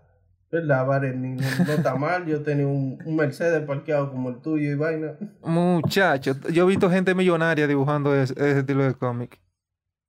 ¿Verdad, 0.55 0.87
Vareni? 0.87 1.35
No, 1.35 1.65
no 1.67 1.73
está 1.73 1.97
mal. 1.97 2.27
Yo 2.27 2.41
tenía 2.43 2.67
un, 2.67 2.97
un 3.05 3.17
Mercedes 3.17 3.67
parqueado 3.67 4.11
como 4.13 4.29
el 4.31 4.37
tuyo 4.41 4.71
y 4.71 4.75
vaina. 4.77 5.17
Muchachos, 5.43 6.39
yo 6.53 6.63
he 6.63 6.67
visto 6.69 6.89
gente 6.89 7.13
millonaria 7.15 7.67
dibujando 7.67 8.15
ese, 8.15 8.33
ese 8.35 8.61
estilo 8.61 8.85
de 8.85 8.95
cómic. 8.95 9.41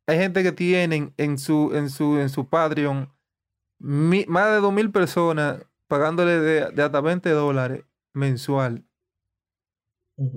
Hay 0.08 0.18
gente 0.20 0.44
que 0.44 0.52
tienen 0.52 1.14
en 1.18 1.40
su, 1.40 1.72
en 1.74 1.90
su, 1.90 2.20
en 2.20 2.30
su 2.30 2.48
Patreon 2.48 3.10
mi- 3.80 4.26
más 4.28 4.52
de 4.52 4.60
2.000 4.62 4.92
personas 4.92 5.66
pagándole 5.88 6.40
de, 6.40 6.70
de 6.72 6.84
hasta 6.84 7.02
20 7.02 7.28
dólares 7.32 7.84
mensual. 8.14 8.84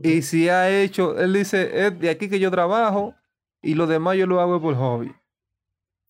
Y 0.02 0.22
si 0.22 0.48
ha 0.48 0.70
hecho, 0.70 1.18
él 1.18 1.34
dice, 1.34 1.86
es 1.86 2.00
de 2.00 2.08
aquí 2.10 2.28
que 2.30 2.40
yo 2.40 2.50
trabajo 2.50 3.14
y 3.62 3.74
lo 3.74 3.86
demás 3.86 4.16
yo 4.16 4.26
lo 4.26 4.40
hago 4.40 4.60
por 4.60 4.74
hobby. 4.74 5.12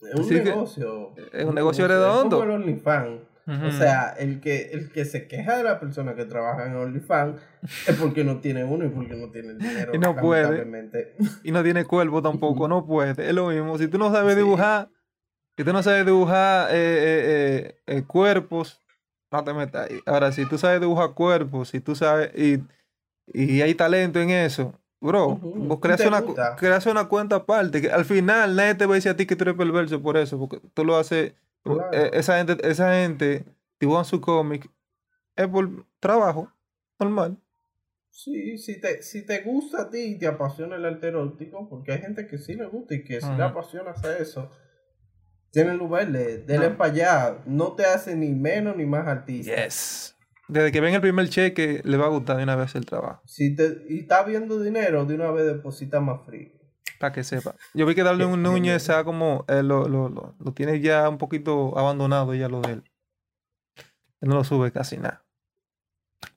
Es 0.00 0.14
un 0.14 0.20
Así 0.20 0.34
que 0.36 0.44
negocio. 0.44 1.14
es 1.32 1.44
un 1.44 1.54
negocio 1.56 1.84
Es 1.84 1.90
redondo. 1.90 2.38
como 2.38 2.48
el 2.54 2.62
OnlyFans. 2.62 3.20
O 3.64 3.70
sea, 3.70 4.10
el 4.18 4.40
que, 4.40 4.70
el 4.72 4.90
que 4.92 5.04
se 5.06 5.26
queja 5.26 5.56
de 5.56 5.64
la 5.64 5.80
persona 5.80 6.14
que 6.14 6.26
trabaja 6.26 6.66
en 6.66 6.76
OnlyFans 6.76 7.40
es 7.86 7.96
porque 7.96 8.22
no 8.22 8.40
tiene 8.40 8.64
uno 8.64 8.84
y 8.84 8.88
porque 8.88 9.14
no 9.16 9.30
tiene 9.30 9.50
el 9.52 9.58
dinero. 9.58 9.92
Y 9.94 9.98
no 9.98 10.14
puede. 10.14 10.66
Y 11.44 11.50
no 11.52 11.62
tiene 11.62 11.84
cuerpo 11.84 12.22
tampoco, 12.22 12.68
no 12.68 12.86
puede. 12.86 13.26
Es 13.28 13.34
lo 13.34 13.48
mismo. 13.48 13.78
Si 13.78 13.88
tú 13.88 13.98
no 13.98 14.12
sabes 14.12 14.34
Sí. 14.34 14.40
dibujar, 14.42 14.90
si 15.56 15.64
tú 15.64 15.72
no 15.72 15.82
sabes 15.82 16.04
dibujar 16.04 16.68
eh, 16.70 16.74
eh, 16.74 17.74
eh, 17.86 17.96
eh, 17.96 18.02
cuerpos, 18.06 18.82
no 19.32 19.42
te 19.44 19.54
metas 19.54 19.88
ahí. 19.90 19.98
Ahora, 20.06 20.30
si 20.32 20.46
tú 20.46 20.58
sabes 20.58 20.80
dibujar 20.80 21.14
cuerpos, 21.14 21.70
si 21.70 21.80
tú 21.80 21.94
sabes, 21.94 22.30
y, 22.36 22.62
y 23.32 23.62
hay 23.62 23.74
talento 23.74 24.20
en 24.20 24.30
eso, 24.30 24.74
bro, 25.00 25.28
Ujú. 25.28 25.54
vos 25.56 25.78
¿Y 25.78 25.80
creas 25.80 26.00
una, 26.06 26.22
creas 26.56 26.86
una 26.86 27.08
cuenta 27.08 27.36
aparte. 27.36 27.80
Que 27.80 27.90
al 27.90 28.04
final 28.04 28.56
nadie 28.56 28.74
te 28.74 28.86
va 28.86 28.92
a 28.92 28.96
decir 28.96 29.10
a 29.10 29.16
ti 29.16 29.26
que 29.26 29.36
tú 29.36 29.44
eres 29.44 29.54
perverso 29.54 30.00
por 30.02 30.16
eso, 30.16 30.38
porque 30.38 30.60
tú 30.74 30.84
lo 30.84 30.96
haces. 30.96 31.32
Claro. 31.62 31.90
eh, 31.92 32.10
esa 32.14 32.38
gente, 32.38 32.56
esa 32.68 32.92
gente 32.94 33.44
dibuja 33.80 34.04
su 34.04 34.20
cómic, 34.20 34.70
es 35.36 35.46
por 35.48 35.86
trabajo, 36.00 36.52
normal. 36.98 37.38
Sí, 38.10 38.58
si 38.58 38.80
te, 38.80 39.02
si 39.02 39.24
te 39.24 39.42
gusta 39.42 39.82
a 39.82 39.90
ti 39.90 39.98
y 39.98 40.18
te 40.18 40.26
apasiona 40.26 40.76
el 40.76 40.84
arte 40.84 41.08
erótico, 41.08 41.68
porque 41.68 41.92
hay 41.92 42.00
gente 42.00 42.26
que 42.26 42.38
sí 42.38 42.54
le 42.54 42.66
gusta 42.66 42.94
y 42.94 43.04
que 43.04 43.20
le 43.20 43.26
Ajá. 43.26 43.44
apasiona 43.46 43.90
hacer 43.92 44.20
eso, 44.20 44.50
tiene 45.52 45.74
lugar, 45.74 46.10
de, 46.10 46.38
dele 46.38 46.70
No. 46.70 46.76
para 46.76 46.92
allá. 46.92 47.38
No 47.46 47.74
te 47.74 47.84
hace 47.84 48.16
ni 48.16 48.32
menos 48.32 48.76
ni 48.76 48.86
más 48.86 49.06
artista. 49.06 49.54
Yes. 49.64 50.16
Desde 50.48 50.72
que 50.72 50.80
ven 50.80 50.94
el 50.94 51.00
primer 51.00 51.28
cheque, 51.28 51.80
le 51.84 51.96
va 51.96 52.06
a 52.06 52.08
gustar 52.08 52.38
de 52.38 52.42
una 52.42 52.56
vez 52.56 52.74
el 52.74 52.86
trabajo. 52.86 53.22
Si 53.26 53.54
te, 53.54 53.84
y 53.88 54.00
está 54.00 54.24
viendo 54.24 54.60
dinero, 54.60 55.04
de 55.04 55.14
una 55.14 55.30
vez 55.30 55.46
deposita 55.46 56.00
más 56.00 56.24
frío. 56.26 56.50
Para 56.98 57.12
que 57.12 57.22
sepa. 57.24 57.54
Yo 57.74 57.86
vi 57.86 57.94
que 57.94 58.02
darle 58.02 58.24
un 58.24 58.42
Núñez 58.42 58.82
sea 58.82 59.04
como 59.04 59.44
eh, 59.48 59.62
lo, 59.62 59.88
lo, 59.88 60.08
lo, 60.08 60.34
lo 60.38 60.52
tiene 60.52 60.80
ya 60.80 61.08
un 61.08 61.18
poquito 61.18 61.78
abandonado 61.78 62.34
ya 62.34 62.48
lo 62.48 62.60
de 62.60 62.72
él. 62.72 62.82
Él 64.20 64.28
no 64.28 64.34
lo 64.34 64.44
sube 64.44 64.72
casi 64.72 64.96
nada. 64.96 65.24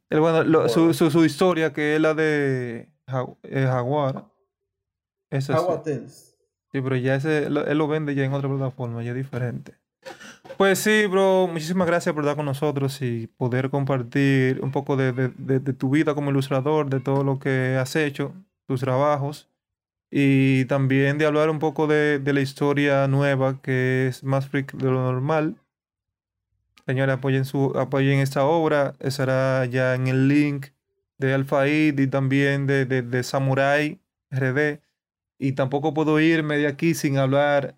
Él, 0.10 0.20
bueno, 0.20 0.44
lo- 0.44 0.70
su, 0.70 0.94
su, 0.94 1.10
su 1.10 1.26
historia, 1.26 1.74
que 1.74 1.96
es 1.96 2.02
la 2.02 2.14
de 2.14 2.90
Jagu- 3.08 3.38
eh, 3.44 3.66
Jaguar. 3.66 4.26
Eso 5.30 5.54
sí. 5.54 5.58
Sí, 6.72 6.82
pero 6.82 6.96
ya 6.96 7.16
ese, 7.16 7.50
lo- 7.50 7.66
él 7.66 7.78
lo 7.78 7.88
vende 7.88 8.14
ya 8.16 8.24
en 8.24 8.34
otra 8.34 8.50
plataforma, 8.50 9.02
ya 9.04 9.12
es 9.12 9.18
diferente. 9.18 9.76
Pues 10.58 10.80
sí, 10.80 11.06
bro, 11.08 11.48
muchísimas 11.48 11.88
gracias 11.88 12.14
por 12.14 12.24
estar 12.24 12.36
con 12.36 12.46
nosotros 12.46 13.02
y 13.02 13.28
poder 13.28 13.70
compartir 13.70 14.60
un 14.62 14.72
poco 14.72 14.96
de, 14.96 15.12
de- 15.12 15.30
de- 15.38 15.60
de 15.60 15.74
tu 15.74 15.90
vida 15.90 16.14
como 16.14 16.30
ilustrador, 16.30 16.90
de 16.90 17.00
todo 17.00 17.24
lo 17.24 17.40
que 17.40 17.78
has 17.80 17.96
hecho, 17.96 18.34
tus 18.68 18.82
trabajos, 18.82 19.50
y 20.12 20.66
también 20.66 21.18
de 21.18 21.26
hablar 21.26 21.50
un 21.50 21.60
poco 21.60 21.88
de, 21.88 22.20
de 22.20 22.34
la 22.34 22.42
historia 22.42 23.08
nueva 23.08 23.62
que 23.62 24.08
es 24.08 24.24
más 24.24 24.50
freak 24.50 24.74
de 24.74 24.86
lo 24.92 25.02
normal. 25.02 25.56
Señores, 26.86 27.16
apoyen, 27.16 27.46
su, 27.46 27.72
apoyen 27.78 28.20
esta 28.20 28.44
obra, 28.44 28.96
estará 29.00 29.66
ya 29.66 29.96
en 29.96 30.08
el 30.08 30.28
link 30.28 30.68
de 31.18 31.34
Alfaid 31.34 31.98
y 31.98 32.08
también 32.08 32.68
de, 32.68 32.86
de, 32.86 33.02
de 33.02 33.24
Samurai 33.24 34.02
RD. 34.30 34.82
Y 35.40 35.54
tampoco 35.54 35.94
puedo 35.94 36.20
irme 36.20 36.58
de 36.58 36.68
aquí 36.68 36.94
sin 36.94 37.18
hablar, 37.18 37.78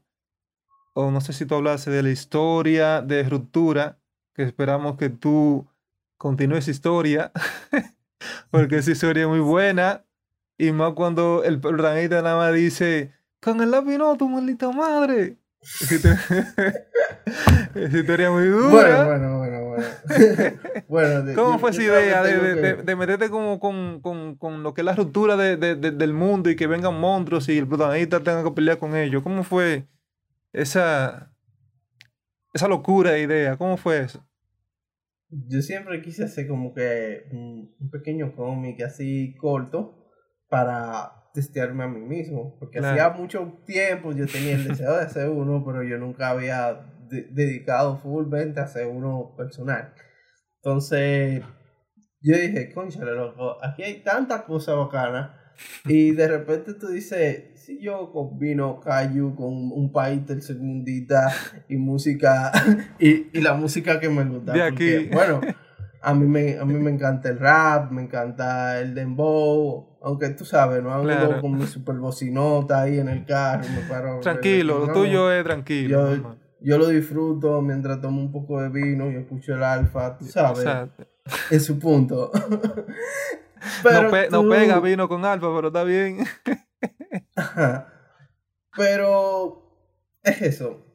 o 0.94 1.12
no 1.12 1.22
sé 1.22 1.34
si 1.34 1.46
tú 1.46 1.56
hablaste 1.56 1.92
de 1.92 2.04
la 2.04 2.10
historia 2.10 3.02
de 3.02 3.24
Ruptura, 3.24 4.00
que 4.34 4.44
esperamos 4.44 4.98
que 4.98 5.10
tú 5.10 5.68
continúes 6.18 6.68
historia, 6.68 7.32
porque 8.52 8.78
esa 8.78 8.92
historia 8.92 9.24
es 9.24 9.30
muy 9.30 9.40
buena. 9.40 10.04
Y 10.58 10.72
más 10.72 10.94
cuando 10.94 11.44
el 11.44 11.60
protagonista 11.60 12.22
nada 12.22 12.38
más 12.38 12.54
dice, 12.54 13.12
con 13.42 13.62
el 13.62 13.72
lápiz 13.72 13.98
no, 13.98 14.16
tu 14.18 14.30
maldita 14.30 14.72
madre. 14.72 15.38
Esa 15.62 15.96
historia- 17.98 18.32
muy 18.32 18.48
dura. 18.48 19.06
Bueno, 19.06 19.38
bueno, 19.38 19.38
bueno, 19.38 19.66
bueno. 19.66 19.86
bueno 20.88 21.24
de- 21.24 21.34
¿Cómo 21.36 21.58
fue 21.60 21.72
esa 21.72 21.82
idea 21.84 22.22
de, 22.24 22.38
de- 22.38 22.62
que- 22.78 22.84
de- 22.84 22.96
meterte 22.96 23.30
como 23.30 23.60
con, 23.60 24.02
con- 24.02 24.36
con 24.36 24.62
lo 24.64 24.74
que 24.74 24.82
es 24.82 24.86
la 24.86 24.96
ruptura 24.96 25.36
de- 25.38 25.58
de- 25.58 25.76
de- 25.76 25.92
del 25.92 26.14
mundo 26.14 26.50
y 26.50 26.56
que 26.56 26.68
vengan 26.68 27.00
monstruos 27.00 27.50
y 27.50 27.58
el 27.58 27.68
protagonista 27.68 28.20
tenga 28.22 28.44
que 28.44 28.52
pelear 28.52 28.78
con 28.78 28.96
ellos? 28.96 29.24
¿Cómo 29.24 29.44
fue 29.44 29.88
esa, 30.52 31.34
esa 32.54 32.68
locura 32.68 33.12
de 33.12 33.22
idea? 33.22 33.58
¿Cómo 33.58 33.78
fue 33.78 34.02
eso? 34.02 34.24
Yo 35.30 35.62
siempre 35.62 36.02
quise 36.02 36.26
hacer 36.26 36.48
como 36.48 36.74
que 36.76 37.24
un, 37.32 37.74
un 37.80 37.90
pequeño 37.90 38.36
cómic 38.36 38.82
así 38.84 39.34
corto 39.40 40.03
para 40.54 41.32
testearme 41.34 41.84
a 41.84 41.88
mí 41.88 42.00
mismo. 42.00 42.56
Porque 42.60 42.78
Claro. 42.80 42.94
hacía 42.94 43.10
mucho 43.20 43.54
tiempo 43.66 44.12
yo 44.14 44.28
tenía 44.28 44.54
el 44.54 44.68
deseo 44.68 44.96
de 44.96 45.02
hacer 45.04 45.30
uno, 45.30 45.64
pero 45.66 45.82
yo 45.84 45.98
nunca 45.98 46.30
había 46.30 46.86
de- 47.10 47.24
dedicado 47.32 47.98
fullmente 47.98 48.60
a 48.60 48.64
hacer 48.66 48.86
uno 48.86 49.34
personal. 49.36 49.94
Entonces, 50.58 51.42
yo 52.22 52.38
dije, 52.38 52.72
conchale, 52.74 53.14
loco, 53.16 53.58
aquí 53.64 53.82
hay 53.84 54.04
tantas 54.04 54.44
cosas 54.44 54.76
bacanas. 54.78 55.32
Y 55.86 56.12
de 56.12 56.28
repente 56.28 56.74
tú 56.74 56.88
dices, 56.88 57.60
si 57.62 57.80
yo 57.82 58.12
combino 58.12 58.80
Cayu 58.80 59.36
con 59.36 59.54
un 59.72 59.92
país 59.92 60.26
tercermundista 60.26 61.32
y 61.68 61.78
música, 61.78 62.52
y, 63.00 63.28
y 63.38 63.42
la 63.42 63.54
música 63.54 64.00
que 64.00 64.10
me 64.10 64.24
gusta. 64.24 64.54
De 64.54 64.70
porque, 64.70 64.98
aquí. 64.98 65.10
bueno, 65.14 65.42
a 66.04 66.14
mí, 66.14 66.28
me, 66.28 66.58
a 66.58 66.66
mí 66.66 66.74
me 66.76 66.92
encanta 66.92 67.30
el 67.30 67.40
rap, 67.40 67.90
me 67.92 68.02
encanta 68.04 68.80
el 68.80 68.94
dembow, 68.94 69.98
aunque 70.02 70.30
tú 70.30 70.44
sabes, 70.46 70.84
no 70.84 71.02
Claro. 71.04 71.40
con 71.42 71.58
mi 71.58 71.66
super 71.66 71.96
bocinota 71.96 72.82
ahí 72.82 73.00
en 73.00 73.08
el 73.10 73.26
carro, 73.26 73.64
me 73.74 73.82
paro. 73.88 74.20
Tranquilo, 74.20 74.86
lo 74.86 74.94
tuyo 74.94 75.32
es 75.32 75.44
tranquilo. 75.44 76.16
yo, 76.16 76.36
yo 76.62 76.78
lo 76.78 76.88
disfruto 76.90 77.62
mientras 77.62 78.02
tomo 78.02 78.22
un 78.22 78.32
poco 78.32 78.62
de 78.62 78.70
vino 78.70 79.10
y 79.12 79.16
escucho 79.16 79.54
el 79.54 79.64
alfa, 79.64 80.18
tú 80.18 80.26
sabes, 80.26 80.60
Exacto. 80.60 81.08
en 81.50 81.60
su 81.62 81.80
punto. 81.80 82.32
No, 83.84 84.12
pe- 84.12 84.28
no 84.30 84.50
pega 84.50 84.82
vino 84.82 85.08
con 85.08 85.24
alfa, 85.24 85.48
pero 85.56 85.68
está 85.70 85.86
bien. 85.86 86.18
Pero 88.76 89.62
es 90.24 90.42
eso. 90.42 90.86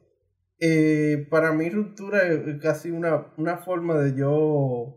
Eh, 0.59 1.27
para 1.29 1.53
mí 1.53 1.69
ruptura 1.69 2.23
es 2.27 2.59
casi 2.61 2.91
una, 2.91 3.33
una 3.37 3.57
forma 3.57 3.97
de 3.97 4.17
yo 4.17 4.95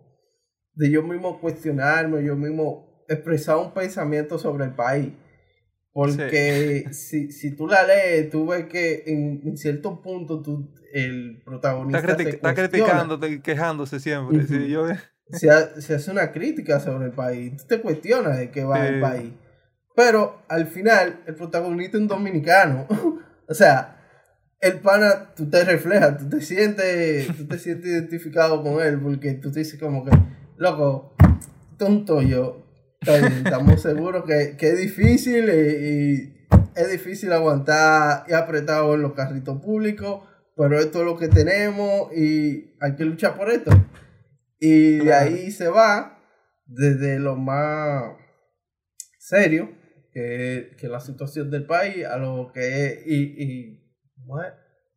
de 0.75 0.91
yo 0.91 1.03
mismo 1.03 1.41
cuestionarme, 1.41 2.25
yo 2.25 2.37
mismo 2.37 3.05
expresar 3.09 3.59
un 3.59 3.73
pensamiento 3.73 4.39
sobre 4.39 4.65
el 4.65 4.75
país. 4.75 5.13
Porque 5.93 6.87
si, 6.93 7.31
si 7.31 7.55
tú 7.55 7.67
la 7.67 7.85
lees, 7.85 8.31
tú 8.31 8.47
ves 8.47 8.65
que 8.67 9.05
en, 9.07 9.43
en 9.45 9.57
cierto 9.59 10.01
punto 10.01 10.41
tú, 10.41 10.73
el 10.95 11.43
protagonista. 11.45 11.99
Está, 11.99 12.17
critic 12.17 12.35
está 12.35 12.55
criticando, 12.55 13.21
quejándose 13.43 14.01
siempre. 14.01 14.39
Uh 14.39 14.41
-huh. 14.41 14.67
yo... 14.67 14.87
se, 15.29 15.51
ha, 15.51 15.81
se, 15.81 15.95
hace 15.95 16.11
una 16.11 16.33
crítica 16.33 16.81
sobre 16.81 17.07
el 17.07 17.13
país. 17.13 17.59
Tú 17.59 17.65
te 17.67 17.81
cuestionas 17.83 18.39
de 18.39 18.51
qué 18.51 18.65
va 18.65 18.87
sí. 18.87 18.95
el 18.95 19.01
país. 19.01 19.33
Pero 19.95 20.43
al 20.49 20.67
final, 20.67 21.21
el 21.27 21.35
protagonista 21.35 21.99
es 21.99 22.03
un 22.03 22.09
dominicano. 22.09 22.87
o 23.49 23.55
sea, 23.55 24.02
el 24.63 24.79
pana, 24.79 25.35
tú 25.35 25.51
te 25.51 25.65
reflejas, 25.65 26.19
tú 26.19 26.29
te 26.29 26.41
sientes, 26.41 27.27
tú 27.37 27.47
te 27.49 27.59
sientes 27.59 27.91
identificado 27.91 28.63
con 28.63 28.81
él, 28.81 29.01
porque 29.01 29.35
tú 29.35 29.51
te 29.51 29.59
dices 29.59 29.79
como 29.79 30.05
que, 30.05 30.13
loco, 30.57 31.17
tonto 31.77 32.23
yo. 32.23 32.65
Estamos 33.01 33.83
seguros 33.83 34.25
que, 34.25 34.57
que, 34.57 34.69
es 34.69 34.79
difícil 34.79 35.51
y, 35.51 35.53
y, 35.53 36.47
es 36.77 36.93
difícil 36.93 37.33
aguantar 37.33 38.25
y 38.29 38.35
apretado 38.35 38.95
en 38.95 39.03
los 39.03 39.15
carritos 39.15 39.61
públicos, 39.61 40.23
pero 40.57 40.79
esto 40.79 41.01
es 41.01 41.07
lo 41.07 41.19
que 41.19 41.27
tenemos 41.27 42.17
y 42.17 42.77
hay 42.81 42.95
que 42.95 43.05
luchar 43.05 43.37
por 43.37 43.51
esto. 43.51 43.73
Y 44.61 44.99
de 44.99 45.13
ahí 45.13 45.51
se 45.51 45.67
va 45.67 46.21
desde 46.67 47.19
lo 47.19 47.35
más 47.35 48.13
serio, 49.19 49.73
que, 50.13 50.77
que 50.79 50.87
la 50.87 51.01
situación 51.01 51.51
del 51.51 51.67
país, 51.67 52.05
a 52.05 52.17
lo 52.17 52.53
que 52.55 52.87
es 52.87 53.07
y, 53.07 53.43
y, 53.43 53.82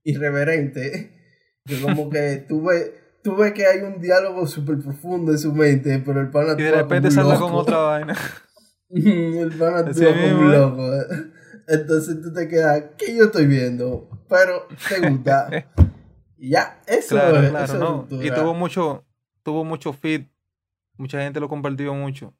irreverente, 0.04 1.12
que 1.66 1.82
como 1.82 2.10
que 2.10 2.46
tú 2.48 2.64
ves, 2.64 2.92
tú 3.24 3.36
ves 3.36 3.54
que 3.54 3.66
hay 3.66 3.80
un 3.82 4.00
diálogo 4.00 4.46
súper 4.48 4.80
profundo 4.80 5.32
en 5.32 5.40
su 5.40 5.54
mente, 5.54 6.02
pero 6.06 6.22
el 6.22 6.30
pana 6.30 6.56
Y 6.58 6.64
de 6.64 6.72
repente 6.72 7.12
sale 7.12 7.38
con 7.38 7.54
otra 7.54 7.78
vaina. 7.78 8.16
el 8.90 9.52
pana 9.58 9.80
actúa 9.80 10.14
como 10.14 10.40
un 10.40 10.52
loco. 10.52 10.92
Entonces 11.68 12.22
tú 12.22 12.32
te 12.32 12.48
quedas, 12.48 12.84
¿qué 12.98 13.16
yo 13.16 13.26
estoy 13.26 13.48
viendo? 13.48 14.10
Pero 14.30 14.68
te 14.88 15.10
gusta. 15.10 15.50
ya, 16.38 16.82
eso 16.86 17.16
claro, 17.16 17.40
es. 17.42 17.50
Claro, 17.50 17.66
eso 17.66 17.78
no. 17.80 18.08
es 18.22 18.28
y 18.28 18.32
tuvo 18.32 18.54
mucho, 18.54 19.04
tuvo 19.44 19.64
mucho 19.64 19.92
feed. 19.94 20.26
Mucha 20.98 21.20
gente 21.22 21.40
lo 21.40 21.50
compartió 21.50 21.94
mucho. 21.94 22.34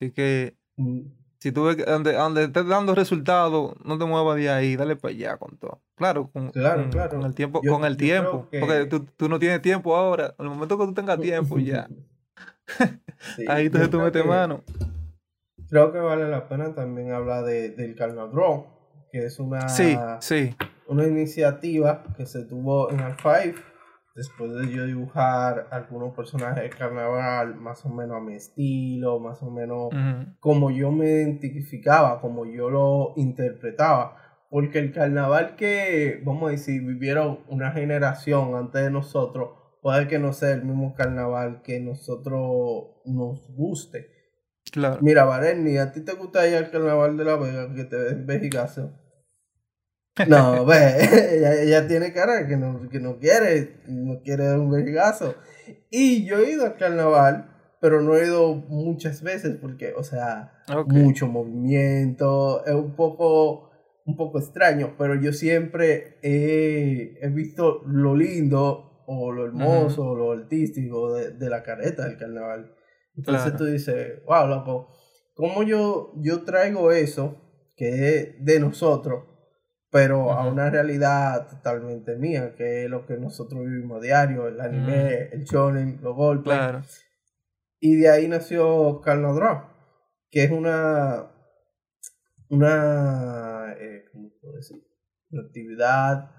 Así 0.00 0.10
que 0.10 0.56
Mm. 0.76 1.00
Si 1.38 1.52
tú 1.52 1.64
ves 1.64 1.76
que 1.76 1.84
donde, 1.84 2.12
donde 2.14 2.44
estés 2.44 2.66
dando 2.66 2.94
resultados, 2.94 3.74
no 3.84 3.98
te 3.98 4.04
muevas 4.04 4.36
de 4.36 4.50
ahí, 4.50 4.76
dale 4.76 4.96
para 4.96 5.12
allá 5.14 5.36
con 5.36 5.56
todo. 5.58 5.80
Claro, 5.96 6.30
con, 6.32 6.50
Claro, 6.50 6.82
con, 6.82 6.90
claro. 6.90 7.10
con 7.18 7.22
el 7.26 7.34
tiempo, 7.34 7.60
Yo- 7.62 7.72
con 7.72 7.84
el 7.84 7.96
tiempo. 7.96 8.48
Porque 8.50 8.66
que- 8.80 8.86
tú, 8.86 9.06
tú 9.16 9.28
no 9.28 9.38
tienes 9.38 9.62
tiempo 9.62 9.96
ahora. 9.96 10.34
En 10.38 10.44
el 10.46 10.50
momento 10.50 10.78
que 10.78 10.84
tú 10.86 10.94
tengas 10.94 11.20
tiempo, 11.20 11.58
ya. 11.58 11.88
Sí, 13.36 13.44
ahí 13.48 13.66
entonces 13.66 13.90
tú 13.90 13.98
metes 14.00 14.22
que- 14.22 14.28
mano. 14.28 14.62
Creo 15.68 15.92
que 15.92 15.98
vale 15.98 16.28
la 16.28 16.48
pena 16.48 16.74
también 16.74 17.12
hablar 17.12 17.44
de, 17.44 17.70
del 17.70 17.94
Carnadrón, 17.96 18.66
que 19.10 19.24
es 19.26 19.38
una, 19.40 19.68
Sí, 19.68 19.96
sí. 20.20 20.54
una 20.86 21.06
iniciativa 21.06 22.04
que 22.16 22.24
se 22.26 22.44
tuvo 22.44 22.90
en 22.90 23.00
el 23.00 23.14
Five 23.14 23.54
después 24.16 24.50
de 24.54 24.72
yo 24.72 24.86
dibujar 24.86 25.68
algunos 25.70 26.14
personajes 26.14 26.62
de 26.62 26.70
carnaval 26.70 27.54
más 27.54 27.84
o 27.84 27.90
menos 27.90 28.16
a 28.16 28.20
mi 28.20 28.34
estilo, 28.34 29.20
más 29.20 29.42
o 29.42 29.50
menos 29.50 29.90
como 30.40 30.70
yo 30.70 30.90
me 30.90 31.06
identificaba, 31.06 32.20
como 32.20 32.46
yo 32.46 32.70
lo 32.70 33.12
interpretaba. 33.16 34.16
Porque 34.48 34.78
el 34.78 34.92
carnaval 34.92 35.56
que, 35.56 36.22
vamos 36.24 36.48
a 36.48 36.52
decir, 36.52 36.82
vivieron 36.82 37.40
una 37.48 37.72
generación 37.72 38.54
antes 38.54 38.82
de 38.82 38.90
nosotros, 38.90 39.50
puede 39.82 40.08
que 40.08 40.18
no 40.18 40.32
sea 40.32 40.52
el 40.52 40.64
mismo 40.64 40.94
carnaval 40.94 41.62
que 41.62 41.78
nosotros 41.80 43.02
nos 43.04 43.46
guste. 43.54 44.08
Claro. 44.72 44.98
Mira, 45.02 45.24
Vareni, 45.24 45.76
¿a 45.78 45.92
ti 45.92 46.00
te 46.04 46.14
gusta 46.14 46.48
ir 46.48 46.56
al 46.56 46.70
carnaval 46.70 47.16
de 47.16 47.24
La 47.24 47.36
Vega 47.36 47.74
que 47.74 47.84
te 47.84 47.96
ven 47.96 48.26
vejigazo? 48.26 48.92
No, 50.28 50.64
ve, 50.64 50.76
ella, 51.36 51.62
ella 51.62 51.86
tiene 51.88 52.12
cara 52.12 52.46
que 52.46 52.56
no, 52.56 52.88
que 52.88 53.00
no 53.00 53.18
quiere, 53.18 53.80
no 53.86 54.20
quiere 54.22 54.46
dar 54.46 54.58
un 54.58 54.70
vejigazo. 54.70 55.34
Y 55.90 56.24
yo 56.24 56.38
he 56.38 56.52
ido 56.52 56.64
al 56.64 56.76
carnaval, 56.76 57.50
pero 57.80 58.00
no 58.00 58.16
he 58.16 58.24
ido 58.26 58.54
muchas 58.54 59.22
veces 59.22 59.56
porque, 59.60 59.92
o 59.94 60.02
sea, 60.02 60.52
mucho 60.86 61.26
movimiento, 61.26 62.64
es 62.64 62.72
un 62.74 62.94
poco, 62.96 63.70
un 64.06 64.16
poco 64.16 64.38
extraño, 64.38 64.94
pero 64.96 65.14
yo 65.20 65.32
siempre 65.32 66.18
he, 66.22 67.18
he 67.20 67.28
visto 67.28 67.82
lo 67.86 68.16
lindo 68.16 69.02
o 69.06 69.30
lo 69.32 69.44
hermoso 69.46 70.02
o 70.04 70.16
lo 70.16 70.32
artístico 70.32 71.12
de, 71.14 71.32
de 71.32 71.50
la 71.50 71.62
careta 71.62 72.04
del 72.06 72.16
carnaval. 72.16 72.74
Entonces 73.16 73.42
Claro. 73.52 73.58
tú 73.58 73.64
dices, 73.66 74.24
wow, 74.26 74.46
loco, 74.48 74.88
¿cómo 75.34 75.62
yo, 75.62 76.12
yo 76.16 76.42
traigo 76.44 76.90
eso 76.92 77.42
que 77.76 78.16
es 78.16 78.44
de 78.44 78.58
nosotros, 78.60 79.24
pero 79.90 80.32
a 80.32 80.46
una 80.48 80.68
realidad 80.70 81.48
totalmente 81.48 82.16
mía, 82.16 82.54
que 82.56 82.84
es 82.84 82.90
lo 82.90 83.06
que 83.06 83.16
nosotros 83.16 83.64
vivimos 83.64 83.98
a 83.98 84.00
diario, 84.00 84.48
el 84.48 84.60
anime, 84.60 85.28
el 85.32 85.44
shonen, 85.44 85.98
los 86.02 86.14
golpes? 86.14 86.52
Claro. 86.52 86.82
Y 87.80 87.96
de 87.96 88.08
ahí 88.10 88.28
nació 88.28 89.00
Carnadrop, 89.00 89.64
que 90.30 90.44
es 90.44 90.50
una, 90.50 91.30
una, 92.48 93.74
eh, 93.78 94.04
¿cómo 94.12 94.30
puedo 94.40 94.56
decir? 94.56 94.82
Una 95.30 95.42
actividad, 95.42 96.30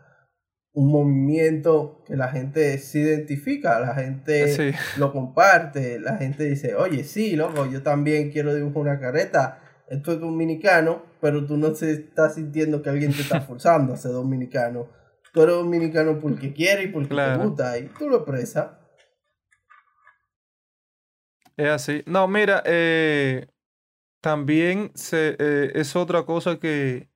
un 0.74 0.92
movimiento 0.92 2.04
que 2.06 2.16
la 2.16 2.28
gente 2.30 2.78
se 2.78 3.00
identifica, 3.00 3.80
la 3.80 3.96
gente 3.96 4.48
Sí. 4.50 4.72
lo 5.00 5.12
comparte, 5.12 6.00
la 6.00 6.18
gente 6.18 6.44
dice, 6.44 6.76
oye, 6.76 7.04
sí, 7.04 7.36
loco, 7.36 7.66
yo 7.66 7.82
también 7.82 8.32
quiero 8.32 8.54
dibujar 8.54 8.82
una 8.82 9.00
careta, 9.00 9.60
esto 9.90 10.12
es 10.14 10.20
dominicano, 10.20 11.04
pero 11.22 11.46
tú 11.46 11.58
no 11.58 11.74
se 11.76 11.92
estás 11.92 12.36
sintiendo 12.36 12.82
que 12.82 12.90
alguien 12.90 13.14
te 13.14 13.22
está 13.22 13.40
forzando 13.48 13.94
a 13.94 13.98
ser 13.98 14.12
dominicano. 14.12 14.88
Tú 15.34 15.42
eres 15.44 15.56
dominicano 15.56 16.20
porque 16.20 16.54
quieres 16.54 16.86
y 16.86 16.88
porque 16.90 17.10
Claro. 17.10 17.42
te 17.42 17.48
gusta, 17.48 17.78
y 17.78 17.88
tú 17.98 18.10
lo 18.10 18.18
expresas. 18.18 18.72
Es 21.58 21.68
así. 21.70 22.04
No, 22.06 22.28
mira, 22.28 22.62
eh, 22.66 23.48
también 24.22 24.92
se, 24.96 25.36
eh, 25.40 25.72
es 25.76 25.96
otra 25.96 26.24
cosa 26.26 26.60
que 26.60 27.10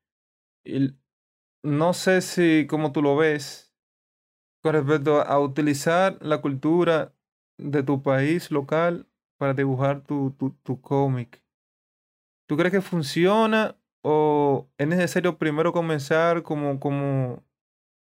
el- 0.64 0.98
no 1.64 1.94
sé 1.94 2.22
si 2.22 2.66
como 2.68 2.92
tú 2.92 3.02
lo 3.02 3.16
ves 3.16 3.74
con 4.64 4.74
respecto 4.74 5.22
a 5.22 5.40
utilizar 5.40 6.18
la 6.22 6.42
cultura 6.42 7.14
de 7.58 7.84
tu 7.84 8.02
país 8.02 8.52
local 8.52 9.08
para 9.38 9.54
dibujar 9.54 10.02
tu, 10.04 10.32
tu, 10.32 10.52
tu 10.64 10.82
cómic. 10.82 11.41
¿Tú 12.52 12.58
crees 12.58 12.74
que 12.74 12.82
funciona 12.82 13.78
o 14.02 14.68
es 14.78 14.86
necesario 14.86 15.38
primero 15.38 15.72
comenzar 15.72 16.44
como, 16.44 16.82
como, 16.82 17.46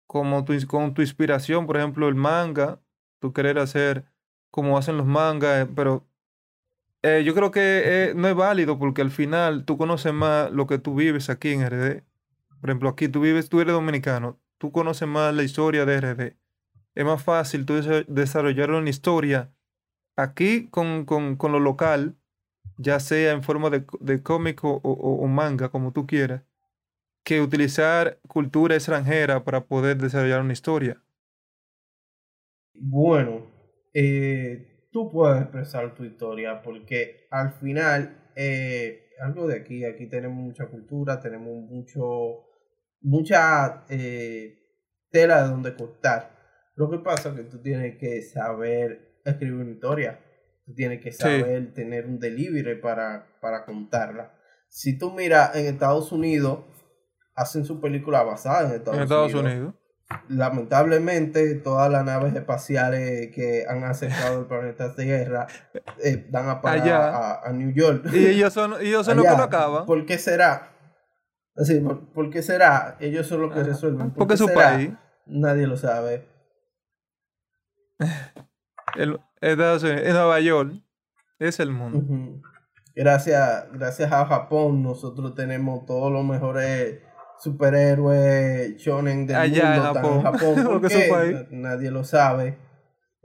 como 0.08 0.44
tu, 0.44 0.52
con 0.66 0.94
tu 0.94 1.02
inspiración, 1.02 1.64
por 1.64 1.76
ejemplo, 1.76 2.08
el 2.08 2.16
manga, 2.16 2.80
tú 3.20 3.32
querer 3.32 3.60
hacer 3.60 4.04
como 4.50 4.76
hacen 4.76 4.96
los 4.96 5.06
mangas, 5.06 5.64
eh, 5.64 5.70
pero 5.76 6.08
eh, 7.04 7.22
yo 7.24 7.34
creo 7.36 7.52
que 7.52 7.60
eh, 8.10 8.14
no 8.16 8.26
es 8.26 8.34
válido 8.34 8.80
porque 8.80 9.02
al 9.02 9.12
final 9.12 9.64
tú 9.64 9.78
conoces 9.78 10.12
más 10.12 10.50
lo 10.50 10.66
que 10.66 10.78
tú 10.78 10.96
vives 10.96 11.30
aquí 11.30 11.50
en 11.52 11.60
RD. 11.60 12.02
Por 12.60 12.70
ejemplo, 12.70 12.88
aquí 12.88 13.06
tú 13.06 13.20
vives, 13.20 13.48
tú 13.48 13.60
eres 13.60 13.74
dominicano, 13.74 14.40
tú 14.58 14.72
conoces 14.72 15.06
más 15.06 15.32
la 15.32 15.44
historia 15.44 15.86
de 15.86 15.94
RD. 15.94 16.36
Es 16.96 17.04
más 17.04 17.22
fácil 17.22 17.64
tú 17.64 17.74
desa- 17.74 18.04
desarrollar 18.08 18.72
una 18.72 18.90
historia 18.90 19.52
aquí 20.16 20.66
con, 20.68 21.04
con, 21.04 21.36
con 21.36 21.52
lo 21.52 21.60
local, 21.60 22.16
ya 22.82 23.00
sea 23.00 23.32
en 23.32 23.42
forma 23.42 23.70
de, 23.70 23.84
de 24.00 24.22
cómic 24.22 24.64
o, 24.64 24.80
o- 24.82 25.24
o 25.24 25.26
manga, 25.28 25.70
como 25.70 25.92
tú 25.92 26.06
quieras, 26.06 26.42
que 27.24 27.40
utilizar 27.42 28.20
cultura 28.28 28.76
extranjera 28.76 29.44
para 29.44 29.66
poder 29.66 29.98
desarrollar 29.98 30.42
una 30.42 30.54
historia. 30.54 31.02
Bueno, 32.74 33.46
eh, 33.94 34.88
tú 34.92 35.10
puedes 35.10 35.42
expresar 35.42 35.94
tu 35.94 36.04
historia 36.04 36.62
porque 36.62 37.26
al 37.30 37.52
final, 37.52 38.30
eh, 38.36 39.10
algo 39.20 39.46
de 39.46 39.56
aquí, 39.56 39.84
aquí 39.84 40.06
tenemos 40.08 40.38
mucha 40.38 40.66
cultura, 40.66 41.20
tenemos 41.20 41.54
mucho, 41.70 42.44
mucha 43.02 43.84
eh, 43.88 44.58
tela 45.10 45.42
de 45.42 45.48
donde 45.50 45.74
cortar. 45.76 46.38
Lo 46.76 46.90
que 46.90 46.98
pasa 46.98 47.30
es 47.30 47.36
que 47.36 47.44
tú 47.44 47.60
tienes 47.62 47.98
que 47.98 48.22
saber 48.22 49.20
escribir 49.24 49.54
una 49.60 49.70
historia, 49.72 50.18
tú 50.72 50.76
tienes 50.76 51.00
que 51.02 51.12
Sí. 51.12 51.18
saber 51.18 51.72
tener 51.74 52.06
un 52.06 52.18
delivery 52.18 52.80
para, 52.80 53.26
para 53.40 53.64
contarla. 53.64 54.32
Si 54.68 54.96
tú 54.98 55.12
miras 55.12 55.54
en 55.54 55.66
Estados 55.66 56.12
Unidos, 56.12 56.60
hacen 57.34 57.64
su 57.64 57.80
película 57.80 58.22
basada 58.22 58.68
en 58.68 58.74
Estados, 58.76 58.96
En 58.96 59.02
Estados 59.04 59.34
Unidos 59.34 59.52
Unidos. 59.52 59.74
lamentablemente 60.28 61.54
todas 61.56 61.90
las 61.90 62.04
naves 62.04 62.34
espaciales 62.34 63.30
que 63.34 63.64
han 63.68 63.84
acercado 63.84 64.40
el 64.40 64.46
planeta 64.46 64.94
Tierra 64.94 65.46
eh, 66.02 66.26
dan 66.30 66.48
a 66.48 66.60
parar 66.60 66.82
Allá. 66.82 67.08
a, 67.16 67.48
a 67.48 67.52
New 67.52 67.72
York. 67.72 68.06
Y 68.12 68.26
ellos 68.26 68.52
son, 68.52 68.74
ellos 68.80 69.06
son 69.06 69.16
los 69.18 69.26
que 69.26 69.36
lo 69.36 69.42
acaban. 69.42 69.86
¿Por 69.86 70.04
qué 70.06 70.18
será? 70.18 70.68
Así, 71.56 71.80
¿por, 71.80 72.12
por 72.12 72.30
qué 72.30 72.42
será? 72.42 72.96
Ellos 73.00 73.26
son 73.26 73.42
los 73.42 73.52
que 73.54 73.62
resuelven. 73.62 74.10
¿Por 74.10 74.18
Porque 74.20 74.34
qué 74.34 74.38
su 74.38 74.48
será? 74.48 74.70
país. 74.74 74.90
Nadie 75.26 75.66
lo 75.66 75.76
sabe. 75.76 76.26
El, 78.96 79.18
Estados 79.50 79.82
Unidos, 79.82 80.02
en 80.04 80.12
Nueva 80.12 80.40
York. 80.40 80.72
Es 81.38 81.58
el 81.60 81.72
mundo. 81.72 82.40
Gracias, 82.94 83.66
gracias 83.72 84.12
a 84.12 84.24
Japón, 84.26 84.82
nosotros 84.82 85.34
tenemos 85.34 85.84
todos 85.86 86.12
los 86.12 86.24
mejores 86.24 87.00
superhéroes 87.40 88.76
shonen 88.76 89.26
del 89.26 89.36
Allá 89.36 89.74
en 89.74 89.82
mundo 89.82 89.98
están 89.98 90.04
en 90.04 90.22
Japón. 90.22 90.54
Japón. 90.54 90.54
¿Por 90.64 90.80
Porque 90.80 90.86
es 90.86 91.10
qué? 91.10 91.46
Nadie 91.50 91.90
lo 91.90 92.04
sabe. 92.04 92.58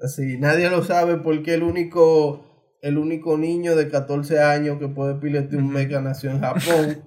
Así, 0.02 0.38
nadie 0.40 0.70
lo 0.70 0.84
sabe 0.84 1.18
porque 1.18 1.54
el 1.54 1.64
único, 1.64 2.78
el 2.82 2.98
único 2.98 3.38
niño 3.38 3.76
de 3.76 3.90
14 3.90 4.42
años 4.42 4.80
que 4.80 4.88
puede 4.88 5.16
pilotear 5.16 5.62
un 5.62 5.72
mecha 5.72 6.02
nació 6.02 6.32
en 6.32 6.42
Japón. 6.42 7.04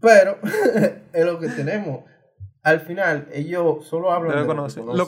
Pero 0.00 0.38
es 1.12 1.24
lo 1.24 1.40
que 1.40 1.48
tenemos. 1.48 2.04
Al 2.66 2.80
final, 2.80 3.28
ellos 3.32 3.86
solo 3.86 4.10
hablan 4.10 4.32
Ya 4.32 4.38
de 4.38 4.42
lo 4.42 4.48
lo 4.96 5.06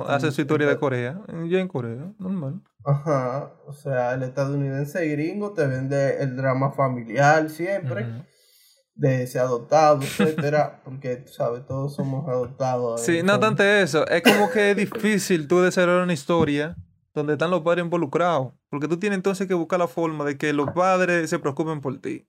Pero- 0.00 0.10
hacen 0.10 0.32
su 0.32 0.40
historia 0.40 0.66
de 0.66 0.76
Corea. 0.76 1.20
Yo 1.48 1.58
en 1.58 1.68
Corea, 1.68 2.12
normal. 2.18 2.62
Ajá, 2.84 3.52
o 3.64 3.72
sea, 3.72 4.14
el 4.14 4.24
estadounidense 4.24 5.06
gringo 5.06 5.52
te 5.52 5.68
vende 5.68 6.20
el 6.20 6.36
drama 6.36 6.72
familiar 6.72 7.48
siempre, 7.48 8.08
de 8.96 9.22
ese 9.22 9.38
adoptado, 9.38 10.00
etcétera, 10.02 10.80
porque 10.84 11.14
tú 11.18 11.32
sabes, 11.32 11.64
todos 11.64 11.94
somos 11.94 12.28
adoptados. 12.28 13.00
Sí, 13.00 13.18
eh, 13.18 13.22
no 13.22 13.38
tanto 13.38 13.62
eso. 13.62 14.04
Es 14.08 14.22
como 14.22 14.50
que 14.50 14.72
es 14.72 14.76
difícil 14.76 15.46
tú 15.46 15.60
desarrollar 15.60 16.02
una 16.02 16.12
historia 16.12 16.74
donde 17.14 17.34
están 17.34 17.52
los 17.52 17.60
padres 17.62 17.84
involucrados. 17.84 18.52
Porque 18.68 18.88
tú 18.88 18.98
tienes 18.98 19.18
entonces 19.18 19.46
que 19.46 19.54
buscar 19.54 19.78
la 19.78 19.86
forma 19.86 20.24
de 20.24 20.36
que 20.36 20.52
los 20.52 20.72
padres 20.72 21.30
se 21.30 21.38
preocupen 21.38 21.80
por 21.80 22.00
ti. 22.00 22.26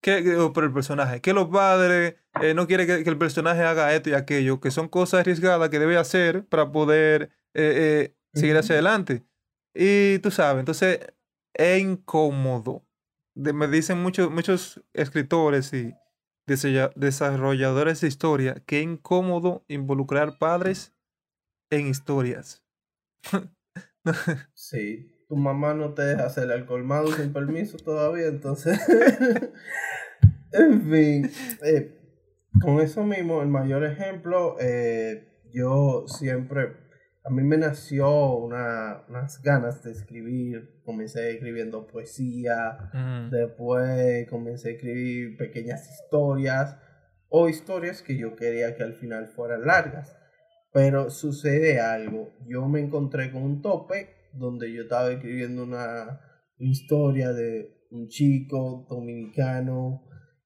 Que, 0.00 0.22
por 0.54 0.64
el 0.64 0.72
personaje. 0.72 1.20
Que 1.20 1.32
los 1.34 1.48
padres 1.48 2.16
eh, 2.40 2.54
no 2.54 2.66
quieren 2.66 2.86
que, 2.86 3.04
que 3.04 3.10
el 3.10 3.18
personaje 3.18 3.62
haga 3.62 3.94
esto 3.94 4.10
y 4.10 4.14
aquello. 4.14 4.60
Que 4.60 4.70
son 4.70 4.88
cosas 4.88 5.20
arriesgadas 5.20 5.68
que 5.70 5.78
debe 5.78 5.96
hacer 5.98 6.46
para 6.46 6.72
poder 6.72 7.30
eh, 7.54 8.12
eh, 8.12 8.16
seguir 8.34 8.56
hacia 8.56 8.74
adelante. 8.74 9.24
Y 9.74 10.18
tú 10.20 10.30
sabes, 10.30 10.60
entonces 10.60 11.00
es 11.54 11.80
incómodo. 11.82 12.84
De- 13.34 13.52
me 13.52 13.68
dicen 13.68 14.02
muchos, 14.02 14.30
muchos 14.30 14.82
escritores 14.94 15.72
y 15.74 15.94
desarrolladores 16.46 18.00
de 18.00 18.08
historia 18.08 18.54
que 18.66 18.78
es 18.78 18.84
incómodo 18.84 19.64
involucrar 19.68 20.38
padres 20.38 20.94
en 21.70 21.88
historias. 21.88 22.62
Sí, 24.54 25.09
tu 25.30 25.36
mamá 25.36 25.74
no 25.74 25.94
te 25.94 26.02
deja 26.02 26.26
hacer 26.26 26.50
el 26.50 26.66
colmado 26.66 27.06
sin 27.12 27.32
permiso 27.32 27.78
todavía, 27.78 28.26
entonces... 28.26 28.80
en 30.52 30.90
fin, 30.90 31.30
eh, 31.64 31.96
con 32.60 32.80
eso 32.80 33.04
mismo, 33.04 33.40
el 33.40 33.46
mayor 33.46 33.84
ejemplo, 33.84 34.56
eh, 34.60 35.28
yo 35.52 36.02
siempre, 36.08 36.72
a 37.24 37.30
mí 37.30 37.44
me 37.44 37.58
nació 37.58 38.34
una, 38.38 39.04
unas 39.08 39.40
ganas 39.40 39.84
de 39.84 39.92
escribir, 39.92 40.82
comencé 40.84 41.30
escribiendo 41.30 41.86
poesía, 41.86 42.90
Ujú. 42.92 43.30
después 43.30 44.28
comencé 44.28 44.70
a 44.70 44.72
escribir 44.72 45.36
pequeñas 45.36 45.88
historias 45.88 46.76
o 47.28 47.48
historias 47.48 48.02
que 48.02 48.18
yo 48.18 48.34
quería 48.34 48.74
que 48.74 48.82
al 48.82 48.94
final 48.94 49.28
fueran 49.28 49.64
largas. 49.64 50.16
Pero 50.72 51.10
sucede 51.10 51.80
algo, 51.80 52.32
yo 52.48 52.66
me 52.66 52.80
encontré 52.80 53.30
con 53.30 53.42
un 53.44 53.62
tope 53.62 54.19
donde 54.32 54.72
yo 54.72 54.82
estaba 54.82 55.10
escribiendo 55.10 55.64
una 55.64 56.20
historia 56.58 57.32
de 57.32 57.86
un 57.90 58.08
chico 58.08 58.86
dominicano 58.88 60.04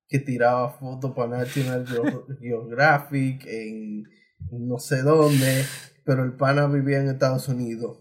que 0.09 0.18
tiraba 0.20 0.70
fotos 0.70 1.12
para 1.14 1.39
National 1.39 1.85
Geo- 1.87 2.26
Geographic 2.41 3.45
en 3.47 4.05
no 4.51 4.78
sé 4.78 5.03
dónde, 5.03 5.64
pero 6.05 6.22
el 6.24 6.35
pana 6.35 6.66
vivía 6.66 7.01
en 7.01 7.09
Estados 7.09 7.49
Unidos. 7.49 7.99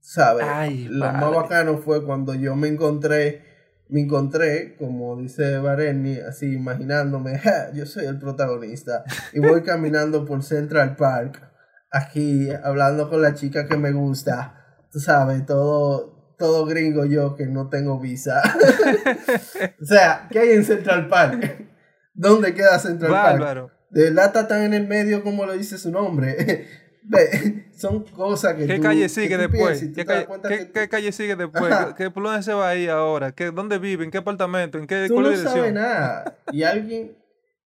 ¿Sabes? 0.00 0.46
Ay, 0.48 0.86
Lo 0.88 1.06
más 1.12 1.34
bacano 1.34 1.78
fue 1.78 2.04
cuando 2.04 2.34
yo 2.34 2.56
me 2.56 2.68
encontré, 2.68 3.42
me 3.88 4.00
encontré, 4.00 4.76
como 4.76 5.16
dice 5.16 5.58
Bareni, 5.58 6.16
así 6.18 6.52
imaginándome, 6.54 7.38
"Ja, 7.38 7.72
yo 7.72 7.86
soy 7.86 8.06
el 8.06 8.18
protagonista, 8.18 9.04
y 9.32 9.40
voy 9.40 9.62
caminando 9.62 10.24
por 10.24 10.42
Central 10.42 10.96
Park, 10.96 11.42
aquí 11.90 12.48
hablando 12.62 13.08
con 13.10 13.20
la 13.22 13.34
chica 13.34 13.66
que 13.66 13.76
me 13.76 13.92
gusta, 13.92 14.59
tú 14.92 15.00
sabes, 15.00 15.44
todo, 15.46 16.34
todo 16.38 16.66
gringo 16.66 17.04
yo 17.04 17.36
que 17.36 17.46
no 17.46 17.68
tengo 17.68 17.98
visa. 18.00 18.42
o 19.80 19.84
sea, 19.84 20.28
¿qué 20.30 20.38
hay 20.40 20.50
en 20.50 20.64
Central 20.64 21.08
Park? 21.08 21.66
¿Dónde 22.14 22.54
queda 22.54 22.78
Central 22.78 23.10
Park? 23.12 23.38
Bárbaro. 23.40 23.70
De 23.90 24.10
lata 24.10 24.46
tan 24.46 24.62
en 24.62 24.74
el 24.74 24.86
medio 24.86 25.22
como 25.22 25.46
lo 25.46 25.52
dice 25.54 25.78
su 25.78 25.90
nombre. 25.90 26.66
Son 27.76 28.04
cosas 28.04 28.54
que 28.54 28.66
¿Qué 28.66 28.76
tú- 28.76 28.82
calle 28.82 29.02
que 29.02 29.08
sigue 29.08 29.34
tú 29.36 29.40
después? 29.40 29.80
piensas 29.80 29.96
¿Qué 29.96 30.04
calle, 30.04 30.26
qué- 30.26 30.48
que 30.58 30.64
tú- 30.66 30.72
qué 30.74 30.88
calle 30.88 31.12
sigue 31.12 31.34
después? 31.36 31.72
Ajá. 31.72 31.94
¿Qué, 31.94 32.10
¿Por 32.10 32.22
dónde 32.22 32.42
se 32.42 32.52
va 32.52 32.68
ahí 32.68 32.86
ahora? 32.88 33.32
¿Qué, 33.32 33.50
¿Dónde 33.50 33.78
vive? 33.78 34.04
¿En 34.04 34.10
qué 34.10 34.18
apartamento? 34.18 34.78
¿En 34.78 34.86
qué 34.86 35.06
tú 35.08 35.14
cuál 35.14 35.24
no 35.24 35.30
dirección? 35.30 35.54
sabes 35.56 35.72
nada. 35.72 36.38
Y 36.52 36.62
alguien, 36.62 37.16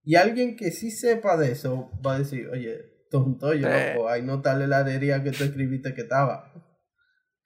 y 0.04 0.14
alguien 0.14 0.56
que 0.56 0.70
sí 0.70 0.90
sepa 0.90 1.36
de 1.36 1.52
eso 1.52 1.90
va 2.06 2.14
a 2.14 2.18
decir, 2.20 2.48
oye, 2.48 3.06
tonto, 3.10 3.52
yo 3.54 3.68
loco, 3.68 4.08
ahí 4.08 4.22
no 4.22 4.36
está 4.36 4.56
la 4.56 4.64
heladería 4.64 5.22
que 5.22 5.32
tú 5.32 5.44
escribiste 5.44 5.94
que 5.94 6.02
estaba. 6.02 6.52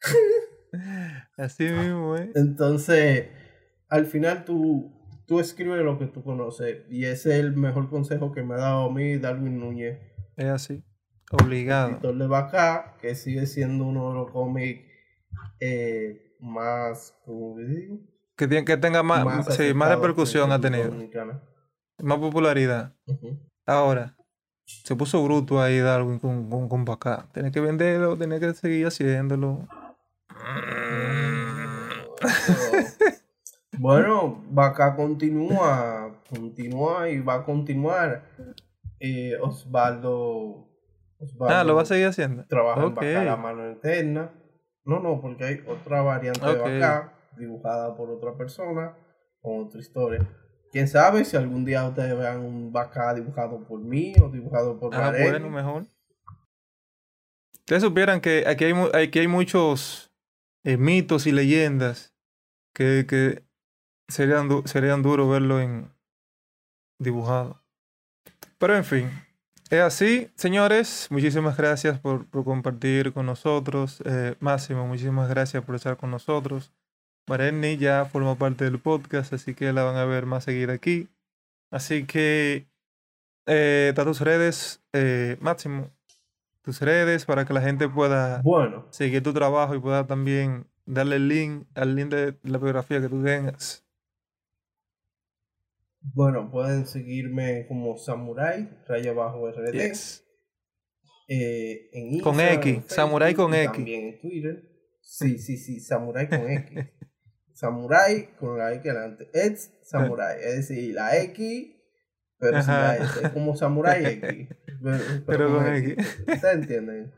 Así 1.37 1.65
mismo, 1.65 2.17
¿eh? 2.17 2.31
Entonces, 2.35 3.29
al 3.89 4.07
final 4.07 4.45
tú, 4.45 4.93
tú 5.27 5.41
escribes 5.41 5.83
lo 5.83 5.99
que 5.99 6.07
tú 6.07 6.23
conoces. 6.23 6.85
Y 6.91 7.05
ese 7.05 7.35
es 7.35 7.41
el 7.41 7.57
mejor 7.57 7.89
consejo 7.91 8.33
que 8.33 8.43
me 8.43 8.55
ha 8.55 8.59
dado 8.59 8.87
a 8.87 8.93
mí 8.93 9.17
Darwin 9.19 9.59
Núñez. 9.59 9.99
Es 10.37 10.47
así. 10.47 10.85
Obligado. 11.33 11.89
escritor 11.91 12.17
de 12.17 12.27
Bacá, 12.27 12.97
que 13.01 13.15
sigue 13.15 13.47
siendo 13.47 13.85
uno 13.85 14.09
de 14.11 14.15
los 14.15 14.31
cómics 14.31 14.83
eh, 15.61 16.35
más, 16.41 17.15
¿cómo 17.25 17.57
digo? 17.59 17.99
Que, 18.37 18.47
tiene- 18.47 18.65
que 18.65 18.77
tenga 18.77 19.03
más, 19.03 19.55
sí, 19.55 19.75
más 19.75 19.91
repercusión 19.91 20.53
ha 20.53 20.61
tenido. 20.61 20.85
Dominicana. 20.89 21.43
Más 22.01 22.19
popularidad. 22.19 22.95
Ahora, 23.67 24.17
se 24.65 24.95
puso 24.95 25.23
bruto 25.25 25.61
ahí 25.61 25.79
Darwin 25.81 26.19
con, 26.21 26.49
con, 26.49 26.69
con 26.69 26.85
Bacá. 26.85 27.29
Tiene 27.35 27.51
que 27.51 27.61
venderlo, 27.61 28.17
tiene 28.17 28.39
que 28.41 28.55
seguir 28.55 28.87
haciéndolo. 28.87 29.67
Pero, 30.29 32.17
bueno, 33.79 34.45
Bacá 34.51 34.97
continúa, 34.97 36.21
continúa 36.29 37.09
y 37.11 37.21
va 37.21 37.35
a 37.35 37.45
continuar. 37.45 38.25
Eh, 39.01 39.37
Osvaldo, 39.41 40.69
Osvaldo 41.19 41.55
Ah, 41.55 41.65
lo 41.65 41.77
va 41.77 41.83
a 41.83 41.87
seguir 41.87 42.07
haciendo. 42.07 42.45
trabaja 42.49 42.83
en 42.85 42.95
Bacá 42.95 43.25
la 43.25 43.37
mano 43.37 43.71
eterna. 43.71 44.33
No, 44.85 45.01
no, 45.01 45.21
porque 45.21 45.45
hay 45.45 45.65
otra 45.69 46.03
variante 46.03 46.45
de 46.47 46.57
Bacá 46.57 47.13
dibujada 47.37 47.97
por 47.97 48.11
otra 48.11 48.37
persona 48.37 48.97
con 49.41 49.67
otra 49.67 49.81
historia. 49.81 50.29
Quién 50.73 50.89
sabe 50.89 51.25
si 51.25 51.37
algún 51.37 51.65
día 51.65 51.87
ustedes 51.89 52.19
vean 52.19 52.41
un 52.41 52.73
Bacá 52.73 53.15
dibujado 53.15 53.65
por 53.67 53.81
mí 53.81 54.15
o 54.23 54.29
dibujado 54.29 54.79
por 54.79 54.95
Ah, 54.95 55.13
bueno, 55.13 55.49
mejor. 55.51 55.87
Ustedes 57.61 57.83
supieran 57.83 58.21
que 58.21 58.45
aquí 58.47 58.65
hay, 58.65 58.75
aquí 59.05 59.19
hay 59.21 59.29
muchos 59.29 60.08
eh, 60.69 60.77
mitos 60.77 61.27
y 61.27 61.33
leyendas 61.33 62.15
que, 62.75 63.07
que 63.09 63.43
serían, 64.07 64.67
serían 64.67 65.03
duros 65.03 65.31
verlo 65.31 65.61
en 65.61 65.91
dibujado. 66.99 67.63
Pero 68.59 68.77
en 68.77 68.85
fin, 68.85 69.11
es 69.71 69.81
así, 69.81 70.31
señores. 70.35 71.09
Muchísimas 71.11 71.57
gracias 71.57 71.99
por, 71.99 72.27
por 72.27 72.45
compartir 72.45 73.15
con 73.15 73.25
nosotros. 73.25 74.03
Eh, 74.05 74.37
Máximo, 74.41 74.87
muchísimas 74.87 75.31
gracias 75.31 75.65
por 75.65 75.75
estar 75.75 75.97
con 75.97 76.11
nosotros. 76.11 76.71
Mareni 77.27 77.79
ya 77.79 78.05
forma 78.05 78.37
parte 78.37 78.65
del 78.65 78.79
podcast, 78.79 79.33
así 79.33 79.55
que 79.55 79.73
la 79.73 79.85
van 79.85 79.97
a 79.97 80.05
ver 80.05 80.27
más 80.27 80.45
seguida 80.45 80.75
aquí. 80.75 81.09
Así 81.71 82.05
que, 82.05 82.69
eh, 83.47 83.95
tus 83.97 84.21
redes, 84.21 84.83
eh, 84.93 85.39
Máximo, 85.41 85.91
tus 86.69 86.83
redes 86.83 87.25
para 87.25 87.47
que 87.47 87.55
la 87.55 87.63
gente 87.63 87.89
pueda 87.89 88.43
Bueno, 88.43 88.87
seguir 88.91 89.23
tu 89.23 89.33
trabajo 89.33 89.75
y 89.75 89.81
pueda 89.81 90.07
también 90.07 90.67
darle 90.85 91.17
el 91.17 91.27
link 91.27 91.67
al 91.75 91.97
link 91.97 92.11
de 92.11 92.37
la 92.43 92.59
biografía 92.59 93.01
que 93.01 93.09
tú 93.09 93.25
tengas. 93.25 93.87
bueno, 96.03 96.51
pueden 96.51 96.87
seguirme 96.87 97.67
como 97.69 97.97
Samurai, 97.97 98.69
raya 98.87 99.15
bajo 99.15 99.51
RD. 99.51 99.73
Yes. 99.73 100.27
eh, 101.29 101.89
en 101.95 102.21
Con 102.21 102.39
X, 102.39 102.67
en 102.77 102.85
Samurai 102.87 103.33
Facebook 103.35 103.51
con 103.51 103.55
X. 103.55 103.73
También 103.73 104.05
en 104.09 104.21
Twitter. 104.21 104.63
Sí, 105.01 105.39
sí, 105.39 105.57
sí, 105.57 105.81
Samurai 105.81 106.29
con 106.29 106.51
X. 106.51 106.85
Samurai 107.55 108.37
con 108.39 108.59
la 108.59 108.75
X 108.75 108.85
delante. 108.85 109.31
Es 109.33 109.73
Samurai, 109.85 110.37
es 110.39 110.69
decir, 110.69 110.95
la 110.95 111.17
X, 111.17 111.77
pero 112.39 112.63
sin 112.63 112.73
la 112.73 112.91
Ajá. 112.93 113.05
S. 113.05 113.27
Es 113.27 113.33
como 113.33 113.57
Samurai 113.57 114.05
X. 114.05 114.49
Pero, 114.81 115.05
Pero 115.27 115.57
con 115.57 115.75
X. 115.75 115.97
¿Ustedes 116.21 116.55
entienden? 116.55 117.13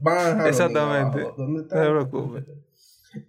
Van 0.00 0.18
a 0.18 0.28
dejar 0.30 0.48
Exactamente. 0.48 1.20
¿Dónde 1.36 1.62
No 1.62 1.68
te 1.68 1.76
preocupes. 1.76 2.44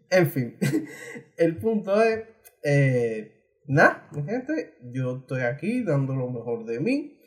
En 0.10 0.32
fin, 0.32 0.58
el 1.38 1.58
punto 1.58 2.02
es, 2.02 2.24
eh, 2.64 3.62
nada, 3.68 4.08
mi 4.12 4.24
gente, 4.24 4.78
yo 4.92 5.18
estoy 5.18 5.42
aquí 5.42 5.84
dando 5.84 6.16
lo 6.16 6.30
mejor 6.30 6.66
de 6.66 6.80
mí. 6.80 7.20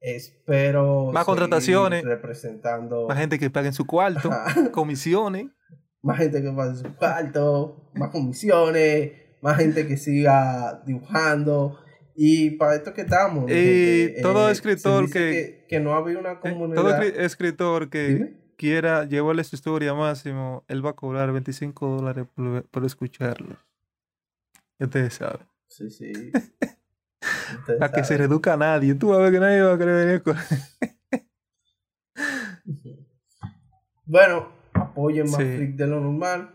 Espero. 0.00 1.12
Más 1.12 1.24
contrataciones. 1.24 2.04
Representando. 2.04 3.06
Más 3.06 3.18
gente 3.18 3.38
que 3.38 3.50
paguen 3.50 3.72
su 3.72 3.86
cuarto, 3.86 4.30
comisiones. 4.72 5.46
más 6.02 6.18
gente 6.18 6.42
que 6.42 6.50
pase 6.50 6.82
su 6.82 6.96
cuarto, 6.96 7.90
más 7.94 8.10
comisiones, 8.10 9.12
más 9.40 9.58
gente 9.58 9.86
que 9.86 9.96
siga 9.96 10.82
dibujando. 10.84 11.78
Y 12.14 12.50
para 12.52 12.74
esto 12.76 12.92
que 12.92 13.02
estamos. 13.02 13.50
Y 13.50 14.20
todo 14.22 14.50
escritor 14.50 15.10
que- 15.10 15.64
que. 15.68 15.80
no 15.80 15.94
había 15.94 16.18
una 16.18 16.32
Eh, 16.32 16.38
comunidad. 16.40 16.82
Todo 16.82 16.90
escri- 16.90 17.14
escritor 17.16 17.88
que 17.90 18.08
Dime. 18.08 18.36
quiera 18.56 19.04
llevarle 19.04 19.44
su 19.44 19.56
historia 19.56 19.94
máximo, 19.94 20.64
él 20.68 20.84
va 20.84 20.90
a 20.90 20.94
cobrar 20.94 21.32
25 21.32 21.88
dólares 21.96 22.26
por, 22.34 22.64
por 22.64 22.84
escucharlo. 22.84 23.56
Ya 24.78 24.86
ustedes 24.86 25.14
saben. 25.14 25.46
Sí, 25.68 25.90
sí. 25.90 26.12
Ustedes 27.60 27.78
Para 27.78 27.92
que 27.92 28.02
se 28.04 28.16
reduzca 28.16 28.54
a 28.54 28.56
nadie. 28.56 28.94
Tú 28.94 29.08
vas 29.08 29.18
a 29.18 29.22
ver 29.22 29.32
que 29.32 29.40
nadie 29.40 29.62
va 29.62 29.74
a 29.74 29.78
querer 29.78 30.06
venir 30.06 30.22
con... 30.22 30.36
Bueno, 34.04 34.48
apoyen 34.74 35.26
más 35.30 35.36
Sí. 35.40 35.44
freak 35.56 35.74
de 35.76 35.86
lo 35.86 36.00
normal. 36.00 36.54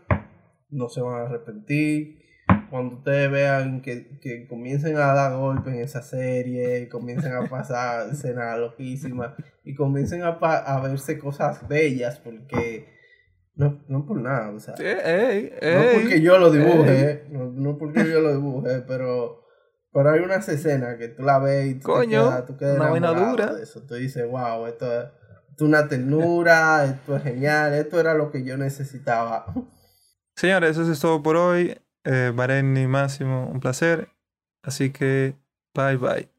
No 0.70 0.88
se 0.88 1.00
van 1.00 1.14
a 1.22 1.26
arrepentir. 1.26 2.22
Cuando 2.70 2.96
ustedes 2.96 3.30
vean 3.30 3.80
que, 3.82 4.18
que 4.20 4.46
comiencen 4.46 4.96
a 4.96 5.12
dar 5.14 5.36
golpes 5.36 5.74
en 5.74 5.80
esa 5.80 6.02
serie, 6.02 6.88
comiencen 6.88 7.32
a 7.32 7.48
pasar 7.48 8.08
escenas 8.12 8.58
loquísimas 8.58 9.32
y 9.64 9.74
comiencen 9.74 10.22
a, 10.22 10.38
pa- 10.38 10.58
a 10.58 10.80
verse 10.80 11.18
cosas 11.18 11.66
bellas, 11.68 12.18
porque 12.18 12.86
no, 13.54 13.82
no 13.88 14.06
por 14.06 14.20
nada, 14.20 14.50
o 14.50 14.60
sea, 14.60 14.74
Ey, 14.78 15.50
no 15.60 15.80
ey, 15.82 15.94
porque 15.94 16.20
yo 16.20 16.38
lo 16.38 16.50
dibuje, 16.50 17.24
no, 17.30 17.46
no 17.46 17.76
porque 17.78 18.08
yo 18.08 18.20
lo 18.20 18.32
dibuje, 18.32 18.80
pero, 18.86 19.44
pero 19.92 20.10
hay 20.10 20.20
unas 20.20 20.48
escenas 20.48 20.96
que 20.96 21.08
tú 21.08 21.22
la 21.22 21.38
ves 21.38 21.66
y 21.66 21.74
tú 21.74 21.86
Coño, 21.86 22.22
te 22.22 22.28
quedas, 22.30 22.46
tú 22.46 22.56
quedas 22.56 22.76
una 22.76 22.96
enamorado 22.96 23.30
dura. 23.30 23.54
de 23.54 23.62
eso. 23.64 23.82
Tú 23.86 23.94
dices, 23.94 24.24
wow, 24.30 24.66
esto 24.66 24.86
es, 24.86 25.06
esto 25.50 25.64
es 25.64 25.68
una 25.68 25.88
ternura, 25.88 26.84
esto 26.84 27.16
es 27.16 27.22
genial, 27.24 27.74
esto 27.74 27.98
era 27.98 28.14
lo 28.14 28.30
que 28.30 28.44
yo 28.44 28.56
necesitaba. 28.56 29.46
Señores, 30.36 30.76
eso 30.76 30.92
es 30.92 31.00
todo 31.00 31.20
por 31.20 31.36
hoy. 31.36 31.76
Eh, 32.08 32.32
Bareni 32.34 32.86
Máximo, 32.86 33.46
un 33.52 33.60
placer. 33.60 34.08
Así 34.62 34.90
que, 34.92 35.36
bye 35.74 35.96
bye. 35.98 36.37